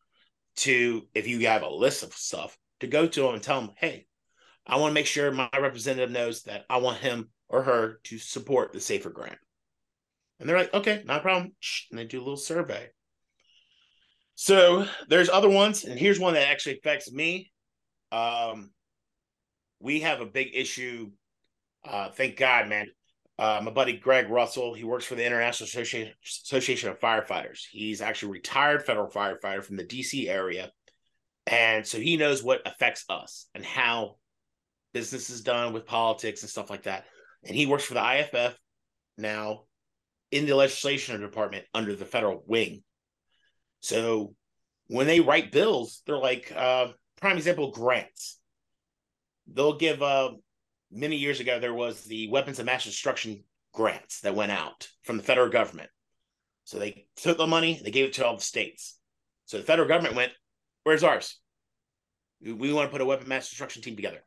to, 0.56 1.06
if 1.14 1.28
you 1.28 1.46
have 1.46 1.62
a 1.62 1.68
list 1.68 2.02
of 2.02 2.12
stuff, 2.12 2.58
to 2.80 2.86
go 2.86 3.06
to 3.06 3.22
them 3.22 3.34
and 3.34 3.42
tell 3.42 3.60
them, 3.60 3.70
hey, 3.76 4.06
I 4.66 4.76
want 4.76 4.90
to 4.90 4.94
make 4.94 5.06
sure 5.06 5.30
my 5.30 5.48
representative 5.58 6.10
knows 6.10 6.42
that 6.42 6.64
I 6.68 6.78
want 6.78 6.98
him 6.98 7.30
or 7.48 7.62
her 7.62 8.00
to 8.04 8.18
support 8.18 8.72
the 8.72 8.80
Safer 8.80 9.10
Grant. 9.10 9.38
And 10.38 10.48
they're 10.48 10.58
like, 10.58 10.74
okay, 10.74 11.02
not 11.06 11.20
a 11.20 11.22
problem. 11.22 11.52
And 11.90 11.98
they 11.98 12.04
do 12.04 12.18
a 12.18 12.20
little 12.20 12.36
survey. 12.36 12.88
So 14.34 14.86
there's 15.08 15.28
other 15.28 15.48
ones, 15.48 15.84
and 15.84 15.98
here's 15.98 16.20
one 16.20 16.34
that 16.34 16.48
actually 16.48 16.78
affects 16.78 17.10
me 17.12 17.50
um 18.10 18.70
we 19.80 20.00
have 20.00 20.20
a 20.20 20.26
big 20.26 20.48
issue 20.54 21.10
uh 21.88 22.10
thank 22.10 22.36
god 22.36 22.68
man. 22.68 22.86
Uh, 23.38 23.60
my 23.62 23.70
buddy 23.70 23.96
greg 23.96 24.28
russell 24.28 24.74
he 24.74 24.82
works 24.82 25.04
for 25.04 25.14
the 25.14 25.24
international 25.24 25.66
association, 25.66 26.12
association 26.24 26.90
of 26.90 26.98
firefighters. 26.98 27.60
He's 27.70 28.00
actually 28.00 28.32
retired 28.32 28.84
federal 28.84 29.08
firefighter 29.08 29.62
from 29.62 29.76
the 29.76 29.84
dc 29.84 30.28
area. 30.28 30.70
And 31.46 31.86
so 31.86 31.98
he 31.98 32.16
knows 32.16 32.42
what 32.42 32.66
affects 32.66 33.04
us 33.08 33.46
and 33.54 33.64
how 33.64 34.16
business 34.92 35.30
is 35.30 35.42
done 35.42 35.72
with 35.72 35.86
politics 35.86 36.42
and 36.42 36.50
stuff 36.50 36.68
like 36.68 36.82
that. 36.82 37.04
And 37.44 37.56
he 37.56 37.66
works 37.66 37.84
for 37.84 37.94
the 37.94 38.18
iff 38.20 38.56
now 39.16 39.62
in 40.30 40.44
the 40.44 40.54
legislation 40.54 41.20
department 41.20 41.64
under 41.72 41.94
the 41.94 42.04
federal 42.04 42.42
wing. 42.46 42.82
So 43.80 44.34
when 44.88 45.06
they 45.06 45.20
write 45.20 45.52
bills 45.52 46.02
they're 46.06 46.18
like 46.18 46.52
uh 46.54 46.88
prime 47.20 47.36
example 47.36 47.70
grants. 47.70 48.38
They'll 49.52 49.78
give 49.78 50.02
uh 50.02 50.32
many 50.90 51.16
years 51.16 51.40
ago 51.40 51.58
there 51.58 51.74
was 51.74 52.04
the 52.04 52.28
weapons 52.28 52.58
of 52.58 52.66
mass 52.66 52.84
destruction 52.84 53.44
grants 53.72 54.20
that 54.20 54.34
went 54.34 54.52
out 54.52 54.88
from 55.04 55.16
the 55.16 55.22
federal 55.22 55.48
government. 55.48 55.90
So 56.64 56.78
they 56.78 57.06
took 57.16 57.38
the 57.38 57.46
money 57.46 57.80
they 57.82 57.90
gave 57.90 58.06
it 58.06 58.12
to 58.14 58.26
all 58.26 58.36
the 58.36 58.42
states. 58.42 58.98
So 59.46 59.58
the 59.58 59.64
federal 59.64 59.88
government 59.88 60.16
went 60.16 60.32
where's 60.84 61.04
ours? 61.04 61.38
We, 62.40 62.72
want 62.72 62.88
to 62.88 62.92
put 62.92 63.00
a 63.00 63.04
weapon 63.04 63.28
mass 63.28 63.48
destruction 63.48 63.82
team 63.82 63.96
together. 63.96 64.22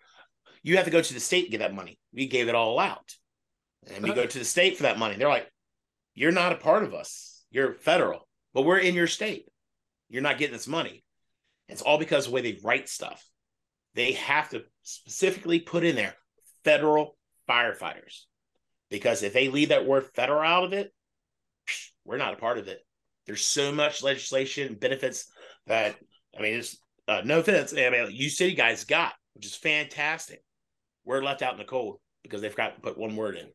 You 0.64 0.76
have 0.76 0.86
to 0.86 0.92
go 0.92 1.02
to 1.02 1.14
the 1.14 1.20
state 1.20 1.46
to 1.46 1.52
get 1.52 1.60
that 1.60 1.74
money. 1.74 1.98
We 2.14 2.28
gave 2.28 2.50
it 2.50 2.56
all 2.56 2.78
out. 2.78 3.16
And 3.90 4.04
we 4.04 4.14
go 4.14 4.26
to 4.26 4.40
the 4.40 4.46
state 4.46 4.76
for 4.76 4.84
that 4.84 5.00
money. 5.00 5.16
They're 5.16 5.30
like 5.30 5.50
you're 6.14 6.32
not 6.32 6.52
a 6.52 6.58
part 6.58 6.84
of 6.84 6.94
us. 6.94 7.44
You're 7.52 7.74
federal 7.74 8.28
but 8.54 8.64
we're 8.64 8.80
in 8.80 8.96
your 8.96 9.08
state. 9.08 9.48
You're 10.10 10.22
not 10.22 10.38
getting 10.38 10.54
this 10.54 10.68
money. 10.68 11.04
It's 11.68 11.82
all 11.82 11.98
because 11.98 12.26
of 12.26 12.32
the 12.32 12.36
way 12.36 12.42
they 12.42 12.60
write 12.64 12.90
stuff. 12.90 13.26
They 13.94 14.14
have 14.14 14.50
to 14.50 14.64
specifically 14.84 15.60
put 15.60 15.84
in 15.84 15.96
there 15.96 16.16
federal 16.64 17.18
firefighters. 17.50 18.26
Because 18.90 19.24
if 19.24 19.34
they 19.34 19.50
leave 19.50 19.70
that 19.70 19.86
word 19.86 20.06
federal 20.16 20.42
out 20.42 20.66
of 20.66 20.74
it, 20.74 20.92
we're 22.06 22.18
not 22.18 22.34
a 22.34 22.38
part 22.38 22.58
of 22.58 22.68
it. 22.68 22.80
There's 23.26 23.46
so 23.46 23.72
much 23.72 24.04
legislation 24.04 24.68
and 24.68 24.80
benefits 24.80 25.32
that 25.68 25.96
I 26.38 26.42
mean, 26.42 26.56
it's 26.56 26.78
uh, 27.08 27.22
no 27.26 27.40
offense. 27.40 27.74
I 27.74 27.90
mean, 27.90 28.08
you 28.12 28.30
city 28.30 28.54
guys 28.54 28.86
got, 28.86 29.14
which 29.34 29.46
is 29.46 29.56
fantastic. 29.56 30.44
We're 31.06 31.24
left 31.24 31.42
out 31.42 31.54
in 31.54 31.60
the 31.60 31.66
cold 31.66 32.00
because 32.24 32.42
they 32.42 32.50
forgot 32.50 32.76
to 32.76 32.82
put 32.82 32.98
one 32.98 33.16
word 33.16 33.36
in. 33.36 33.48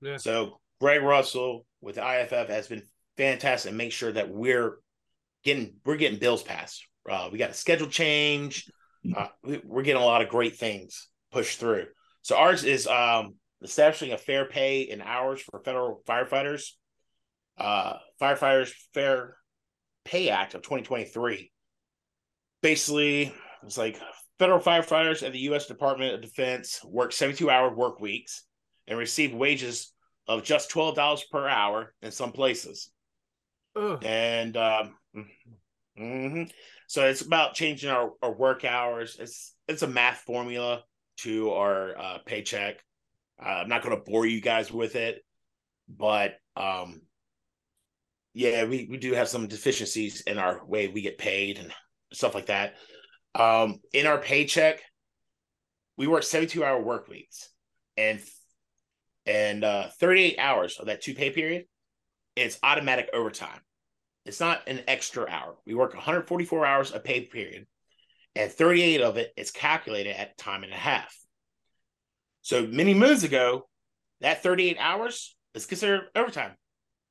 Yeah. 0.00 0.16
So 0.16 0.60
Greg 0.80 1.02
Russell 1.02 1.66
with 1.80 1.96
the 1.96 2.22
IFF 2.22 2.48
has 2.48 2.68
been 2.68 2.82
fantastic. 3.16 3.72
Make 3.72 3.92
sure 3.92 4.12
that 4.12 4.30
we're 4.30 4.78
getting 5.44 5.74
we're 5.84 5.96
getting 5.96 6.18
bills 6.18 6.42
passed. 6.42 6.84
Uh, 7.08 7.28
we 7.32 7.38
got 7.38 7.50
a 7.50 7.54
schedule 7.54 7.88
change. 7.88 8.70
Uh, 9.16 9.28
we, 9.42 9.60
we're 9.64 9.82
getting 9.82 10.02
a 10.02 10.04
lot 10.04 10.22
of 10.22 10.28
great 10.28 10.56
things 10.56 11.08
pushed 11.32 11.60
through. 11.60 11.86
So 12.28 12.36
ours 12.36 12.62
is 12.62 12.86
um, 12.86 13.36
establishing 13.62 14.12
a 14.12 14.18
fair 14.18 14.44
pay 14.44 14.82
in 14.82 15.00
hours 15.00 15.40
for 15.40 15.60
federal 15.60 16.02
firefighters. 16.06 16.72
Uh, 17.56 17.94
firefighters 18.20 18.70
Fair 18.92 19.38
Pay 20.04 20.28
Act 20.28 20.52
of 20.52 20.60
2023. 20.60 21.50
Basically, 22.60 23.32
it's 23.62 23.78
like 23.78 23.98
federal 24.38 24.60
firefighters 24.60 25.22
at 25.22 25.32
the 25.32 25.38
U.S. 25.38 25.68
Department 25.68 26.16
of 26.16 26.20
Defense 26.20 26.84
work 26.84 27.12
72 27.12 27.48
hour 27.48 27.74
work 27.74 27.98
weeks 27.98 28.44
and 28.86 28.98
receive 28.98 29.32
wages 29.32 29.94
of 30.26 30.42
just 30.44 30.70
$12 30.70 31.22
per 31.32 31.48
hour 31.48 31.94
in 32.02 32.10
some 32.10 32.32
places. 32.32 32.90
Ugh. 33.74 34.04
And 34.04 34.54
um, 34.54 34.94
mhm. 35.98 36.50
so 36.88 37.06
it's 37.06 37.22
about 37.22 37.54
changing 37.54 37.88
our, 37.88 38.10
our 38.20 38.34
work 38.34 38.66
hours. 38.66 39.16
It's 39.18 39.54
it's 39.66 39.80
a 39.80 39.88
math 39.88 40.18
formula 40.26 40.82
to 41.18 41.50
our 41.52 41.98
uh, 41.98 42.18
paycheck. 42.24 42.76
Uh, 43.40 43.48
I'm 43.48 43.68
not 43.68 43.82
going 43.82 43.96
to 43.96 44.02
bore 44.02 44.26
you 44.26 44.40
guys 44.40 44.72
with 44.72 44.96
it, 44.96 45.24
but 45.88 46.34
um, 46.56 47.02
yeah, 48.34 48.64
we, 48.64 48.86
we 48.90 48.96
do 48.96 49.12
have 49.14 49.28
some 49.28 49.48
deficiencies 49.48 50.22
in 50.22 50.38
our 50.38 50.64
way 50.66 50.88
we 50.88 51.02
get 51.02 51.18
paid 51.18 51.58
and 51.58 51.72
stuff 52.12 52.34
like 52.34 52.46
that. 52.46 52.74
Um, 53.34 53.80
in 53.92 54.06
our 54.06 54.18
paycheck, 54.18 54.82
we 55.96 56.06
work 56.06 56.22
72 56.22 56.64
hour 56.64 56.80
work 56.80 57.08
weeks 57.08 57.50
and 57.96 58.20
and 59.26 59.62
uh, 59.62 59.88
38 60.00 60.38
hours 60.38 60.78
of 60.78 60.86
that 60.86 61.02
two 61.02 61.14
pay 61.14 61.30
period, 61.30 61.66
it's 62.34 62.58
automatic 62.62 63.10
overtime. 63.12 63.60
It's 64.24 64.40
not 64.40 64.66
an 64.66 64.82
extra 64.88 65.28
hour. 65.28 65.56
We 65.66 65.74
work 65.74 65.92
144 65.92 66.64
hours 66.64 66.94
a 66.94 67.00
pay 67.00 67.22
period, 67.22 67.66
and 68.34 68.50
38 68.50 69.00
of 69.00 69.16
it 69.16 69.32
is 69.36 69.50
calculated 69.50 70.18
at 70.18 70.36
time 70.38 70.62
and 70.64 70.72
a 70.72 70.76
half. 70.76 71.14
So 72.42 72.66
many 72.66 72.94
moons 72.94 73.24
ago, 73.24 73.68
that 74.20 74.42
38 74.42 74.76
hours 74.78 75.36
is 75.54 75.66
considered 75.66 76.08
overtime. 76.14 76.52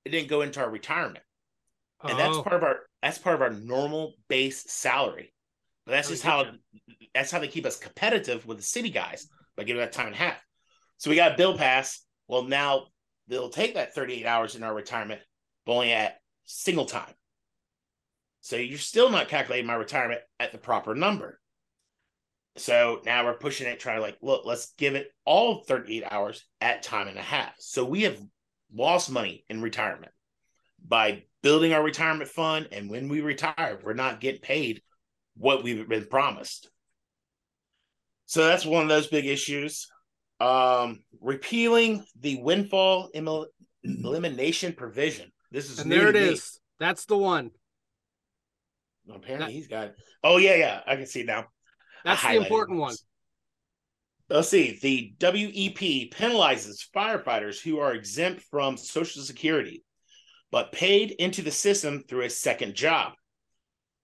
It 0.06 0.10
didn't 0.10 0.30
go 0.30 0.42
into 0.42 0.60
our 0.62 0.70
retirement, 0.70 1.24
and 2.04 2.18
that's 2.18 2.38
Oh. 2.38 2.44
part 2.44 2.56
of 2.56 2.64
our 2.64 2.80
that's 3.02 3.20
part 3.20 3.36
of 3.36 3.42
our 3.42 3.52
normal 3.52 4.16
base 4.28 4.72
salary. 4.72 5.34
But 5.86 5.92
that's 5.92 6.08
Oh, 6.08 6.12
just 6.12 6.24
how 6.24 6.44
getcha. 6.46 6.60
that's 7.14 7.32
how 7.32 7.40
they 7.40 7.48
keep 7.48 7.66
us 7.66 7.78
competitive 7.78 8.46
with 8.46 8.58
the 8.58 8.64
city 8.64 8.90
guys 8.90 9.28
by 9.56 9.64
giving 9.64 9.82
that 9.82 9.92
time 9.94 10.08
and 10.08 10.16
a 10.16 10.20
half. 10.20 10.44
So 10.98 11.10
we 11.10 11.16
got 11.16 11.34
a 11.34 11.38
bill 11.38 11.58
pass. 11.58 12.04
Well, 12.28 12.44
now 12.44 12.88
they'll 13.28 13.50
take 13.50 13.76
that 13.76 13.94
38 13.94 14.26
hours 14.26 14.56
in 14.56 14.64
our 14.64 14.74
retirement, 14.74 15.22
but 15.66 15.74
only 15.74 15.94
at 15.94 16.20
single 16.46 16.86
time. 16.86 17.14
So 18.42 18.56
you're 18.56 18.78
still 18.78 19.10
not 19.10 19.28
calculating 19.28 19.68
my 19.68 19.76
retirement 19.76 20.22
at 20.40 20.52
the 20.52 20.58
proper 20.58 20.96
number. 20.96 21.40
So 22.58 23.02
now 23.06 23.26
we're 23.26 23.36
pushing 23.36 23.68
it, 23.68 23.80
trying 23.80 23.98
to 23.98 24.02
like, 24.02 24.18
look, 24.22 24.46
let's 24.46 24.74
give 24.78 24.96
it 24.96 25.12
all 25.26 25.64
38 25.64 26.04
hours 26.10 26.44
at 26.60 26.84
time 26.84 27.08
and 27.08 27.18
a 27.18 27.22
half. 27.22 27.54
So 27.60 27.86
we 27.86 28.04
have 28.04 28.20
lost 28.74 29.12
money 29.12 29.46
in 29.50 29.62
retirement 29.62 30.12
by 30.86 31.24
building 31.44 31.74
our 31.74 31.84
retirement 31.84 32.30
fund. 32.30 32.70
And 32.72 32.90
when 32.90 33.10
we 33.10 33.22
retire, 33.22 33.80
we're 33.84 33.94
not 33.94 34.20
getting 34.20 34.42
paid 34.42 34.82
what 35.36 35.64
we've 35.64 35.88
been 35.88 36.06
promised. 36.06 36.70
So 38.26 38.46
that's 38.46 38.66
one 38.66 38.84
of 38.84 38.90
those 38.90 39.08
big 39.08 39.26
issues. 39.26 39.88
Um, 40.40 41.04
repealing 41.22 42.06
the 42.20 42.42
windfall 42.42 43.10
elim- 43.14 43.46
elimination 43.84 44.74
provision. 44.74 45.32
This 45.52 45.70
is 45.70 45.80
And 45.80 45.92
there 45.92 46.10
it 46.10 46.16
is. 46.16 46.60
That's 46.80 47.06
the 47.06 47.18
one. 47.18 47.52
Apparently, 49.14 49.54
he's 49.54 49.68
got. 49.68 49.92
Oh 50.24 50.38
yeah, 50.38 50.56
yeah, 50.56 50.82
I 50.86 50.96
can 50.96 51.06
see 51.06 51.24
now. 51.24 51.46
That's 52.04 52.22
the 52.22 52.36
important 52.36 52.80
one. 52.80 52.96
Let's 54.30 54.50
see. 54.50 54.78
The 54.82 55.14
WEP 55.22 56.12
penalizes 56.12 56.86
firefighters 56.96 57.62
who 57.62 57.80
are 57.80 57.94
exempt 57.94 58.44
from 58.52 58.78
Social 58.78 59.22
Security. 59.22 59.84
but 60.52 60.72
paid 60.72 61.12
into 61.12 61.42
the 61.42 61.52
system 61.52 62.04
through 62.08 62.22
a 62.24 62.30
second 62.30 62.76
job. 62.76 63.14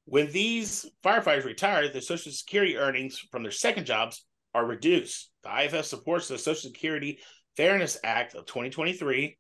When 0.06 0.32
these 0.32 0.86
firefighters 1.04 1.46
retire, 1.46 1.88
their 1.88 2.02
Social 2.02 2.32
Security 2.32 2.78
earnings 2.78 3.20
from 3.32 3.44
their 3.44 3.52
second 3.52 3.86
jobs 3.86 4.26
are 4.54 4.66
reduced. 4.66 5.32
The 5.44 5.64
IFF 5.66 5.86
supports 5.86 6.28
the 6.28 6.38
Social 6.38 6.70
Security 6.70 7.20
Fairness 7.56 7.98
Act 8.04 8.36
of 8.36 8.46
2023, 8.46 9.38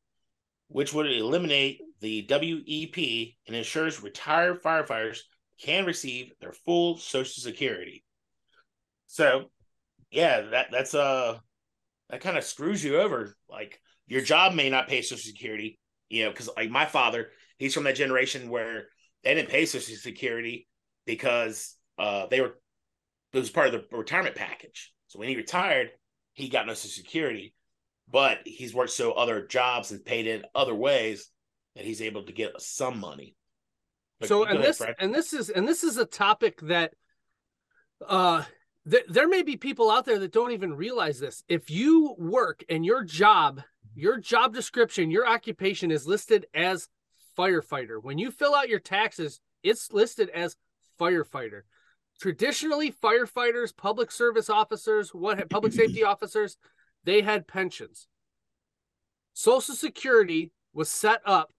which 0.70 0.94
would 0.94 1.12
eliminate 1.12 1.82
the 2.00 2.26
WEP 2.30 3.36
and 3.48 3.56
ensures 3.56 4.02
retired 4.02 4.64
firefighters 4.64 5.20
can 5.64 5.86
receive 5.86 6.32
their 6.42 6.52
full 6.52 6.98
Social 6.98 7.42
Security. 7.42 8.04
So, 9.08 9.52
yeah, 10.12 10.42
that 10.52 10.68
that's 10.72 10.94
uh 10.94 11.38
that 12.10 12.22
kind 12.22 12.38
of 12.38 12.44
screws 12.44 12.84
you 12.84 12.98
over. 13.00 13.36
Like 13.50 13.80
your 14.08 14.22
job 14.22 14.54
may 14.54 14.70
not 14.70 14.88
pay 14.88 15.02
Social 15.02 15.18
Security, 15.24 15.80
you 16.10 16.26
know, 16.26 16.32
because 16.32 16.50
like 16.56 16.70
my 16.70 16.86
father, 16.86 17.30
he's 17.58 17.74
from 17.74 17.86
that 17.86 17.96
generation 17.96 18.50
where 18.50 18.88
they 19.24 19.34
didn't 19.34 19.50
pay 19.50 19.66
Social 19.66 19.96
Security 19.96 20.68
because 21.06 21.76
uh 21.98 22.28
they 22.28 22.42
were 22.42 22.58
it 23.32 23.40
was 23.40 23.50
part 23.50 23.74
of 23.74 23.74
the 23.74 23.98
retirement 23.98 24.36
package. 24.36 24.94
So 25.08 25.20
when 25.20 25.30
he 25.30 25.36
retired, 25.36 25.92
he 26.34 26.50
got 26.50 26.68
no 26.68 26.74
Social 26.74 27.04
Security, 27.04 27.54
but 28.12 28.40
he's 28.46 28.74
worked 28.74 28.92
so 28.92 29.14
other 29.14 29.48
jobs 29.48 29.92
and 29.92 30.04
paid 30.04 30.28
in 30.28 30.44
other 30.54 30.76
ways 30.76 31.30
that 31.76 31.86
he's 31.86 32.02
able 32.02 32.24
to 32.24 32.34
get 32.34 32.60
some 32.62 33.00
money. 33.00 33.36
But 34.24 34.30
so 34.30 34.46
and 34.46 34.64
this 34.64 34.82
and 35.00 35.14
this 35.14 35.34
is 35.34 35.50
and 35.50 35.68
this 35.68 35.84
is 35.84 35.98
a 35.98 36.06
topic 36.06 36.60
that 36.62 36.94
uh 38.08 38.44
th- 38.90 39.06
there 39.10 39.28
may 39.28 39.44
be 39.44 39.58
people 39.58 39.92
out 39.92 40.06
there 40.06 40.20
that 40.20 40.32
don't 40.32 40.52
even 40.52 40.74
realize 40.74 41.20
this. 41.20 41.44
If 41.48 41.70
you 41.70 42.16
work 42.18 42.64
and 42.70 42.86
your 42.86 43.04
job, 43.04 43.62
your 43.96 44.18
job 44.18 44.54
description, 44.54 45.12
your 45.12 45.28
occupation 45.28 45.92
is 45.92 46.08
listed 46.08 46.46
as 46.54 46.88
firefighter. 47.38 48.02
When 48.02 48.18
you 48.18 48.32
fill 48.32 48.56
out 48.56 48.70
your 48.70 48.80
taxes, 48.80 49.42
it's 49.62 49.92
listed 49.92 50.30
as 50.30 50.56
firefighter. 51.00 51.62
Traditionally, 52.22 52.92
firefighters, 52.92 53.76
public 53.76 54.12
service 54.12 54.50
officers, 54.50 55.14
what 55.14 55.50
public 55.50 55.74
safety 55.82 56.04
officers, 56.04 56.58
they 57.04 57.22
had 57.22 57.48
pensions. 57.48 58.08
Social 59.34 59.76
Security 59.76 60.52
was 60.74 60.90
set 60.90 61.22
up 61.26 61.52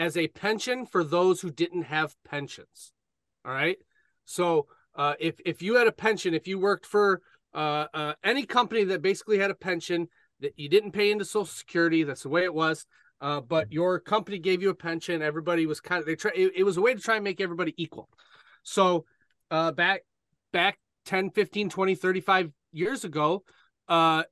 as 0.00 0.16
a 0.16 0.28
pension 0.28 0.86
for 0.86 1.04
those 1.04 1.42
who 1.42 1.50
didn't 1.50 1.82
have 1.82 2.16
pensions. 2.24 2.92
All 3.44 3.52
right. 3.52 3.76
So 4.24 4.66
uh, 4.96 5.12
if 5.20 5.38
if 5.44 5.60
you 5.60 5.76
had 5.76 5.86
a 5.86 5.92
pension, 5.92 6.32
if 6.32 6.48
you 6.48 6.58
worked 6.58 6.86
for 6.86 7.20
uh, 7.54 7.86
uh, 7.92 8.14
any 8.24 8.46
company 8.46 8.82
that 8.84 9.02
basically 9.02 9.38
had 9.38 9.50
a 9.50 9.54
pension 9.54 10.08
that 10.40 10.58
you 10.58 10.70
didn't 10.70 10.92
pay 10.92 11.10
into 11.10 11.26
Social 11.26 11.44
Security, 11.44 12.02
that's 12.02 12.22
the 12.22 12.30
way 12.30 12.44
it 12.44 12.54
was. 12.54 12.86
Uh, 13.20 13.42
but 13.42 13.70
your 13.70 14.00
company 14.00 14.38
gave 14.38 14.62
you 14.62 14.70
a 14.70 14.74
pension. 14.74 15.20
Everybody 15.20 15.66
was 15.66 15.80
kind 15.80 16.00
of 16.00 16.06
they 16.06 16.16
try. 16.16 16.32
It, 16.34 16.52
it 16.56 16.64
was 16.64 16.78
a 16.78 16.80
way 16.80 16.94
to 16.94 17.00
try 17.00 17.16
and 17.16 17.24
make 17.24 17.40
everybody 17.40 17.74
equal. 17.76 18.08
So 18.62 19.04
uh, 19.50 19.72
back 19.72 20.04
back 20.50 20.78
10, 21.04 21.30
15, 21.30 21.68
20, 21.68 21.94
35 21.94 22.52
years 22.72 23.04
ago, 23.04 23.44
uh, 23.86 24.22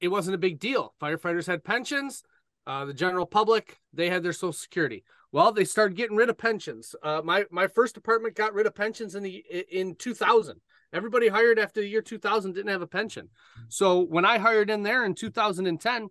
it 0.00 0.08
wasn't 0.08 0.34
a 0.34 0.38
big 0.38 0.58
deal. 0.58 0.94
Firefighters 0.98 1.46
had 1.46 1.62
pensions. 1.62 2.22
Uh, 2.66 2.84
the 2.86 2.94
general 2.94 3.26
public 3.26 3.78
they 3.92 4.08
had 4.08 4.22
their 4.22 4.32
Social 4.32 4.52
Security. 4.52 5.04
Well, 5.32 5.52
they 5.52 5.64
started 5.64 5.96
getting 5.96 6.16
rid 6.16 6.30
of 6.30 6.38
pensions. 6.38 6.94
Uh, 7.02 7.20
my 7.24 7.44
my 7.50 7.66
first 7.66 7.94
department 7.94 8.36
got 8.36 8.54
rid 8.54 8.66
of 8.66 8.74
pensions 8.74 9.14
in 9.14 9.22
the 9.22 9.44
in 9.70 9.96
2000. 9.96 10.60
Everybody 10.92 11.28
hired 11.28 11.58
after 11.58 11.80
the 11.80 11.88
year 11.88 12.02
2000 12.02 12.52
didn't 12.52 12.70
have 12.70 12.80
a 12.80 12.86
pension. 12.86 13.28
So 13.68 14.00
when 14.00 14.24
I 14.24 14.38
hired 14.38 14.70
in 14.70 14.84
there 14.84 15.04
in 15.04 15.14
2010, 15.14 16.08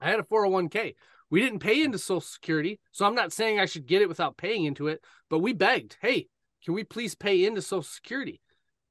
I 0.00 0.08
had 0.08 0.20
a 0.20 0.22
401k. 0.22 0.94
We 1.30 1.40
didn't 1.40 1.58
pay 1.58 1.82
into 1.82 1.98
Social 1.98 2.20
Security, 2.20 2.78
so 2.92 3.04
I'm 3.06 3.14
not 3.14 3.32
saying 3.32 3.58
I 3.58 3.66
should 3.66 3.86
get 3.86 4.02
it 4.02 4.08
without 4.08 4.36
paying 4.36 4.64
into 4.64 4.86
it, 4.86 5.02
but 5.28 5.40
we 5.40 5.52
begged, 5.52 5.96
"Hey, 6.00 6.28
can 6.64 6.74
we 6.74 6.84
please 6.84 7.14
pay 7.14 7.44
into 7.44 7.60
Social 7.60 7.82
Security?" 7.82 8.40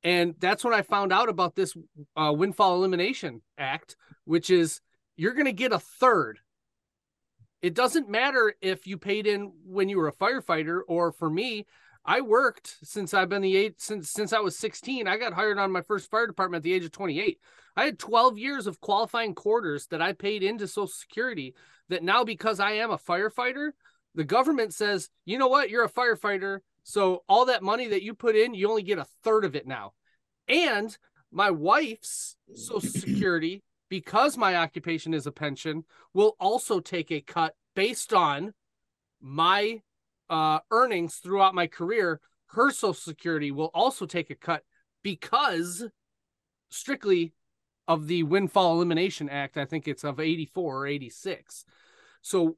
And 0.03 0.36
that's 0.39 0.64
when 0.64 0.74
I 0.74 0.82
found 0.82 1.14
out 1.14 1.30
about 1.30 1.55
this 1.55 1.76
uh, 2.16 2.34
Windfall 2.36 2.76
Elimination 2.76 3.41
Act, 3.57 3.95
which 4.26 4.49
is 4.49 4.82
you're 5.16 5.34
going 5.34 5.45
to 5.45 5.53
get 5.53 5.72
a 5.72 5.80
third 5.80 6.39
it 7.62 7.76
doesn't 7.76 8.09
matter 8.09 8.53
if 8.62 8.88
you 8.88 8.97
paid 8.97 9.28
in 9.28 9.53
when 9.66 9.89
you 9.89 9.97
were 9.97 10.07
a 10.07 10.14
firefighter 10.14 10.82
or 10.88 11.12
for 11.12 11.30
me, 11.30 11.66
I 12.03 12.22
worked 12.22 12.78
since 12.84 13.14
I've 13.14 13.30
been 13.30 13.43
the 13.43 13.55
eight 13.55 13.80
since 13.80 14.09
since 14.09 14.34
I 14.34 14.39
was 14.39 14.57
16. 14.57 15.07
I 15.07 15.18
got 15.18 15.34
hired 15.34 15.59
on 15.59 15.72
my 15.72 15.82
first 15.82 16.09
fire 16.09 16.26
department 16.26 16.62
at 16.62 16.64
the 16.64 16.74
age 16.74 16.84
of 16.84 16.91
28. 16.91 17.39
I 17.76 17.86
had 17.86 17.99
12 17.99 18.38
years 18.38 18.68
of 18.68 18.82
qualifying 18.82 19.36
quarters 19.36 19.88
that 19.88 20.01
I 20.01 20.14
paid 20.14 20.43
into 20.43 20.68
Social 20.68 20.88
Security 20.88 21.53
that 21.89 22.03
now 22.03 22.24
because 22.24 22.59
I 22.59 22.74
am 22.74 22.91
a 22.91 22.97
firefighter, 22.97 23.72
the 24.16 24.24
government 24.24 24.74
says, 24.74 25.09
"You 25.26 25.38
know 25.38 25.47
what? 25.47 25.70
You're 25.70 25.86
a 25.86 25.89
firefighter, 25.89 26.59
so 26.84 27.24
all 27.30 27.45
that 27.45 27.64
money 27.64 27.88
that 27.89 28.01
you 28.01 28.16
put 28.16 28.36
in, 28.36 28.55
you 28.55 28.68
only 28.68 28.84
get 28.84 28.97
a 28.97 29.07
third 29.24 29.45
of 29.45 29.55
it 29.55 29.68
now." 29.68 29.93
And 30.47 30.97
my 31.32 31.51
wife's 31.51 32.36
Social 32.55 32.82
Security 32.82 33.64
because 33.92 34.38
my 34.38 34.56
occupation 34.56 35.14
is 35.14 35.28
a 35.28 35.34
pension, 35.34 35.84
will 36.14 36.38
also 36.39 36.80
take 36.80 37.12
a 37.12 37.20
cut 37.20 37.56
based 37.76 38.14
on 38.14 38.54
my 39.20 39.82
uh, 40.30 40.60
earnings 40.72 41.16
throughout 41.18 41.54
my 41.54 41.68
career. 41.68 42.22
Her 42.52 42.72
Social 42.72 42.94
Security 42.94 43.52
will 43.52 43.70
also 43.74 44.06
take 44.06 44.30
a 44.30 44.36
cut 44.36 44.64
because 45.04 45.84
strictly 46.70 47.34
of 47.86 48.08
the 48.08 48.24
Windfall 48.24 48.76
Elimination 48.76 49.28
Act. 49.28 49.58
I 49.58 49.66
think 49.66 49.89
it's 49.89 50.06
of 50.06 50.22
84 50.22 50.84
or 50.84 50.88
86. 50.88 51.66
So, 52.22 52.56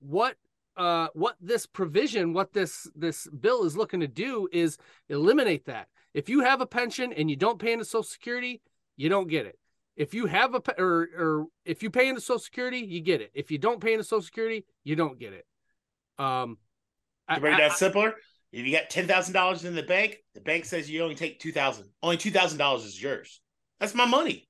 what 0.00 0.36
uh, 0.76 1.08
what 1.14 1.36
this 1.40 1.64
provision, 1.64 2.34
what 2.34 2.52
this 2.52 2.86
this 2.94 3.26
bill 3.28 3.64
is 3.64 3.74
looking 3.74 4.00
to 4.00 4.06
do 4.06 4.50
is 4.52 4.76
eliminate 5.08 5.64
that. 5.64 5.88
If 6.12 6.28
you 6.28 6.40
have 6.40 6.60
a 6.60 6.66
pension 6.66 7.14
and 7.14 7.30
you 7.30 7.36
don't 7.36 7.58
pay 7.58 7.72
into 7.72 7.86
Social 7.86 8.02
Security, 8.02 8.60
you 8.98 9.08
don't 9.08 9.28
get 9.28 9.46
it. 9.46 9.58
If 9.96 10.12
you 10.12 10.26
have 10.26 10.54
a 10.54 10.62
or 10.78 11.08
or 11.16 11.46
if 11.64 11.82
you 11.82 11.90
pay 11.90 12.08
into 12.08 12.20
Social 12.20 12.38
Security, 12.38 12.78
you 12.78 13.00
get 13.00 13.20
it. 13.20 13.30
If 13.34 13.50
you 13.50 13.58
don't 13.58 13.80
pay 13.80 13.92
into 13.92 14.04
Social 14.04 14.22
Security, 14.22 14.66
you 14.84 14.94
don't 14.94 15.18
get 15.18 15.32
it. 15.32 15.46
Um, 16.18 16.58
to 17.32 17.40
break 17.40 17.56
that 17.56 17.72
simpler, 17.72 18.14
if 18.52 18.66
you 18.66 18.72
got 18.72 18.90
ten 18.90 19.06
thousand 19.06 19.34
dollars 19.34 19.64
in 19.64 19.74
the 19.74 19.82
bank, 19.82 20.18
the 20.34 20.40
bank 20.40 20.64
says 20.64 20.90
you 20.90 21.02
only 21.02 21.14
take 21.14 21.40
two 21.40 21.52
thousand. 21.52 21.86
Only 22.02 22.18
two 22.18 22.30
thousand 22.30 22.58
dollars 22.58 22.84
is 22.84 23.00
yours. 23.00 23.40
That's 23.80 23.94
my 23.94 24.06
money. 24.06 24.48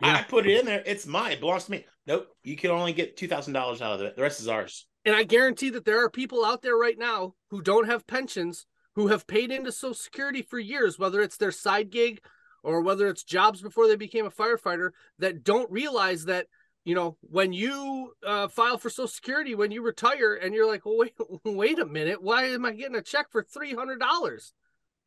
Yeah. 0.00 0.16
I 0.16 0.22
put 0.22 0.46
it 0.46 0.58
in 0.58 0.66
there. 0.66 0.82
It's 0.84 1.06
mine. 1.06 1.32
It 1.32 1.40
belongs 1.40 1.64
to 1.64 1.70
me. 1.70 1.86
Nope. 2.06 2.28
You 2.42 2.56
can 2.56 2.70
only 2.70 2.92
get 2.92 3.16
two 3.16 3.28
thousand 3.28 3.54
dollars 3.54 3.80
out 3.80 3.94
of 3.94 4.00
it. 4.02 4.16
The 4.16 4.22
rest 4.22 4.40
is 4.40 4.48
ours. 4.48 4.86
And 5.04 5.16
I 5.16 5.24
guarantee 5.24 5.70
that 5.70 5.84
there 5.84 6.04
are 6.04 6.10
people 6.10 6.44
out 6.44 6.62
there 6.62 6.76
right 6.76 6.98
now 6.98 7.34
who 7.50 7.62
don't 7.62 7.86
have 7.86 8.06
pensions 8.06 8.66
who 8.94 9.08
have 9.08 9.26
paid 9.26 9.50
into 9.50 9.72
Social 9.72 9.94
Security 9.94 10.42
for 10.42 10.58
years, 10.58 10.98
whether 10.98 11.22
it's 11.22 11.36
their 11.36 11.50
side 11.50 11.90
gig 11.90 12.20
or 12.62 12.80
whether 12.80 13.08
it's 13.08 13.24
jobs 13.24 13.60
before 13.60 13.88
they 13.88 13.96
became 13.96 14.26
a 14.26 14.30
firefighter 14.30 14.90
that 15.18 15.44
don't 15.44 15.70
realize 15.70 16.24
that 16.24 16.46
you 16.84 16.94
know 16.94 17.16
when 17.20 17.52
you 17.52 18.12
uh, 18.26 18.48
file 18.48 18.78
for 18.78 18.90
social 18.90 19.08
security 19.08 19.54
when 19.54 19.70
you 19.70 19.82
retire 19.82 20.34
and 20.34 20.54
you're 20.54 20.68
like 20.68 20.84
well 20.84 20.98
wait 20.98 21.14
wait 21.44 21.78
a 21.78 21.86
minute. 21.86 22.22
Why 22.22 22.44
am 22.44 22.64
i 22.64 22.72
getting 22.72 22.96
a 22.96 23.02
check 23.02 23.26
for 23.30 23.42
$300 23.42 24.52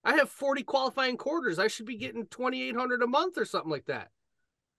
i 0.04 0.16
have 0.16 0.30
40 0.30 0.64
qualifying 0.64 1.18
quarters. 1.18 1.60
I 1.60 1.68
should 1.68 1.86
be 1.86 1.98
getting 1.98 2.28
2800 2.28 3.02
a 3.02 3.08
month 3.08 3.38
or 3.38 3.46
something 3.46 3.72
like 3.72 3.86
that. 3.86 4.10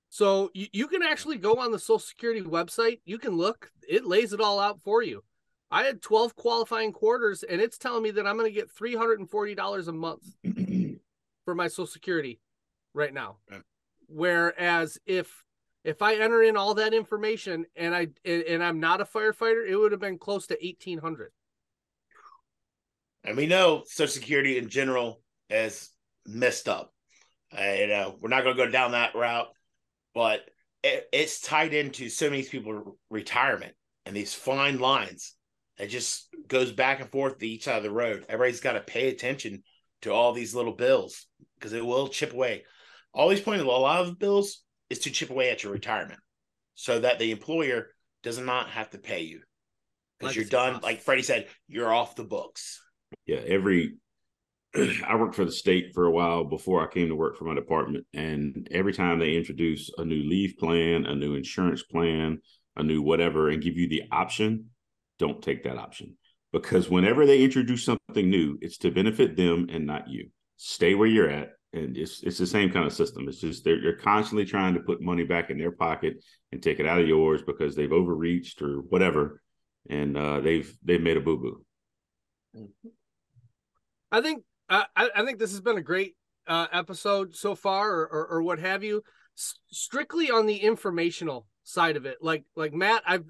So 0.09 0.51
you, 0.55 0.69
you 0.73 0.87
can 0.87 1.03
actually 1.03 1.39
go 1.39 1.57
on 1.57 1.73
the 1.73 1.79
social 1.79 1.99
security 1.99 2.41
website. 2.41 3.01
You 3.05 3.19
can 3.19 3.37
look. 3.37 3.71
It 3.89 4.07
lays 4.07 4.33
it 4.33 4.41
all 4.41 4.61
out 4.61 4.81
for 4.83 5.03
you. 5.03 5.25
I 5.71 5.83
had 5.83 6.01
12 6.01 6.37
qualifying 6.37 6.93
quarters 6.93 7.43
and 7.43 7.61
it's 7.61 7.79
telling 7.79 8.03
me 8.03 8.11
that 8.13 8.27
i'm 8.27 8.37
going 8.37 8.49
to 8.49 8.55
get 8.55 8.75
$340 8.75 9.89
a 9.89 9.93
month 9.93 10.23
for 11.45 11.55
my 11.55 11.69
social 11.69 11.87
security 11.87 12.39
right 12.97 13.15
now. 13.15 13.37
Yeah. 13.51 13.59
Whereas 14.09 14.99
if 15.07 15.45
if 15.85 16.03
I 16.03 16.17
enter 16.17 16.43
in 16.43 16.57
all 16.57 16.75
that 16.75 16.95
information 16.95 17.67
and 17.77 17.95
I 17.95 18.09
and 18.25 18.63
I'm 18.63 18.81
not 18.81 19.01
a 19.01 19.05
firefighter, 19.05 19.69
it 19.69 19.77
would 19.77 19.93
have 19.93 20.01
been 20.01 20.19
close 20.19 20.47
to 20.49 20.67
eighteen 20.67 20.99
hundred. 20.99 21.31
And 23.23 23.37
we 23.37 23.47
know 23.47 23.83
Social 23.87 24.13
Security 24.13 24.59
in 24.59 24.69
general 24.69 25.21
is 25.51 25.91
messed 26.27 26.69
up. 26.69 26.93
Uh, 27.57 27.73
you 27.79 27.87
know, 27.89 28.17
we're 28.21 28.29
not 28.29 28.45
going 28.45 28.57
to 28.57 28.65
go 28.65 28.71
down 28.71 28.93
that 28.93 29.15
route, 29.15 29.49
but 30.15 30.41
it, 30.83 31.09
it's 31.13 31.41
tied 31.41 31.75
into 31.75 32.09
so 32.09 32.31
many 32.31 32.45
people's 32.45 32.97
retirement 33.11 33.75
and 34.05 34.15
these 34.15 34.35
fine 34.35 34.79
lines. 34.79 35.35
It 35.79 35.89
just 35.89 36.29
goes 36.47 36.73
back 36.73 37.01
and 37.01 37.11
forth 37.11 37.39
to 37.39 37.49
each 37.49 37.65
side 37.65 37.79
of 37.79 37.83
the 37.83 37.91
road. 37.91 38.25
Everybody's 38.29 38.61
got 38.61 38.75
to 38.75 38.81
pay 38.81 39.09
attention 39.09 39.63
to 40.03 40.13
all 40.13 40.33
these 40.33 40.55
little 40.55 40.73
bills 40.73 41.27
because 41.59 41.73
it 41.73 41.85
will 41.85 42.09
chip 42.09 42.33
away 42.33 42.65
always 43.17 43.41
point 43.41 43.61
a 43.61 43.65
lot 43.65 44.07
of 44.07 44.19
bills 44.19 44.63
is 44.91 45.01
to 45.01 45.11
chip 45.11 45.31
away 45.31 45.51
at 45.51 45.65
your 45.65 45.73
retirement 45.73 46.21
so 46.75 47.01
that 47.01 47.19
the 47.19 47.31
employer 47.31 47.89
does 48.23 48.39
not 48.39 48.69
have 48.71 48.91
to 48.91 48.99
pay 48.99 49.23
you 49.23 49.41
because 50.21 50.37
you're 50.37 50.45
done. 50.45 50.81
Like 50.83 51.01
Freddie 51.01 51.23
said, 51.23 51.47
you're 51.67 51.93
off 51.93 52.15
the 52.15 52.25
books. 52.25 52.81
Yeah, 53.27 53.41
every 53.47 53.95
I 54.75 55.17
worked 55.17 55.35
for 55.35 55.45
the 55.45 55.53
state 55.53 55.93
for 55.95 56.05
a 56.05 56.11
while 56.11 56.45
before 56.45 56.83
I 56.83 56.93
came 56.93 57.09
to 57.09 57.17
work 57.17 57.37
for 57.37 57.45
my 57.45 57.55
department, 57.55 58.07
and 58.13 58.69
every 58.71 58.93
time 58.93 59.19
they 59.19 59.37
introduce 59.37 59.91
a 59.97 60.05
new 60.05 60.23
leave 60.29 60.57
plan, 60.59 61.07
a 61.07 61.15
new 61.15 61.35
insurance 61.35 61.83
plan, 61.83 62.39
a 62.77 62.83
new 62.83 63.03
whatever, 63.03 63.49
and 63.49 63.63
give 63.63 63.77
you 63.77 63.89
the 63.89 64.03
option 64.13 64.67
don't 65.19 65.43
take 65.43 65.65
that 65.65 65.79
option 65.79 66.17
because 66.53 66.91
whenever 66.91 67.27
they 67.27 67.43
introduce 67.43 67.85
something 67.85 68.31
new, 68.31 68.59
it's 68.61 68.79
to 68.79 68.91
benefit 68.91 69.37
them 69.37 69.67
and 69.71 69.87
not 69.87 70.09
you. 70.09 70.29
Stay 70.57 70.95
where 70.95 71.09
you're 71.09 71.31
at. 71.31 71.51
And 71.77 71.97
it's 71.97 72.23
it's 72.23 72.39
the 72.39 72.47
same 72.47 72.71
kind 72.71 72.87
of 72.87 72.93
system. 72.93 73.29
It's 73.29 73.41
just 73.41 73.65
they're, 73.65 73.81
they're 73.81 73.97
constantly 73.97 74.45
trying 74.45 74.75
to 74.75 74.81
put 74.81 75.01
money 75.01 75.25
back 75.25 75.51
in 75.51 75.59
their 75.59 75.73
pocket 75.73 76.25
and 76.51 76.63
take 76.63 76.81
it 76.81 76.87
out 76.87 77.01
of 77.01 77.07
yours 77.07 77.43
because 77.43 77.77
they've 77.77 77.93
overreached 77.93 78.63
or 78.63 78.79
whatever, 78.79 79.43
and 79.89 80.17
uh, 80.17 80.41
they've 80.41 80.75
they've 80.83 81.01
made 81.01 81.17
a 81.17 81.21
boo 81.21 81.39
boo. 82.55 82.69
I 84.11 84.21
think 84.21 84.45
uh, 84.69 84.85
I, 84.97 85.11
I 85.15 85.25
think 85.25 85.39
this 85.39 85.51
has 85.53 85.61
been 85.61 85.77
a 85.77 85.83
great 85.83 86.17
uh, 86.47 86.67
episode 86.73 87.37
so 87.37 87.55
far, 87.55 87.91
or, 87.91 88.07
or, 88.07 88.27
or 88.29 88.43
what 88.43 88.59
have 88.59 88.83
you. 88.83 89.03
S- 89.37 89.59
strictly 89.71 90.31
on 90.31 90.47
the 90.47 90.57
informational 90.57 91.47
side 91.63 91.97
of 91.97 92.07
it, 92.07 92.19
like 92.23 92.45
like 92.57 92.73
Matt, 92.73 93.03
I've 93.07 93.27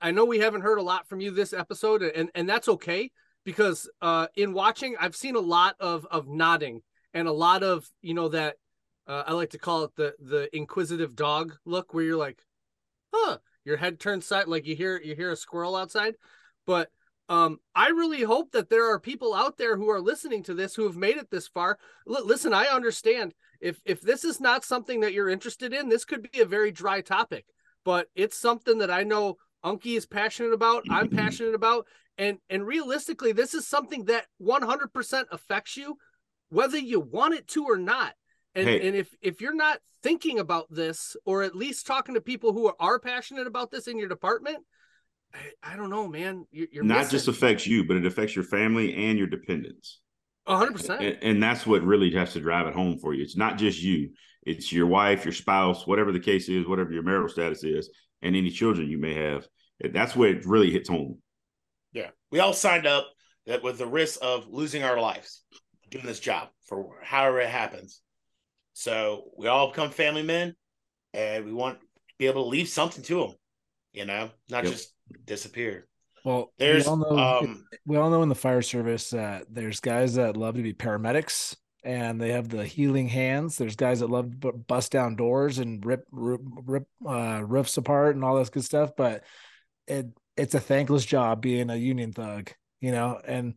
I 0.00 0.12
know 0.12 0.24
we 0.24 0.38
haven't 0.38 0.62
heard 0.62 0.78
a 0.78 0.82
lot 0.82 1.08
from 1.08 1.20
you 1.20 1.30
this 1.30 1.52
episode, 1.52 2.02
and 2.02 2.30
and 2.34 2.48
that's 2.48 2.68
okay 2.68 3.10
because 3.44 3.90
uh, 4.00 4.28
in 4.36 4.52
watching, 4.52 4.96
I've 4.98 5.16
seen 5.16 5.36
a 5.36 5.40
lot 5.40 5.76
of 5.80 6.06
of 6.10 6.28
nodding 6.28 6.82
and 7.14 7.28
a 7.28 7.32
lot 7.32 7.62
of 7.62 7.88
you 8.02 8.12
know 8.12 8.28
that 8.28 8.56
uh, 9.06 9.22
I 9.26 9.32
like 9.32 9.50
to 9.50 9.58
call 9.58 9.84
it 9.84 9.96
the 9.96 10.14
the 10.18 10.54
inquisitive 10.54 11.16
dog 11.16 11.54
look, 11.64 11.94
where 11.94 12.04
you're 12.04 12.16
like, 12.16 12.42
huh, 13.14 13.38
your 13.64 13.76
head 13.78 14.00
turns 14.00 14.26
side, 14.26 14.48
like 14.48 14.66
you 14.66 14.76
hear 14.76 15.00
you 15.02 15.14
hear 15.14 15.32
a 15.32 15.36
squirrel 15.36 15.76
outside, 15.76 16.16
but 16.66 16.90
um, 17.28 17.58
I 17.74 17.88
really 17.88 18.22
hope 18.22 18.52
that 18.52 18.68
there 18.68 18.90
are 18.92 19.00
people 19.00 19.32
out 19.32 19.56
there 19.56 19.76
who 19.76 19.88
are 19.88 20.00
listening 20.00 20.42
to 20.44 20.54
this 20.54 20.74
who 20.74 20.84
have 20.84 20.96
made 20.96 21.16
it 21.16 21.30
this 21.30 21.48
far. 21.48 21.78
L- 22.06 22.26
listen, 22.26 22.52
I 22.52 22.66
understand 22.66 23.32
if 23.60 23.80
if 23.86 24.02
this 24.02 24.24
is 24.24 24.40
not 24.40 24.64
something 24.64 25.00
that 25.00 25.14
you're 25.14 25.30
interested 25.30 25.72
in, 25.72 25.88
this 25.88 26.04
could 26.04 26.30
be 26.30 26.40
a 26.40 26.46
very 26.46 26.70
dry 26.70 27.00
topic, 27.00 27.46
but 27.84 28.08
it's 28.14 28.36
something 28.36 28.78
that 28.78 28.90
I 28.90 29.04
know 29.04 29.36
Unky 29.64 29.96
is 29.96 30.04
passionate 30.06 30.52
about, 30.52 30.84
I'm 30.90 31.08
passionate 31.14 31.54
about, 31.54 31.86
and 32.18 32.38
and 32.50 32.66
realistically, 32.66 33.32
this 33.32 33.54
is 33.54 33.66
something 33.66 34.04
that 34.04 34.26
100% 34.42 35.24
affects 35.30 35.76
you, 35.76 35.96
whether 36.54 36.78
you 36.78 37.00
want 37.00 37.34
it 37.34 37.48
to 37.48 37.64
or 37.64 37.76
not. 37.76 38.14
And 38.54 38.68
hey. 38.68 38.86
and 38.86 38.96
if 38.96 39.14
if 39.20 39.40
you're 39.40 39.54
not 39.54 39.78
thinking 40.02 40.38
about 40.38 40.66
this, 40.70 41.16
or 41.24 41.42
at 41.42 41.56
least 41.56 41.86
talking 41.86 42.14
to 42.14 42.20
people 42.20 42.52
who 42.52 42.68
are, 42.68 42.76
are 42.78 42.98
passionate 42.98 43.46
about 43.46 43.70
this 43.70 43.88
in 43.88 43.98
your 43.98 44.08
department, 44.08 44.58
I, 45.34 45.72
I 45.72 45.76
don't 45.76 45.90
know, 45.90 46.06
man. 46.06 46.46
You're, 46.52 46.68
you're 46.70 46.84
not 46.84 46.98
missing. 46.98 47.10
just 47.10 47.28
affects 47.28 47.66
you, 47.66 47.84
but 47.84 47.96
it 47.96 48.06
affects 48.06 48.36
your 48.36 48.44
family 48.44 48.94
and 48.94 49.18
your 49.18 49.26
dependents. 49.26 50.00
hundred 50.46 50.74
percent. 50.74 51.18
And 51.22 51.42
that's 51.42 51.66
what 51.66 51.82
really 51.82 52.12
has 52.12 52.32
to 52.34 52.40
drive 52.40 52.66
it 52.68 52.74
home 52.74 52.98
for 52.98 53.12
you. 53.14 53.22
It's 53.22 53.36
not 53.36 53.58
just 53.58 53.82
you; 53.82 54.10
it's 54.42 54.72
your 54.72 54.86
wife, 54.86 55.24
your 55.24 55.34
spouse, 55.34 55.86
whatever 55.86 56.12
the 56.12 56.20
case 56.20 56.48
is, 56.48 56.66
whatever 56.66 56.92
your 56.92 57.02
marital 57.02 57.28
status 57.28 57.64
is, 57.64 57.90
and 58.22 58.36
any 58.36 58.50
children 58.50 58.88
you 58.88 58.98
may 58.98 59.14
have 59.14 59.46
that's 59.92 60.16
where 60.16 60.30
it 60.30 60.46
really 60.46 60.70
hits 60.70 60.88
home. 60.88 61.18
Yeah, 61.92 62.10
we 62.30 62.40
all 62.40 62.52
signed 62.52 62.86
up 62.86 63.06
that 63.46 63.62
with 63.62 63.78
the 63.78 63.86
risk 63.86 64.18
of 64.22 64.46
losing 64.48 64.82
our 64.82 64.98
lives 64.98 65.42
doing 65.94 66.06
this 66.06 66.20
job 66.20 66.48
for 66.66 66.96
however 67.02 67.40
it 67.40 67.48
happens. 67.48 68.00
So 68.72 69.30
we 69.38 69.46
all 69.46 69.70
become 69.70 69.90
family 69.90 70.22
men, 70.22 70.54
and 71.12 71.44
we 71.44 71.52
want 71.52 71.80
to 71.80 71.86
be 72.18 72.26
able 72.26 72.42
to 72.42 72.48
leave 72.48 72.68
something 72.68 73.02
to 73.04 73.20
them. 73.20 73.34
You 73.92 74.04
know, 74.04 74.30
not 74.50 74.64
yep. 74.64 74.72
just 74.72 74.92
disappear. 75.24 75.86
Well, 76.24 76.52
there's 76.58 76.84
we 76.84 76.90
all 76.90 76.96
know, 76.96 77.18
um, 77.18 77.64
we 77.86 77.96
all 77.96 78.10
know 78.10 78.22
in 78.22 78.28
the 78.28 78.34
fire 78.34 78.62
service 78.62 79.10
that 79.10 79.44
there's 79.48 79.80
guys 79.80 80.14
that 80.14 80.36
love 80.36 80.56
to 80.56 80.62
be 80.62 80.72
paramedics 80.72 81.54
and 81.84 82.20
they 82.20 82.32
have 82.32 82.48
the 82.48 82.64
healing 82.64 83.08
hands. 83.08 83.58
There's 83.58 83.76
guys 83.76 84.00
that 84.00 84.10
love 84.10 84.40
to 84.40 84.52
bust 84.52 84.90
down 84.90 85.16
doors 85.16 85.58
and 85.58 85.84
rip 85.84 86.06
rip, 86.10 86.40
rip 86.64 86.86
uh, 87.06 87.42
roofs 87.46 87.76
apart 87.76 88.16
and 88.16 88.24
all 88.24 88.38
this 88.38 88.48
good 88.48 88.64
stuff. 88.64 88.96
But 88.96 89.22
it 89.86 90.06
it's 90.36 90.54
a 90.54 90.60
thankless 90.60 91.04
job 91.04 91.42
being 91.42 91.70
a 91.70 91.76
union 91.76 92.12
thug, 92.12 92.50
you 92.80 92.90
know. 92.90 93.20
And 93.24 93.54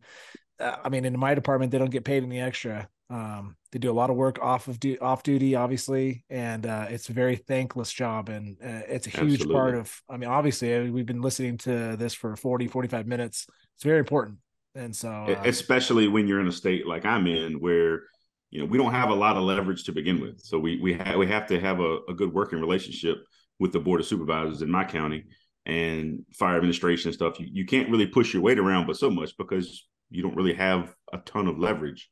I 0.60 0.88
mean, 0.88 1.04
in 1.04 1.18
my 1.18 1.34
department, 1.34 1.72
they 1.72 1.78
don't 1.78 1.90
get 1.90 2.04
paid 2.04 2.22
any 2.22 2.40
extra. 2.40 2.88
Um, 3.10 3.56
they 3.72 3.78
do 3.78 3.90
a 3.90 3.92
lot 3.92 4.10
of 4.10 4.16
work 4.16 4.38
off 4.42 4.68
of 4.68 4.78
du- 4.78 4.98
off 4.98 5.22
duty, 5.22 5.54
obviously, 5.54 6.24
and 6.28 6.66
uh, 6.66 6.86
it's 6.90 7.08
a 7.08 7.12
very 7.12 7.36
thankless 7.36 7.92
job. 7.92 8.28
And 8.28 8.56
uh, 8.62 8.82
it's 8.88 9.06
a 9.06 9.10
huge 9.10 9.40
Absolutely. 9.40 9.54
part 9.54 9.74
of. 9.76 10.02
I 10.08 10.16
mean, 10.16 10.28
obviously, 10.28 10.90
we've 10.90 11.06
been 11.06 11.22
listening 11.22 11.58
to 11.58 11.96
this 11.96 12.12
for 12.12 12.36
40, 12.36 12.68
45 12.68 13.06
minutes. 13.06 13.46
It's 13.76 13.84
very 13.84 13.98
important. 13.98 14.38
And 14.74 14.94
so, 14.94 15.08
uh, 15.08 15.42
especially 15.44 16.08
when 16.08 16.28
you're 16.28 16.40
in 16.40 16.48
a 16.48 16.52
state 16.52 16.86
like 16.86 17.04
I'm 17.04 17.26
in, 17.26 17.60
where 17.60 18.02
you 18.50 18.60
know 18.60 18.66
we 18.66 18.78
don't 18.78 18.92
have 18.92 19.10
a 19.10 19.14
lot 19.14 19.36
of 19.36 19.42
leverage 19.44 19.84
to 19.84 19.92
begin 19.92 20.20
with, 20.20 20.40
so 20.40 20.58
we 20.58 20.78
we 20.80 20.94
have 20.94 21.16
we 21.16 21.26
have 21.26 21.46
to 21.46 21.60
have 21.60 21.80
a, 21.80 21.98
a 22.08 22.14
good 22.14 22.32
working 22.32 22.60
relationship 22.60 23.18
with 23.58 23.72
the 23.72 23.80
board 23.80 24.00
of 24.00 24.06
supervisors 24.06 24.62
in 24.62 24.70
my 24.70 24.84
county 24.84 25.24
and 25.68 26.24
fire 26.32 26.56
administration 26.56 27.10
and 27.10 27.14
stuff, 27.14 27.38
you, 27.38 27.46
you 27.52 27.66
can't 27.66 27.90
really 27.90 28.06
push 28.06 28.32
your 28.32 28.42
weight 28.42 28.58
around 28.58 28.86
but 28.86 28.96
so 28.96 29.10
much 29.10 29.36
because 29.36 29.86
you 30.10 30.22
don't 30.22 30.36
really 30.36 30.54
have 30.54 30.94
a 31.12 31.18
ton 31.18 31.46
of 31.46 31.58
leverage 31.58 32.10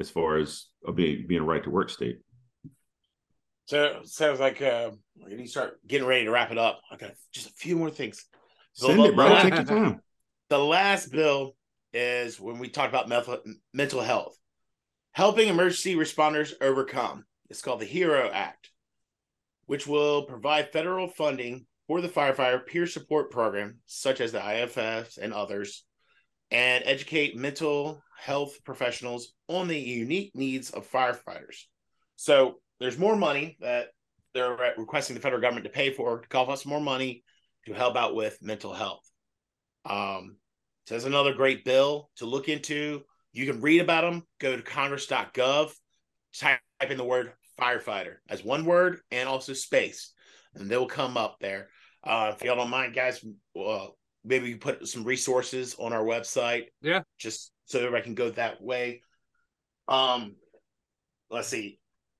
as 0.00 0.10
far 0.10 0.38
as 0.38 0.66
being 0.94 1.26
being 1.26 1.40
a 1.40 1.44
right 1.44 1.62
to 1.64 1.70
work 1.70 1.90
state. 1.90 2.18
So 3.66 4.00
sounds 4.04 4.40
like 4.40 4.60
uh, 4.60 4.90
we 5.24 5.36
need 5.36 5.44
to 5.44 5.50
start 5.50 5.78
getting 5.86 6.06
ready 6.06 6.24
to 6.24 6.30
wrap 6.30 6.50
it 6.50 6.58
up. 6.58 6.80
I 6.90 6.96
got 6.96 7.12
just 7.32 7.48
a 7.48 7.52
few 7.52 7.76
more 7.76 7.90
things. 7.90 8.26
Send 8.74 9.00
it, 9.00 9.14
bro. 9.14 9.40
Take 9.42 9.54
your 9.54 9.64
time. 9.64 10.00
The 10.50 10.58
last 10.58 11.10
bill 11.10 11.56
is 11.94 12.38
when 12.38 12.58
we 12.58 12.68
talk 12.68 12.90
about 12.90 13.08
mental 13.08 13.38
mental 13.72 14.02
health, 14.02 14.36
helping 15.12 15.48
emergency 15.48 15.96
responders 15.96 16.52
overcome. 16.60 17.24
It's 17.48 17.62
called 17.62 17.80
the 17.80 17.86
HERO 17.86 18.30
Act, 18.30 18.70
which 19.64 19.86
will 19.86 20.24
provide 20.24 20.70
federal 20.70 21.08
funding 21.08 21.66
for 21.86 22.02
the 22.02 22.08
firefighter 22.08 22.64
peer 22.64 22.86
support 22.86 23.30
program, 23.30 23.78
such 23.86 24.20
as 24.20 24.32
the 24.32 24.38
IAFF 24.38 25.16
and 25.16 25.32
others, 25.32 25.84
and 26.54 26.84
educate 26.86 27.36
mental 27.36 28.00
health 28.16 28.60
professionals 28.64 29.34
on 29.48 29.66
the 29.66 29.76
unique 29.76 30.30
needs 30.36 30.70
of 30.70 30.88
firefighters. 30.88 31.64
So 32.14 32.60
there's 32.78 32.96
more 32.96 33.16
money 33.16 33.56
that 33.60 33.88
they're 34.34 34.56
requesting 34.78 35.14
the 35.14 35.20
federal 35.20 35.42
government 35.42 35.64
to 35.64 35.72
pay 35.72 35.92
for 35.92 36.20
to 36.20 36.28
cough 36.28 36.48
us 36.48 36.64
more 36.64 36.80
money 36.80 37.24
to 37.66 37.72
help 37.72 37.96
out 37.96 38.14
with 38.14 38.38
mental 38.40 38.72
health. 38.72 39.02
Um, 39.84 40.36
so 40.86 40.94
there's 40.94 41.06
another 41.06 41.34
great 41.34 41.64
bill 41.64 42.10
to 42.18 42.24
look 42.24 42.48
into. 42.48 43.02
You 43.32 43.50
can 43.50 43.60
read 43.60 43.80
about 43.80 44.02
them. 44.02 44.22
Go 44.38 44.54
to 44.54 44.62
congress.gov, 44.62 45.72
type 46.38 46.60
in 46.88 46.96
the 46.96 47.04
word 47.04 47.32
firefighter 47.60 48.16
as 48.28 48.44
one 48.44 48.64
word 48.64 49.00
and 49.10 49.28
also 49.28 49.54
space, 49.54 50.12
and 50.54 50.70
they 50.70 50.76
will 50.76 50.86
come 50.86 51.16
up 51.16 51.38
there. 51.40 51.68
Uh, 52.04 52.32
if 52.32 52.44
y'all 52.44 52.54
don't 52.54 52.70
mind, 52.70 52.94
guys, 52.94 53.24
maybe 54.24 54.52
we 54.52 54.54
put 54.54 54.86
some 54.88 55.04
resources 55.04 55.76
on 55.78 55.92
our 55.92 56.04
website. 56.04 56.64
Yeah. 56.80 57.02
Just 57.18 57.52
so 57.66 57.78
everybody 57.78 58.04
can 58.04 58.14
go 58.14 58.30
that 58.30 58.62
way. 58.62 59.02
Um, 59.88 60.36
let's 61.30 61.48
see. 61.48 61.78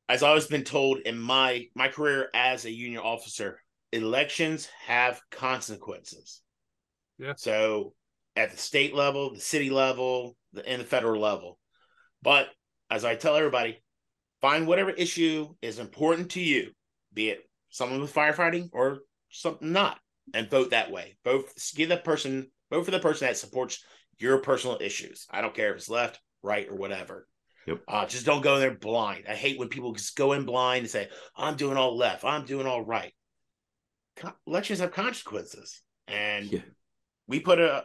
As 0.08 0.22
I've 0.22 0.28
always 0.28 0.46
been 0.46 0.64
told 0.64 0.98
in 1.00 1.18
my 1.18 1.66
my 1.74 1.88
career 1.88 2.28
as 2.34 2.64
a 2.64 2.70
union 2.70 3.00
officer, 3.00 3.60
elections 3.92 4.68
have 4.86 5.20
consequences. 5.30 6.42
Yeah. 7.18 7.32
So 7.36 7.94
at 8.36 8.50
the 8.50 8.58
state 8.58 8.94
level, 8.94 9.32
the 9.32 9.40
city 9.40 9.70
level, 9.70 10.36
the, 10.52 10.66
and 10.68 10.80
the 10.80 10.86
federal 10.86 11.20
level. 11.20 11.58
But 12.22 12.48
as 12.90 13.04
I 13.04 13.14
tell 13.14 13.36
everybody, 13.36 13.82
find 14.40 14.66
whatever 14.66 14.90
issue 14.90 15.54
is 15.62 15.78
important 15.78 16.32
to 16.32 16.40
you, 16.40 16.72
be 17.12 17.30
it 17.30 17.48
something 17.70 18.00
with 18.00 18.14
firefighting 18.14 18.68
or 18.72 18.98
something 19.30 19.72
not 19.72 19.98
and 20.32 20.50
vote 20.50 20.70
that 20.70 20.90
way. 20.90 21.16
Vote 21.24 21.50
give 21.74 21.88
the 21.88 21.96
person 21.96 22.50
vote 22.70 22.84
for 22.84 22.90
the 22.90 23.00
person 23.00 23.26
that 23.26 23.36
supports 23.36 23.84
your 24.18 24.38
personal 24.38 24.78
issues. 24.80 25.26
I 25.30 25.40
don't 25.40 25.54
care 25.54 25.70
if 25.70 25.76
it's 25.76 25.88
left, 25.88 26.20
right, 26.42 26.68
or 26.68 26.76
whatever. 26.76 27.26
Yep. 27.66 27.80
Uh, 27.88 28.06
just 28.06 28.26
don't 28.26 28.42
go 28.42 28.54
in 28.54 28.60
there 28.60 28.74
blind. 28.74 29.24
I 29.28 29.34
hate 29.34 29.58
when 29.58 29.68
people 29.68 29.92
just 29.92 30.16
go 30.16 30.32
in 30.32 30.44
blind 30.44 30.82
and 30.82 30.90
say, 30.90 31.08
"I'm 31.36 31.56
doing 31.56 31.76
all 31.76 31.96
left. 31.96 32.24
I'm 32.24 32.44
doing 32.44 32.66
all 32.66 32.82
right." 32.82 33.12
elections 34.46 34.78
have 34.78 34.92
consequences, 34.92 35.82
and 36.06 36.52
yeah. 36.52 36.60
we 37.26 37.40
put 37.40 37.58
a 37.58 37.84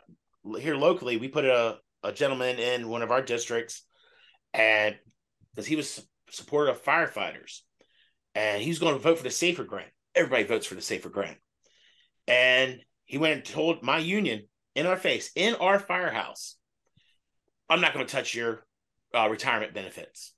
here 0.59 0.75
locally. 0.75 1.17
We 1.17 1.27
put 1.27 1.45
a 1.45 1.77
a 2.03 2.11
gentleman 2.11 2.59
in 2.59 2.87
one 2.87 3.01
of 3.01 3.11
our 3.11 3.21
districts, 3.21 3.83
and 4.53 4.95
because 5.53 5.65
he 5.65 5.75
was 5.75 6.05
supportive 6.29 6.75
of 6.75 6.83
firefighters, 6.83 7.61
and 8.35 8.61
he 8.61 8.69
was 8.69 8.79
going 8.79 8.93
to 8.93 8.99
vote 8.99 9.17
for 9.17 9.23
the 9.23 9.31
safer 9.31 9.63
grant 9.63 9.91
everybody 10.15 10.43
votes 10.43 10.65
for 10.65 10.75
the 10.75 10.81
safer 10.81 11.09
grant. 11.09 11.37
And 12.29 12.79
he 13.05 13.17
went 13.17 13.33
and 13.33 13.43
told 13.43 13.83
my 13.83 13.97
union 13.97 14.43
in 14.75 14.85
our 14.85 14.97
face, 14.97 15.31
in 15.35 15.55
our 15.55 15.79
firehouse, 15.79 16.55
I'm 17.69 17.81
not 17.81 17.93
going 17.93 18.05
to 18.05 18.11
touch 18.11 18.35
your 18.35 18.63
uh, 19.13 19.27
retirement 19.29 19.73
benefits. 19.73 20.33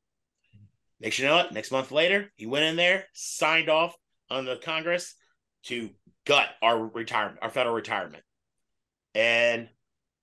Next, 1.02 1.20
you 1.20 1.26
know 1.26 1.36
what? 1.36 1.52
Next 1.52 1.72
month 1.72 1.92
later, 1.92 2.32
he 2.36 2.46
went 2.46 2.66
in 2.66 2.78
there, 2.78 3.06
signed 3.14 3.70
off 3.70 3.96
on 4.30 4.46
the 4.46 4.56
Congress 4.56 5.16
to 5.64 5.90
gut 6.26 6.48
our 6.62 6.80
retirement, 6.88 7.40
our 7.42 7.50
federal 7.50 7.76
retirement. 7.76 8.24
And 9.14 9.68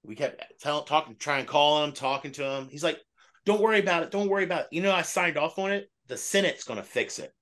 we 0.02 0.14
kept 0.14 0.42
tell, 0.60 0.84
talking, 0.84 1.16
trying 1.18 1.44
to 1.44 1.50
call 1.50 1.84
him, 1.84 1.92
talking 1.92 2.32
to 2.32 2.44
him. 2.44 2.68
He's 2.70 2.84
like, 2.84 2.98
"Don't 3.44 3.60
worry 3.60 3.80
about 3.80 4.04
it. 4.04 4.10
Don't 4.10 4.28
worry 4.28 4.44
about 4.44 4.62
it. 4.62 4.68
You 4.70 4.80
know, 4.80 4.92
I 4.92 5.02
signed 5.02 5.36
off 5.36 5.58
on 5.58 5.72
it. 5.72 5.90
The 6.06 6.16
Senate's 6.16 6.64
going 6.64 6.78
to 6.78 6.84
fix 6.84 7.18
it." 7.18 7.32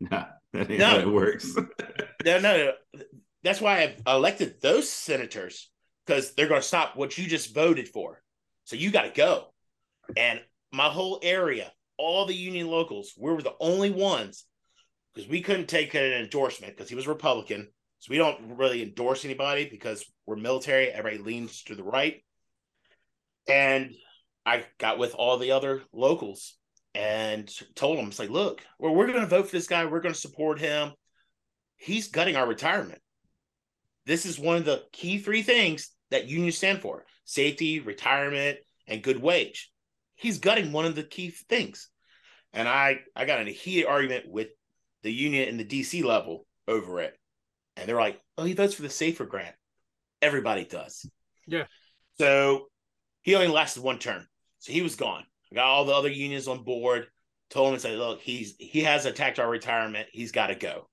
Nah, 0.00 0.26
that 0.52 0.70
no, 0.70 0.98
it 0.98 1.08
works. 1.08 1.54
no, 2.24 2.38
no, 2.38 2.56
no. 2.94 3.02
That's 3.42 3.60
why 3.60 3.82
I've 3.82 4.02
elected 4.06 4.60
those 4.60 4.88
senators 4.88 5.70
because 6.06 6.34
they're 6.34 6.48
going 6.48 6.60
to 6.60 6.66
stop 6.66 6.96
what 6.96 7.16
you 7.18 7.26
just 7.26 7.54
voted 7.54 7.88
for. 7.88 8.22
So 8.64 8.76
you 8.76 8.90
got 8.90 9.02
to 9.02 9.10
go. 9.10 9.46
And 10.16 10.40
my 10.72 10.88
whole 10.88 11.20
area, 11.22 11.72
all 11.98 12.26
the 12.26 12.34
union 12.34 12.68
locals, 12.68 13.12
we 13.18 13.32
were 13.32 13.42
the 13.42 13.54
only 13.60 13.90
ones 13.90 14.44
because 15.14 15.28
we 15.28 15.42
couldn't 15.42 15.68
take 15.68 15.94
an 15.94 16.02
endorsement 16.02 16.76
because 16.76 16.88
he 16.88 16.94
was 16.94 17.06
Republican. 17.06 17.68
So 17.98 18.10
we 18.10 18.18
don't 18.18 18.56
really 18.56 18.82
endorse 18.82 19.24
anybody 19.24 19.68
because 19.70 20.04
we're 20.26 20.36
military. 20.36 20.88
Everybody 20.88 21.22
leans 21.22 21.62
to 21.64 21.74
the 21.74 21.84
right. 21.84 22.22
And 23.48 23.92
I 24.44 24.64
got 24.78 24.98
with 24.98 25.14
all 25.14 25.38
the 25.38 25.52
other 25.52 25.82
locals 25.92 26.56
and 26.94 27.52
told 27.74 27.98
them, 27.98 28.08
it's 28.08 28.18
like, 28.18 28.30
look, 28.30 28.62
well, 28.78 28.94
we're 28.94 29.06
going 29.06 29.20
to 29.20 29.26
vote 29.26 29.46
for 29.46 29.52
this 29.52 29.68
guy. 29.68 29.84
We're 29.84 30.00
going 30.00 30.14
to 30.14 30.20
support 30.20 30.58
him. 30.58 30.92
He's 31.82 32.08
gutting 32.08 32.36
our 32.36 32.46
retirement. 32.46 33.00
This 34.06 34.24
is 34.24 34.38
one 34.38 34.56
of 34.56 34.64
the 34.64 34.84
key 34.92 35.18
three 35.18 35.42
things 35.42 35.90
that 36.12 36.28
unions 36.28 36.56
stand 36.56 36.80
for 36.80 37.04
safety, 37.24 37.80
retirement, 37.80 38.58
and 38.86 39.02
good 39.02 39.20
wage. 39.20 39.70
He's 40.14 40.38
gutting 40.38 40.70
one 40.70 40.84
of 40.84 40.94
the 40.94 41.02
key 41.02 41.30
things. 41.30 41.88
And 42.52 42.68
I, 42.68 43.00
I 43.16 43.24
got 43.24 43.40
in 43.40 43.48
a 43.48 43.52
heated 43.52 43.86
argument 43.86 44.28
with 44.28 44.48
the 45.02 45.12
union 45.12 45.48
in 45.48 45.56
the 45.56 45.64
DC 45.64 46.04
level 46.04 46.46
over 46.68 47.00
it. 47.00 47.18
And 47.76 47.88
they're 47.88 47.96
like, 47.96 48.20
oh, 48.38 48.44
he 48.44 48.54
votes 48.54 48.74
for 48.74 48.82
the 48.82 48.90
safer 48.90 49.24
grant. 49.24 49.54
Everybody 50.20 50.64
does. 50.64 51.04
Yeah. 51.48 51.64
So 52.18 52.66
he 53.22 53.34
only 53.34 53.48
lasted 53.48 53.82
one 53.82 53.98
term. 53.98 54.28
So 54.60 54.72
he 54.72 54.82
was 54.82 54.94
gone. 54.94 55.24
I 55.50 55.56
got 55.56 55.66
all 55.66 55.84
the 55.84 55.94
other 55.94 56.10
unions 56.10 56.46
on 56.46 56.62
board, 56.62 57.06
told 57.50 57.68
him 57.68 57.74
and 57.74 57.82
said, 57.82 57.98
look, 57.98 58.20
he's 58.20 58.54
he 58.58 58.82
has 58.82 59.04
attacked 59.04 59.40
our 59.40 59.50
retirement. 59.50 60.06
He's 60.12 60.30
got 60.30 60.48
to 60.48 60.54
go. 60.54 60.86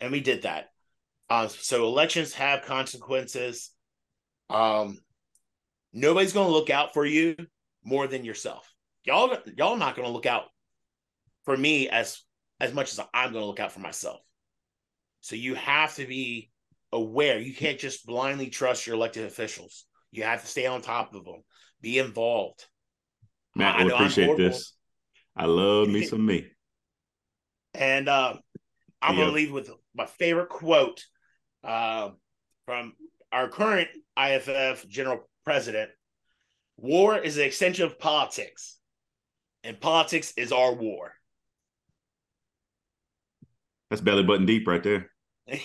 And 0.00 0.12
we 0.12 0.20
did 0.20 0.42
that. 0.42 0.70
Uh, 1.28 1.48
so 1.48 1.84
elections 1.84 2.34
have 2.34 2.62
consequences. 2.62 3.70
Um, 4.48 4.98
nobody's 5.92 6.32
going 6.32 6.48
to 6.48 6.52
look 6.52 6.70
out 6.70 6.92
for 6.92 7.04
you 7.04 7.36
more 7.84 8.06
than 8.06 8.24
yourself. 8.24 8.68
Y'all, 9.04 9.36
y'all 9.56 9.76
not 9.76 9.94
going 9.96 10.06
to 10.06 10.12
look 10.12 10.26
out 10.26 10.44
for 11.44 11.56
me 11.56 11.88
as 11.88 12.22
as 12.60 12.74
much 12.74 12.92
as 12.92 13.00
I'm 13.14 13.32
going 13.32 13.42
to 13.42 13.46
look 13.46 13.60
out 13.60 13.72
for 13.72 13.80
myself. 13.80 14.20
So 15.22 15.34
you 15.34 15.54
have 15.54 15.94
to 15.94 16.06
be 16.06 16.50
aware. 16.92 17.38
You 17.38 17.54
can't 17.54 17.78
just 17.78 18.04
blindly 18.06 18.50
trust 18.50 18.86
your 18.86 18.96
elected 18.96 19.24
officials. 19.24 19.86
You 20.10 20.24
have 20.24 20.42
to 20.42 20.46
stay 20.46 20.66
on 20.66 20.82
top 20.82 21.14
of 21.14 21.24
them, 21.24 21.42
be 21.80 21.98
involved. 21.98 22.66
Matt, 23.54 23.76
I 23.76 23.84
appreciate 23.84 24.36
this. 24.36 24.74
I 25.36 25.46
love 25.46 25.88
me 25.88 26.04
some 26.06 26.26
me. 26.26 26.48
And 27.74 28.08
uh, 28.08 28.34
I'm 29.00 29.16
going 29.16 29.28
to 29.28 29.34
leave 29.34 29.52
with 29.52 29.70
my 29.94 30.06
favorite 30.06 30.48
quote 30.48 31.04
uh, 31.64 32.10
from 32.66 32.94
our 33.32 33.48
current 33.48 33.88
IFF 34.16 34.88
general 34.88 35.28
president 35.44 35.90
War 36.80 37.18
is 37.18 37.36
an 37.36 37.44
extension 37.44 37.84
of 37.84 37.98
politics, 37.98 38.78
and 39.62 39.78
politics 39.78 40.32
is 40.38 40.50
our 40.50 40.72
war. 40.72 41.12
That's 43.90 44.00
belly 44.00 44.22
button 44.22 44.46
deep 44.46 44.66
right 44.66 44.82
there. 44.82 45.10
you 45.46 45.58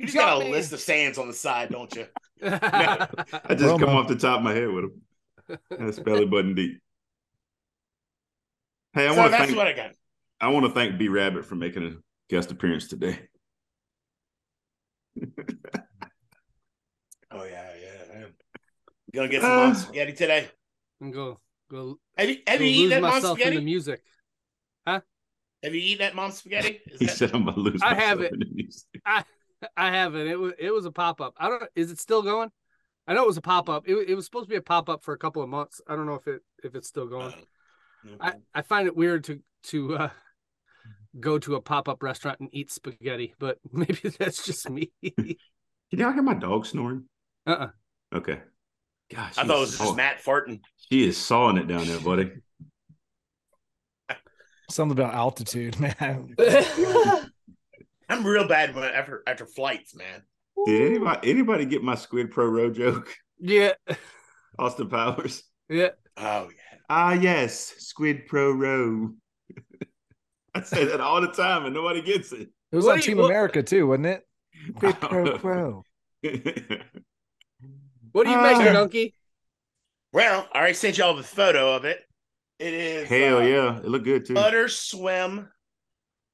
just 0.00 0.14
got, 0.14 0.40
got 0.40 0.46
a 0.46 0.50
list 0.50 0.72
of 0.74 0.80
sayings 0.80 1.16
on 1.16 1.26
the 1.26 1.32
side, 1.32 1.70
don't 1.70 1.94
you? 1.96 2.06
no. 2.42 2.50
I 2.60 3.54
just 3.56 3.80
come 3.80 3.96
off 3.96 4.08
the 4.08 4.16
top 4.16 4.38
of 4.38 4.44
my 4.44 4.52
head 4.52 4.68
with 4.68 4.84
them. 4.84 5.58
That's 5.70 5.98
belly 5.98 6.26
button 6.26 6.54
deep. 6.54 6.82
Hey, 8.92 9.06
I 9.06 9.14
so 9.14 9.20
want 9.20 9.32
to 9.32 9.38
thank. 9.38 9.56
What 9.56 9.66
I 9.68 9.72
got. 9.72 9.92
I 10.38 10.48
want 10.48 10.66
to 10.66 10.72
thank 10.72 10.98
B 10.98 11.08
Rabbit 11.08 11.46
for 11.46 11.54
making 11.54 11.86
a 11.86 11.92
guest 12.30 12.50
appearance 12.52 12.86
today. 12.86 13.18
oh 17.32 17.44
yeah, 17.44 17.70
yeah. 17.82 18.14
Man. 18.14 18.32
You 19.06 19.12
gonna 19.12 19.28
get 19.28 19.42
some 19.42 19.72
uh, 19.72 19.74
spaghetti 19.74 20.12
today? 20.12 20.48
And 21.00 21.12
go 21.12 21.40
go. 21.68 21.98
Have 22.16 22.28
you 22.30 22.36
have 22.46 22.60
you 22.60 22.68
eaten 22.68 22.90
that 22.90 23.02
mom 23.02 23.20
spaghetti? 23.20 23.56
In 23.56 23.56
the 23.56 23.64
music. 23.64 24.02
Huh? 24.86 25.00
Have 25.62 25.74
you 25.74 25.80
eaten 25.80 26.06
that 26.06 26.14
mom 26.14 26.30
spaghetti? 26.30 26.80
Is 26.86 27.00
he 27.00 27.06
that... 27.06 27.16
said 27.16 27.34
I'm 27.34 27.44
gonna 27.44 27.58
lose. 27.58 27.82
I 27.82 27.94
have 27.94 28.20
it. 28.20 28.32
I 29.04 29.24
I 29.76 29.90
haven't. 29.90 30.28
It 30.28 30.38
was 30.38 30.52
it 30.58 30.70
was 30.70 30.86
a 30.86 30.92
pop 30.92 31.20
up. 31.20 31.34
I 31.36 31.48
don't. 31.48 31.60
Know. 31.60 31.68
Is 31.74 31.90
it 31.90 31.98
still 31.98 32.22
going? 32.22 32.50
I 33.08 33.14
know 33.14 33.24
it 33.24 33.26
was 33.26 33.36
a 33.38 33.42
pop 33.42 33.68
up. 33.68 33.88
It, 33.88 33.96
it 34.08 34.14
was 34.14 34.24
supposed 34.24 34.44
to 34.44 34.50
be 34.50 34.56
a 34.56 34.62
pop 34.62 34.88
up 34.88 35.02
for 35.02 35.12
a 35.12 35.18
couple 35.18 35.42
of 35.42 35.48
months. 35.48 35.80
I 35.88 35.96
don't 35.96 36.06
know 36.06 36.14
if 36.14 36.28
it 36.28 36.42
if 36.62 36.76
it's 36.76 36.86
still 36.86 37.08
going. 37.08 37.34
Uh, 37.34 38.14
I 38.20 38.32
I 38.54 38.62
find 38.62 38.86
it 38.86 38.96
weird 38.96 39.24
to 39.24 39.40
to 39.64 39.96
uh, 39.96 40.10
go 41.18 41.38
to 41.38 41.56
a 41.56 41.60
pop 41.60 41.88
up 41.88 42.02
restaurant 42.02 42.40
and 42.40 42.48
eat 42.52 42.70
spaghetti, 42.70 43.34
but 43.38 43.58
maybe 43.72 44.10
that's 44.18 44.44
just 44.44 44.68
me. 44.68 44.90
Can 45.02 45.36
y'all 45.98 46.12
hear 46.12 46.22
my 46.22 46.34
dog 46.34 46.66
snoring? 46.66 47.04
Uh 47.46 47.50
uh-uh. 47.50 47.64
uh 47.64 47.68
Okay. 48.16 48.40
Gosh, 49.12 49.38
I 49.38 49.44
thought 49.44 49.56
it 49.56 49.60
was 49.60 49.78
just 49.78 49.96
Matt 49.96 50.22
farting. 50.22 50.60
She 50.88 51.06
is 51.06 51.16
sawing 51.16 51.56
it 51.56 51.66
down 51.66 51.86
there, 51.86 51.98
buddy. 51.98 52.30
Something 54.70 54.96
about 54.98 55.14
altitude, 55.14 55.78
man. 55.98 56.34
I'm 58.08 58.24
real 58.24 58.46
bad 58.46 58.74
when 58.74 58.84
after 58.84 59.22
after 59.26 59.46
flights, 59.46 59.96
man. 59.96 60.22
Did 60.66 60.92
anybody 60.92 61.30
anybody 61.30 61.64
get 61.64 61.82
my 61.82 61.96
Squid 61.96 62.30
Pro 62.30 62.46
Row 62.46 62.70
joke? 62.70 63.12
Yeah. 63.40 63.72
Austin 64.58 64.88
Powers. 64.88 65.42
Yeah. 65.68 65.90
Oh 66.16 66.48
yeah. 66.48 66.78
Ah 66.88 67.12
yes, 67.14 67.74
Squid 67.78 68.26
Pro 68.26 68.52
Row. 68.52 69.10
I 70.54 70.62
say 70.62 70.84
that 70.84 71.00
all 71.00 71.20
the 71.20 71.28
time 71.28 71.64
and 71.64 71.74
nobody 71.74 72.02
gets 72.02 72.32
it. 72.32 72.48
It 72.72 72.76
was 72.76 72.84
what 72.84 72.94
on 72.94 73.00
Team 73.00 73.18
you, 73.18 73.24
America 73.24 73.62
too, 73.62 73.86
wasn't 73.86 74.06
it? 74.06 74.26
Squid 74.76 75.00
Pro 75.00 75.38
Pro. 75.38 75.84
what 78.12 78.24
do 78.24 78.30
you 78.30 78.36
uh, 78.36 78.58
make, 78.58 78.72
Donkey? 78.72 79.14
Well, 80.12 80.48
I 80.52 80.58
already 80.58 80.74
sent 80.74 80.98
y'all 80.98 81.14
the 81.14 81.22
photo 81.22 81.74
of 81.74 81.84
it. 81.84 82.00
It 82.58 82.74
is 82.74 83.08
hell 83.08 83.38
uh, 83.38 83.40
yeah, 83.40 83.78
it 83.78 83.86
looked 83.86 84.04
good 84.04 84.26
too. 84.26 84.34
Butter 84.34 84.68
swim, 84.68 85.48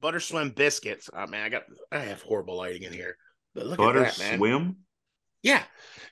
butter 0.00 0.18
swim 0.18 0.50
biscuits. 0.50 1.08
Oh 1.14 1.26
man, 1.26 1.44
I 1.44 1.48
got 1.48 1.62
I 1.92 2.00
have 2.00 2.22
horrible 2.22 2.56
lighting 2.56 2.82
in 2.82 2.92
here, 2.92 3.16
but 3.54 3.66
look 3.66 3.78
butter 3.78 4.04
at 4.04 4.16
that, 4.16 4.18
man. 4.18 4.38
Swim. 4.38 4.76
Yeah, 5.42 5.62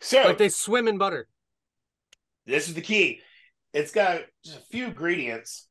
so 0.01 0.23
like 0.23 0.39
they 0.39 0.51
swim 0.51 0.87
in 0.87 0.99
butter. 0.99 1.27
This 2.47 2.69
is 2.69 2.75
the 2.75 2.81
key. 2.81 3.21
It's 3.73 3.91
got 3.91 4.21
just 4.45 4.59
a 4.59 4.63
few 4.71 4.85
ingredients. 4.85 5.67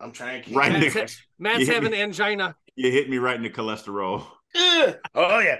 I'm 0.00 0.12
trying 0.12 0.42
to 0.42 0.48
keep 0.48 0.56
right. 0.56 0.72
Matt's, 0.72 1.22
Matt's 1.38 1.68
having 1.68 1.92
me, 1.92 2.00
angina. 2.02 2.56
You 2.76 2.90
hit 2.90 3.08
me 3.08 3.18
right 3.18 3.36
in 3.36 3.42
the 3.42 3.50
cholesterol. 3.50 4.26
oh 4.54 4.94
yeah. 5.14 5.58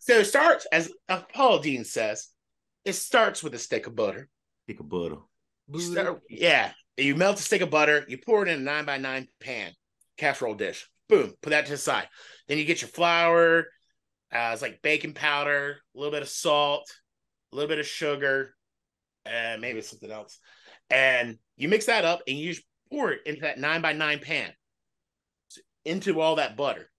So 0.00 0.18
it 0.18 0.24
starts 0.26 0.66
as 0.72 0.90
uh, 1.08 1.22
Paula 1.32 1.62
Deen 1.62 1.84
says. 1.84 2.28
It 2.84 2.94
starts 2.94 3.42
with 3.42 3.54
a 3.54 3.58
stick 3.58 3.86
of 3.86 3.96
butter. 3.96 4.28
Stick 4.64 4.80
of 4.80 4.88
butter. 4.88 5.16
Start, 5.78 6.22
yeah, 6.30 6.70
you 6.96 7.16
melt 7.16 7.40
a 7.40 7.42
stick 7.42 7.60
of 7.60 7.70
butter, 7.70 8.04
you 8.08 8.18
pour 8.18 8.46
it 8.46 8.48
in 8.48 8.60
a 8.60 8.62
nine 8.62 8.84
by 8.84 8.98
nine 8.98 9.26
pan, 9.40 9.72
casserole 10.16 10.54
dish. 10.54 10.88
Boom, 11.08 11.32
put 11.42 11.50
that 11.50 11.66
to 11.66 11.72
the 11.72 11.78
side. 11.78 12.08
Then 12.46 12.58
you 12.58 12.64
get 12.64 12.80
your 12.80 12.88
flour. 12.88 13.66
Uh, 14.32 14.50
it's 14.52 14.62
like 14.62 14.82
baking 14.82 15.14
powder, 15.14 15.78
a 15.94 15.98
little 15.98 16.12
bit 16.12 16.22
of 16.22 16.28
salt, 16.28 16.88
a 17.52 17.56
little 17.56 17.68
bit 17.68 17.78
of 17.78 17.86
sugar, 17.86 18.54
and 19.24 19.60
maybe 19.60 19.80
something 19.80 20.10
else. 20.10 20.38
And 20.90 21.38
you 21.56 21.68
mix 21.68 21.86
that 21.86 22.04
up 22.04 22.22
and 22.26 22.38
you 22.38 22.52
just 22.52 22.64
pour 22.90 23.12
it 23.12 23.20
into 23.26 23.42
that 23.42 23.58
nine 23.58 23.82
by 23.82 23.92
nine 23.92 24.18
pan, 24.18 24.52
into 25.84 26.20
all 26.20 26.36
that 26.36 26.56
butter. 26.56 26.90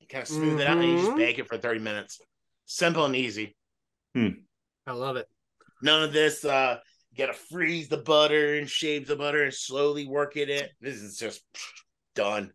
You 0.00 0.06
kind 0.06 0.22
of 0.22 0.28
smooth 0.28 0.52
mm-hmm. 0.52 0.60
it 0.60 0.66
out 0.66 0.78
and 0.78 0.88
you 0.88 0.96
just 0.96 1.08
mm-hmm. 1.08 1.18
bake 1.18 1.38
it 1.38 1.48
for 1.48 1.58
30 1.58 1.80
minutes. 1.80 2.20
Simple 2.66 3.04
and 3.04 3.16
easy. 3.16 3.56
Hmm. 4.14 4.28
I 4.86 4.92
love 4.92 5.16
it. 5.16 5.26
None 5.82 6.02
of 6.02 6.12
this 6.12 6.44
uh 6.44 6.78
you 7.10 7.18
gotta 7.18 7.36
freeze 7.36 7.88
the 7.88 7.96
butter 7.96 8.54
and 8.54 8.68
shave 8.68 9.06
the 9.06 9.16
butter 9.16 9.42
and 9.42 9.52
slowly 9.52 10.06
work 10.06 10.36
it 10.36 10.48
in. 10.48 10.66
This 10.80 10.96
is 10.96 11.18
just 11.18 11.42
done. 12.14 12.52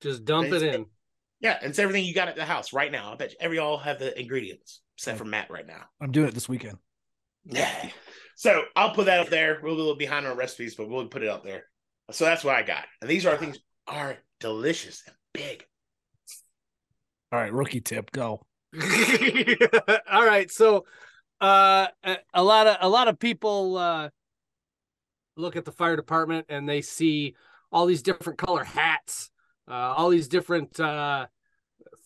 Just 0.00 0.24
dump 0.24 0.52
it 0.52 0.62
in. 0.62 0.86
Yeah, 1.40 1.58
and 1.60 1.70
it's 1.70 1.78
everything 1.78 2.04
you 2.04 2.14
got 2.14 2.28
at 2.28 2.36
the 2.36 2.44
house 2.44 2.72
right 2.72 2.90
now. 2.90 3.12
I 3.12 3.16
bet 3.16 3.34
every 3.40 3.58
all 3.58 3.78
have 3.78 3.98
the 3.98 4.18
ingredients 4.18 4.80
except 4.96 5.18
for 5.18 5.24
Matt 5.24 5.50
right 5.50 5.66
now. 5.66 5.84
I'm 6.00 6.10
doing 6.10 6.28
it 6.28 6.34
this 6.34 6.48
weekend. 6.48 6.78
Yeah. 7.44 7.90
So 8.34 8.62
I'll 8.76 8.94
put 8.94 9.06
that 9.06 9.20
up 9.20 9.30
there. 9.30 9.58
We'll 9.62 9.74
be 9.74 9.80
a 9.80 9.82
little 9.82 9.96
behind 9.96 10.26
on 10.26 10.36
recipes, 10.36 10.74
but 10.74 10.88
we'll 10.88 11.06
put 11.06 11.22
it 11.22 11.28
up 11.28 11.44
there. 11.44 11.64
So 12.10 12.24
that's 12.24 12.44
what 12.44 12.54
I 12.54 12.62
got. 12.62 12.84
And 13.00 13.10
these 13.10 13.26
are 13.26 13.36
things 13.36 13.58
are 13.86 14.16
delicious 14.40 15.02
and 15.06 15.16
big. 15.32 15.66
All 17.30 17.38
right, 17.38 17.52
rookie 17.52 17.80
tip, 17.80 18.10
go. 18.10 18.40
all 20.10 20.24
right, 20.24 20.50
so 20.50 20.84
uh, 21.40 21.88
a 22.34 22.42
lot 22.42 22.66
of 22.66 22.76
a 22.80 22.88
lot 22.88 23.08
of 23.08 23.18
people 23.18 23.76
uh, 23.76 24.08
look 25.36 25.56
at 25.56 25.64
the 25.64 25.72
fire 25.72 25.96
department 25.96 26.46
and 26.48 26.68
they 26.68 26.80
see 26.80 27.34
all 27.70 27.86
these 27.86 28.02
different 28.02 28.38
color 28.38 28.64
hats, 28.64 29.30
uh, 29.68 29.94
all 29.96 30.08
these 30.08 30.28
different 30.28 30.78
uh, 30.80 31.26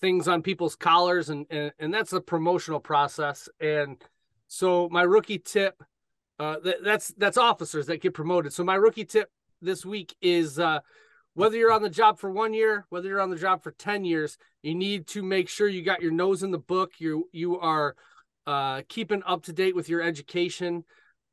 things 0.01 0.27
on 0.27 0.43
people's 0.43 0.75
collars, 0.75 1.31
and, 1.31 1.47
and 1.51 1.73
and 1.79 1.95
that's 1.95 2.13
a 2.13 2.21
promotional 2.21 2.81
process. 2.81 3.49
And 3.61 4.03
so 4.49 4.89
my 4.91 5.03
rookie 5.03 5.39
tip, 5.39 5.81
uh, 6.41 6.57
that's 6.83 7.15
that's 7.17 7.39
officers 7.39 7.87
that 7.87 8.01
get 8.03 8.15
promoted. 8.15 8.53
So 8.53 8.65
my 8.65 8.75
rookie 8.75 9.05
tip 9.05 9.31
this 9.63 9.85
week 9.85 10.15
is 10.21 10.59
uh, 10.59 10.81
whether 11.35 11.57
you're 11.57 11.73
on 11.73 11.83
the 11.83 11.91
job 11.91 12.19
for 12.19 12.31
one 12.31 12.53
year, 12.53 12.85
whether 12.91 13.09
you're 13.09 13.21
on 13.21 13.31
the 13.31 13.37
job 13.37 13.63
for 13.63 13.71
ten 13.73 14.05
years, 14.05 14.37
you 14.63 14.75
need 14.75 15.07
to 15.09 15.23
make 15.23 15.49
sure 15.49 15.69
you 15.69 15.83
got 15.83 16.03
your 16.03 16.13
nose 16.13 16.43
in 16.43 16.51
the 16.51 16.59
book. 16.59 16.93
You 16.99 17.29
you 17.33 17.59
are 17.59 17.95
uh, 18.47 18.83
keeping 18.89 19.23
up 19.25 19.45
to 19.45 19.53
date 19.53 19.75
with 19.75 19.89
your 19.89 20.03
education, 20.03 20.85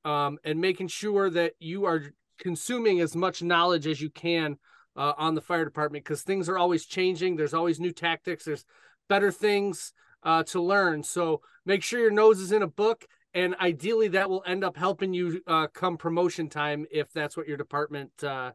um, 0.06 0.38
and 0.44 0.62
making 0.62 0.88
sure 0.88 1.30
that 1.30 1.54
you 1.60 1.86
are 1.86 2.14
consuming 2.40 3.02
as 3.02 3.16
much 3.16 3.44
knowledge 3.44 3.86
as 3.88 4.02
you 4.02 4.10
can 4.10 4.58
uh, 4.96 5.14
on 5.18 5.36
the 5.36 5.42
fire 5.42 5.66
department 5.66 6.04
because 6.04 6.22
things 6.22 6.48
are 6.50 6.58
always 6.58 6.86
changing. 6.86 7.36
There's 7.36 7.54
always 7.54 7.80
new 7.80 7.92
tactics. 7.92 8.46
There's 8.46 8.66
better 9.08 9.32
things 9.32 9.94
uh, 10.24 10.44
to 10.44 10.62
learn. 10.62 11.04
So 11.04 11.42
make 11.66 11.84
sure 11.84 12.00
your 12.00 12.12
nose 12.12 12.40
is 12.40 12.52
in 12.52 12.62
a 12.62 12.68
book, 12.68 13.06
and 13.40 13.56
ideally 13.56 14.10
that 14.10 14.30
will 14.30 14.44
end 14.46 14.64
up 14.64 14.76
helping 14.76 15.14
you 15.14 15.42
uh, 15.48 15.68
come 15.68 15.98
promotion 15.98 16.50
time 16.50 16.86
if 16.92 17.12
that's 17.14 17.38
what 17.38 17.48
your 17.48 17.56
department 17.56 18.12
uh, 18.22 18.52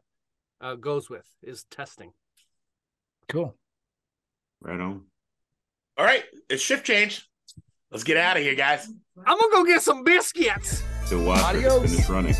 uh, 0.61 0.75
goes 0.75 1.09
with 1.09 1.27
is 1.41 1.63
testing. 1.71 2.13
Cool. 3.27 3.55
Right 4.61 4.79
on. 4.79 5.05
All 5.97 6.05
right, 6.05 6.23
it's 6.49 6.61
shift 6.61 6.85
change. 6.85 7.27
Let's 7.89 8.03
get 8.03 8.17
out 8.17 8.37
of 8.37 8.43
here, 8.43 8.55
guys. 8.55 8.87
I'm 9.25 9.39
gonna 9.39 9.51
go 9.51 9.63
get 9.63 9.81
some 9.81 10.03
biscuits. 10.03 10.83
Still 11.05 11.23
watch 11.23 11.41
Adios. 11.43 11.91
finish 11.91 12.09
running. 12.09 12.35